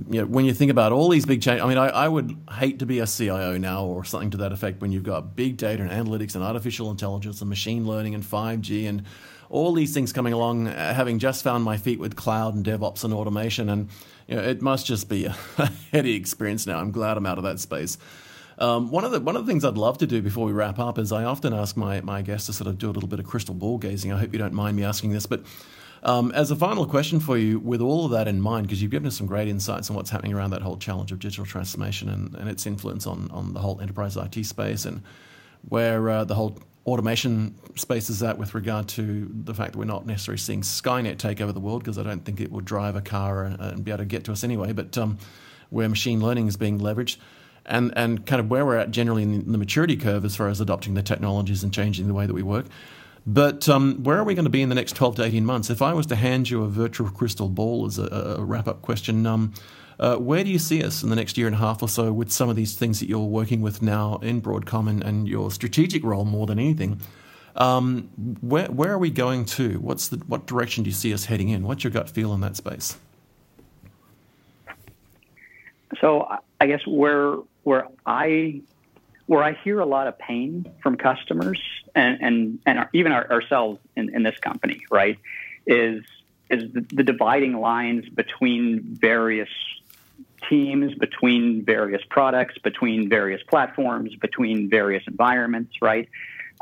you 0.09 0.21
know, 0.21 0.27
when 0.27 0.45
you 0.45 0.53
think 0.53 0.69
about 0.69 0.91
all 0.91 1.09
these 1.09 1.25
big 1.25 1.41
changes, 1.41 1.63
I 1.63 1.67
mean, 1.67 1.79
I, 1.79 1.87
I, 1.87 2.07
would 2.07 2.37
hate 2.51 2.77
to 2.79 2.85
be 2.85 2.99
a 2.99 3.07
CIO 3.07 3.57
now 3.57 3.85
or 3.85 4.05
something 4.05 4.29
to 4.31 4.37
that 4.37 4.51
effect 4.51 4.81
when 4.81 4.91
you've 4.91 5.03
got 5.03 5.35
big 5.35 5.57
data 5.57 5.81
and 5.81 5.91
analytics 5.91 6.35
and 6.35 6.43
artificial 6.43 6.91
intelligence 6.91 7.41
and 7.41 7.49
machine 7.49 7.87
learning 7.87 8.13
and 8.13 8.23
5G 8.23 8.87
and 8.87 9.03
all 9.49 9.73
these 9.73 9.95
things 9.95 10.13
coming 10.13 10.31
along, 10.31 10.67
uh, 10.67 10.93
having 10.93 11.17
just 11.17 11.43
found 11.43 11.63
my 11.63 11.75
feet 11.75 11.99
with 11.99 12.15
cloud 12.15 12.53
and 12.53 12.63
DevOps 12.63 13.03
and 13.03 13.11
automation. 13.11 13.69
And 13.69 13.89
you 14.27 14.35
know, 14.35 14.43
it 14.43 14.61
must 14.61 14.85
just 14.85 15.09
be 15.09 15.25
a 15.25 15.31
heady 15.91 16.13
experience 16.13 16.67
now. 16.67 16.77
I'm 16.77 16.91
glad 16.91 17.17
I'm 17.17 17.25
out 17.25 17.39
of 17.39 17.43
that 17.45 17.59
space. 17.59 17.97
Um, 18.59 18.91
one 18.91 19.05
of 19.05 19.11
the 19.11 19.21
one 19.21 19.37
of 19.37 19.45
the 19.45 19.51
things 19.51 19.63
I'd 19.63 19.77
love 19.77 19.97
to 19.99 20.07
do 20.07 20.21
before 20.21 20.45
we 20.45 20.51
wrap 20.51 20.79
up 20.79 20.99
is 20.99 21.13
I 21.13 21.23
often 21.23 21.53
ask 21.53 21.77
my 21.77 22.01
my 22.01 22.21
guests 22.21 22.47
to 22.47 22.53
sort 22.53 22.67
of 22.67 22.77
do 22.77 22.89
a 22.89 22.91
little 22.91 23.07
bit 23.07 23.19
of 23.19 23.25
crystal 23.25 23.55
ball 23.55 23.77
gazing. 23.77 24.11
I 24.11 24.19
hope 24.19 24.33
you 24.33 24.39
don't 24.39 24.53
mind 24.53 24.75
me 24.75 24.83
asking 24.83 25.11
this, 25.11 25.25
but 25.25 25.43
um, 26.03 26.31
as 26.33 26.51
a 26.51 26.55
final 26.55 26.85
question 26.85 27.19
for 27.21 27.37
you, 27.37 27.59
with 27.59 27.81
all 27.81 28.05
of 28.05 28.11
that 28.11 28.27
in 28.27 28.41
mind, 28.41 28.67
because 28.67 28.81
you've 28.81 28.91
given 28.91 29.07
us 29.07 29.17
some 29.17 29.27
great 29.27 29.47
insights 29.47 29.89
on 29.89 29.95
what's 29.95 30.09
happening 30.09 30.33
around 30.33 30.51
that 30.51 30.61
whole 30.61 30.77
challenge 30.77 31.11
of 31.11 31.19
digital 31.19 31.45
transformation 31.45 32.09
and, 32.09 32.35
and 32.35 32.49
its 32.49 32.67
influence 32.67 33.07
on 33.07 33.31
on 33.31 33.53
the 33.53 33.61
whole 33.61 33.79
enterprise 33.79 34.17
IT 34.17 34.45
space 34.45 34.83
and 34.83 35.01
where 35.69 36.09
uh, 36.09 36.23
the 36.25 36.35
whole 36.35 36.57
automation 36.85 37.55
space 37.75 38.09
is 38.09 38.21
at 38.23 38.37
with 38.37 38.53
regard 38.55 38.87
to 38.89 39.29
the 39.43 39.53
fact 39.53 39.73
that 39.73 39.77
we're 39.77 39.85
not 39.85 40.05
necessarily 40.05 40.37
seeing 40.37 40.61
Skynet 40.61 41.17
take 41.17 41.39
over 41.39 41.51
the 41.51 41.59
world 41.59 41.83
because 41.83 41.97
I 41.97 42.03
don't 42.03 42.25
think 42.25 42.41
it 42.41 42.51
would 42.51 42.65
drive 42.65 42.95
a 42.95 43.01
car 43.01 43.43
and, 43.43 43.59
and, 43.59 43.83
be 43.83 43.91
able 43.91 43.99
to 43.99 44.05
get 44.05 44.23
to 44.25 44.31
us 44.31 44.43
anyway, 44.43 44.71
but 44.71 44.97
um, 44.97 45.17
where 45.69 45.87
machine 45.87 46.19
learning 46.19 46.47
is 46.47 46.57
being 46.57 46.79
leveraged 46.79 47.17
and, 47.69 47.93
and 47.95 48.25
kind 48.25 48.39
of 48.39 48.49
where 48.49 48.65
we're 48.65 48.77
at 48.77 48.91
generally 48.91 49.23
in 49.23 49.51
the 49.51 49.57
maturity 49.57 49.95
curve 49.95 50.25
as 50.25 50.35
far 50.35 50.49
as 50.49 50.59
adopting 50.59 50.95
the 50.95 51.03
technologies 51.03 51.63
and 51.63 51.73
changing 51.73 52.07
the 52.07 52.13
way 52.13 52.25
that 52.25 52.33
we 52.33 52.43
work. 52.43 52.65
But 53.25 53.69
um, 53.69 54.03
where 54.03 54.17
are 54.17 54.23
we 54.23 54.33
going 54.33 54.45
to 54.45 54.49
be 54.49 54.61
in 54.61 54.69
the 54.69 54.75
next 54.75 54.95
12 54.95 55.17
to 55.17 55.23
18 55.23 55.45
months? 55.45 55.69
If 55.69 55.81
I 55.81 55.93
was 55.93 56.07
to 56.07 56.15
hand 56.15 56.49
you 56.49 56.63
a 56.63 56.67
virtual 56.67 57.09
crystal 57.09 57.49
ball 57.49 57.85
as 57.85 57.99
a, 57.99 58.37
a 58.39 58.43
wrap 58.43 58.67
up 58.67 58.81
question, 58.81 59.25
um, 59.25 59.53
uh, 59.99 60.15
where 60.15 60.43
do 60.43 60.49
you 60.49 60.59
see 60.59 60.83
us 60.83 61.03
in 61.03 61.09
the 61.09 61.15
next 61.15 61.37
year 61.37 61.45
and 61.45 61.55
a 61.55 61.59
half 61.59 61.83
or 61.83 61.89
so 61.89 62.11
with 62.11 62.31
some 62.31 62.49
of 62.49 62.55
these 62.55 62.75
things 62.75 62.99
that 63.01 63.09
you're 63.09 63.19
working 63.19 63.61
with 63.61 63.81
now 63.81 64.17
in 64.23 64.41
Broadcom 64.41 64.89
and, 64.89 65.03
and 65.03 65.27
your 65.27 65.51
strategic 65.51 66.03
role 66.03 66.25
more 66.25 66.47
than 66.47 66.57
anything? 66.57 67.01
Um, 67.55 68.09
where, 68.41 68.67
where 68.67 68.91
are 68.91 68.97
we 68.97 69.09
going 69.11 69.45
to? 69.45 69.79
What's 69.79 70.07
the, 70.07 70.17
what 70.27 70.47
direction 70.47 70.83
do 70.83 70.89
you 70.89 70.95
see 70.95 71.13
us 71.13 71.25
heading 71.25 71.49
in? 71.49 71.63
What's 71.63 71.83
your 71.83 71.91
gut 71.91 72.09
feel 72.09 72.33
in 72.33 72.39
that 72.41 72.55
space? 72.55 72.97
So 75.99 76.27
I 76.61 76.67
guess 76.67 76.81
where 76.87 77.35
where 77.63 77.87
I 78.05 78.61
where 79.25 79.43
I 79.43 79.53
hear 79.53 79.79
a 79.79 79.85
lot 79.85 80.07
of 80.07 80.17
pain 80.17 80.65
from 80.81 80.97
customers 80.97 81.61
and 81.95 82.17
and, 82.21 82.59
and 82.65 82.79
our, 82.79 82.89
even 82.93 83.11
our, 83.11 83.31
ourselves 83.31 83.79
in, 83.95 84.13
in 84.13 84.23
this 84.23 84.37
company, 84.39 84.81
right, 84.89 85.17
is 85.65 86.03
is 86.49 86.71
the, 86.73 86.85
the 86.91 87.03
dividing 87.03 87.53
lines 87.53 88.09
between 88.09 88.81
various 88.81 89.49
teams, 90.49 90.95
between 90.95 91.63
various 91.63 92.01
products, 92.09 92.57
between 92.57 93.09
various 93.09 93.41
platforms, 93.43 94.15
between 94.15 94.69
various 94.69 95.03
environments, 95.07 95.73
right? 95.81 96.09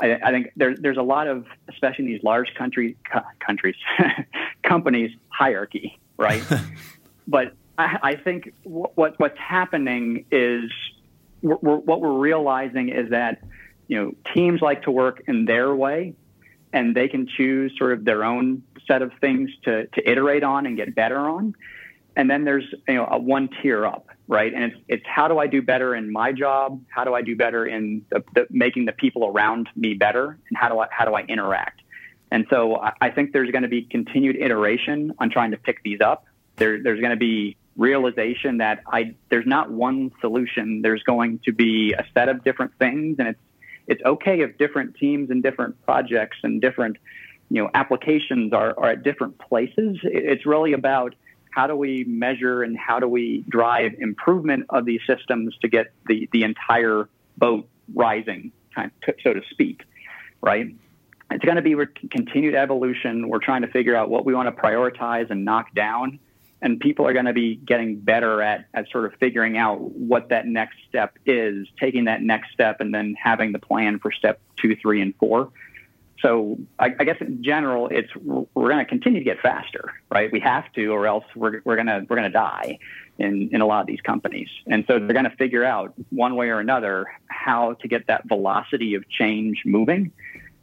I, 0.00 0.18
I 0.22 0.30
think 0.30 0.52
there, 0.56 0.76
there's 0.76 0.96
a 0.96 1.02
lot 1.02 1.26
of, 1.26 1.46
especially 1.68 2.04
in 2.04 2.12
these 2.12 2.22
large 2.22 2.54
country, 2.54 2.96
countries, 3.40 3.76
companies, 4.62 5.12
hierarchy, 5.28 5.98
right? 6.16 6.42
but 7.28 7.54
I, 7.78 7.98
I 8.02 8.16
think 8.16 8.52
what, 8.64 9.18
what's 9.18 9.38
happening 9.38 10.26
is 10.30 10.70
we're, 11.40 11.56
we're, 11.62 11.76
what 11.76 12.00
we're 12.00 12.18
realizing 12.18 12.88
is 12.88 13.10
that 13.10 13.42
you 13.86 13.96
know 13.96 14.14
teams 14.34 14.60
like 14.60 14.82
to 14.82 14.90
work 14.90 15.22
in 15.26 15.44
their 15.44 15.74
way, 15.74 16.14
and 16.72 16.94
they 16.94 17.08
can 17.08 17.26
choose 17.26 17.72
sort 17.78 17.92
of 17.92 18.04
their 18.04 18.24
own 18.24 18.62
set 18.86 19.02
of 19.02 19.12
things 19.20 19.50
to 19.64 19.86
to 19.86 20.10
iterate 20.10 20.42
on 20.42 20.66
and 20.66 20.76
get 20.76 20.94
better 20.94 21.18
on. 21.18 21.54
And 22.16 22.28
then 22.28 22.44
there's 22.44 22.64
you 22.86 22.94
know 22.94 23.08
a 23.10 23.18
one 23.18 23.48
tier 23.62 23.86
up 23.86 24.08
right? 24.28 24.52
And 24.52 24.64
it's 24.64 24.76
it's 24.86 25.04
how 25.06 25.26
do 25.26 25.38
i 25.38 25.46
do 25.46 25.62
better 25.62 25.94
in 25.94 26.12
my 26.12 26.32
job? 26.32 26.80
How 26.88 27.02
do 27.02 27.14
i 27.14 27.22
do 27.22 27.34
better 27.34 27.66
in 27.66 28.04
the, 28.10 28.22
the, 28.34 28.46
making 28.50 28.84
the 28.84 28.92
people 28.92 29.26
around 29.26 29.68
me 29.74 29.94
better? 29.94 30.38
And 30.48 30.56
how 30.56 30.68
do 30.68 30.78
i 30.78 30.86
how 30.90 31.04
do 31.06 31.14
i 31.14 31.22
interact? 31.22 31.80
And 32.30 32.46
so 32.50 32.76
i, 32.76 32.92
I 33.00 33.10
think 33.10 33.32
there's 33.32 33.50
going 33.50 33.62
to 33.62 33.68
be 33.68 33.82
continued 33.82 34.36
iteration 34.36 35.14
on 35.18 35.30
trying 35.30 35.50
to 35.50 35.56
pick 35.56 35.82
these 35.82 36.00
up. 36.00 36.26
There, 36.56 36.82
there's 36.82 37.00
going 37.00 37.10
to 37.10 37.16
be 37.16 37.56
realization 37.78 38.58
that 38.58 38.82
i 38.92 39.14
there's 39.30 39.46
not 39.46 39.70
one 39.70 40.10
solution 40.20 40.82
there's 40.82 41.02
going 41.04 41.38
to 41.44 41.52
be 41.52 41.94
a 41.94 42.04
set 42.12 42.28
of 42.28 42.44
different 42.44 42.72
things 42.78 43.16
and 43.18 43.28
it's 43.28 43.40
it's 43.86 44.02
okay 44.04 44.40
if 44.40 44.58
different 44.58 44.94
teams 44.96 45.30
and 45.30 45.42
different 45.42 45.80
projects 45.86 46.36
and 46.42 46.60
different 46.60 46.98
you 47.48 47.62
know 47.62 47.70
applications 47.72 48.52
are, 48.52 48.78
are 48.78 48.90
at 48.90 49.02
different 49.02 49.38
places 49.38 49.96
it's 50.02 50.44
really 50.44 50.74
about 50.74 51.14
how 51.50 51.66
do 51.66 51.74
we 51.74 52.04
measure 52.04 52.62
and 52.62 52.76
how 52.76 53.00
do 53.00 53.08
we 53.08 53.44
drive 53.48 53.92
improvement 53.98 54.66
of 54.70 54.84
these 54.84 55.00
systems 55.06 55.56
to 55.60 55.68
get 55.68 55.92
the, 56.06 56.28
the 56.32 56.44
entire 56.44 57.08
boat 57.36 57.68
rising, 57.94 58.52
so 58.76 59.32
to 59.32 59.40
speak, 59.50 59.82
right? 60.40 60.74
It's 61.30 61.44
going 61.44 61.56
to 61.56 61.62
be 61.62 61.74
continued 62.10 62.54
evolution. 62.54 63.28
We're 63.28 63.40
trying 63.40 63.62
to 63.62 63.68
figure 63.68 63.96
out 63.96 64.08
what 64.08 64.24
we 64.24 64.34
want 64.34 64.54
to 64.54 64.62
prioritize 64.62 65.30
and 65.30 65.44
knock 65.44 65.74
down. 65.74 66.18
And 66.60 66.80
people 66.80 67.06
are 67.06 67.12
going 67.12 67.26
to 67.26 67.32
be 67.32 67.54
getting 67.56 68.00
better 68.00 68.42
at, 68.42 68.66
at 68.74 68.90
sort 68.90 69.04
of 69.04 69.14
figuring 69.20 69.56
out 69.56 69.80
what 69.80 70.30
that 70.30 70.46
next 70.46 70.76
step 70.88 71.16
is, 71.24 71.68
taking 71.78 72.06
that 72.06 72.22
next 72.22 72.52
step, 72.52 72.80
and 72.80 72.92
then 72.92 73.14
having 73.14 73.52
the 73.52 73.60
plan 73.60 73.98
for 74.00 74.10
step 74.10 74.40
two, 74.56 74.74
three, 74.76 75.00
and 75.00 75.14
four 75.16 75.52
so 76.20 76.58
I, 76.78 76.86
I, 76.98 77.04
guess 77.04 77.18
in 77.20 77.42
general, 77.44 77.88
it's 77.88 78.14
we're 78.16 78.70
going 78.70 78.78
to 78.78 78.84
continue 78.84 79.20
to 79.20 79.24
get 79.24 79.40
faster, 79.40 79.92
right? 80.10 80.30
We 80.32 80.40
have 80.40 80.70
to, 80.72 80.86
or 80.88 81.06
else 81.06 81.24
we're 81.36 81.60
we're 81.64 81.76
going 81.76 81.86
to 81.86 82.04
we're 82.08 82.16
going 82.16 82.30
to 82.30 82.36
die 82.36 82.78
in 83.18 83.50
in 83.52 83.60
a 83.60 83.66
lot 83.66 83.82
of 83.82 83.86
these 83.86 84.00
companies. 84.00 84.48
And 84.66 84.84
so 84.88 84.98
they're 84.98 85.12
going 85.12 85.30
to 85.30 85.36
figure 85.36 85.64
out 85.64 85.94
one 86.10 86.34
way 86.34 86.48
or 86.48 86.58
another 86.58 87.06
how 87.28 87.74
to 87.74 87.88
get 87.88 88.08
that 88.08 88.26
velocity 88.26 88.94
of 88.94 89.08
change 89.08 89.62
moving, 89.64 90.12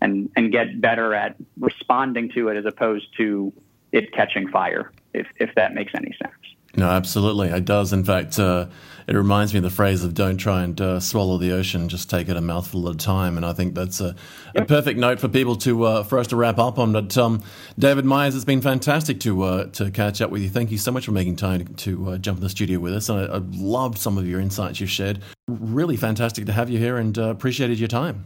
and 0.01 0.29
and 0.35 0.51
get 0.51 0.81
better 0.81 1.13
at 1.13 1.35
responding 1.57 2.31
to 2.31 2.49
it 2.49 2.57
as 2.57 2.65
opposed 2.65 3.07
to 3.17 3.53
it 3.91 4.11
catching 4.11 4.49
fire. 4.49 4.91
If 5.15 5.27
if 5.37 5.55
that 5.55 5.73
makes 5.73 5.93
any 5.95 6.15
sense. 6.21 6.35
No, 6.77 6.89
absolutely, 6.89 7.47
it 7.49 7.63
does. 7.63 7.93
In 7.93 8.03
fact, 8.03 8.37
uh, 8.37 8.67
it 9.07 9.15
reminds 9.15 9.53
me 9.53 9.59
of 9.59 9.63
the 9.63 9.69
phrase 9.69 10.03
of 10.03 10.13
"Don't 10.13 10.37
try 10.37 10.63
and 10.63 10.79
uh, 10.81 10.99
swallow 10.99 11.37
the 11.37 11.53
ocean; 11.53 11.87
just 11.87 12.09
take 12.09 12.27
it 12.27 12.35
a 12.35 12.41
mouthful 12.41 12.89
at 12.89 12.95
a 12.95 12.97
time." 12.97 13.37
And 13.37 13.45
I 13.45 13.53
think 13.53 13.75
that's 13.75 14.01
a, 14.01 14.15
yep. 14.53 14.63
a 14.63 14.65
perfect 14.65 14.99
note 14.99 15.21
for 15.21 15.29
people 15.29 15.55
to 15.57 15.83
uh, 15.83 16.03
for 16.03 16.19
us 16.19 16.27
to 16.27 16.35
wrap 16.35 16.59
up 16.59 16.77
on. 16.77 16.91
But 16.91 17.17
um, 17.17 17.41
David 17.79 18.03
Myers, 18.03 18.35
it's 18.35 18.43
been 18.43 18.61
fantastic 18.61 19.21
to 19.21 19.43
uh, 19.43 19.65
to 19.67 19.89
catch 19.89 20.21
up 20.21 20.31
with 20.31 20.41
you. 20.41 20.49
Thank 20.49 20.69
you 20.69 20.77
so 20.77 20.91
much 20.91 21.05
for 21.05 21.11
making 21.11 21.37
time 21.37 21.65
to, 21.65 21.73
to 21.73 22.09
uh, 22.09 22.17
jump 22.17 22.39
in 22.39 22.43
the 22.43 22.49
studio 22.49 22.79
with 22.79 22.93
us. 22.93 23.07
And 23.07 23.19
I, 23.19 23.35
I, 23.35 23.41
loved 23.53 23.97
some 23.97 24.17
of 24.17 24.27
your 24.27 24.41
insights 24.41 24.81
you 24.81 24.87
shared. 24.87 25.21
Really 25.47 25.95
fantastic 25.95 26.45
to 26.47 26.51
have 26.51 26.69
you 26.69 26.79
here, 26.79 26.97
and 26.97 27.17
uh, 27.17 27.29
appreciated 27.29 27.79
your 27.79 27.87
time. 27.87 28.25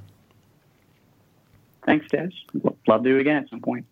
Thanks, 1.85 2.07
Dez. 2.07 2.31
Love 2.87 3.03
to 3.03 3.09
do 3.09 3.17
it 3.17 3.21
again 3.21 3.43
at 3.43 3.49
some 3.49 3.61
point. 3.61 3.85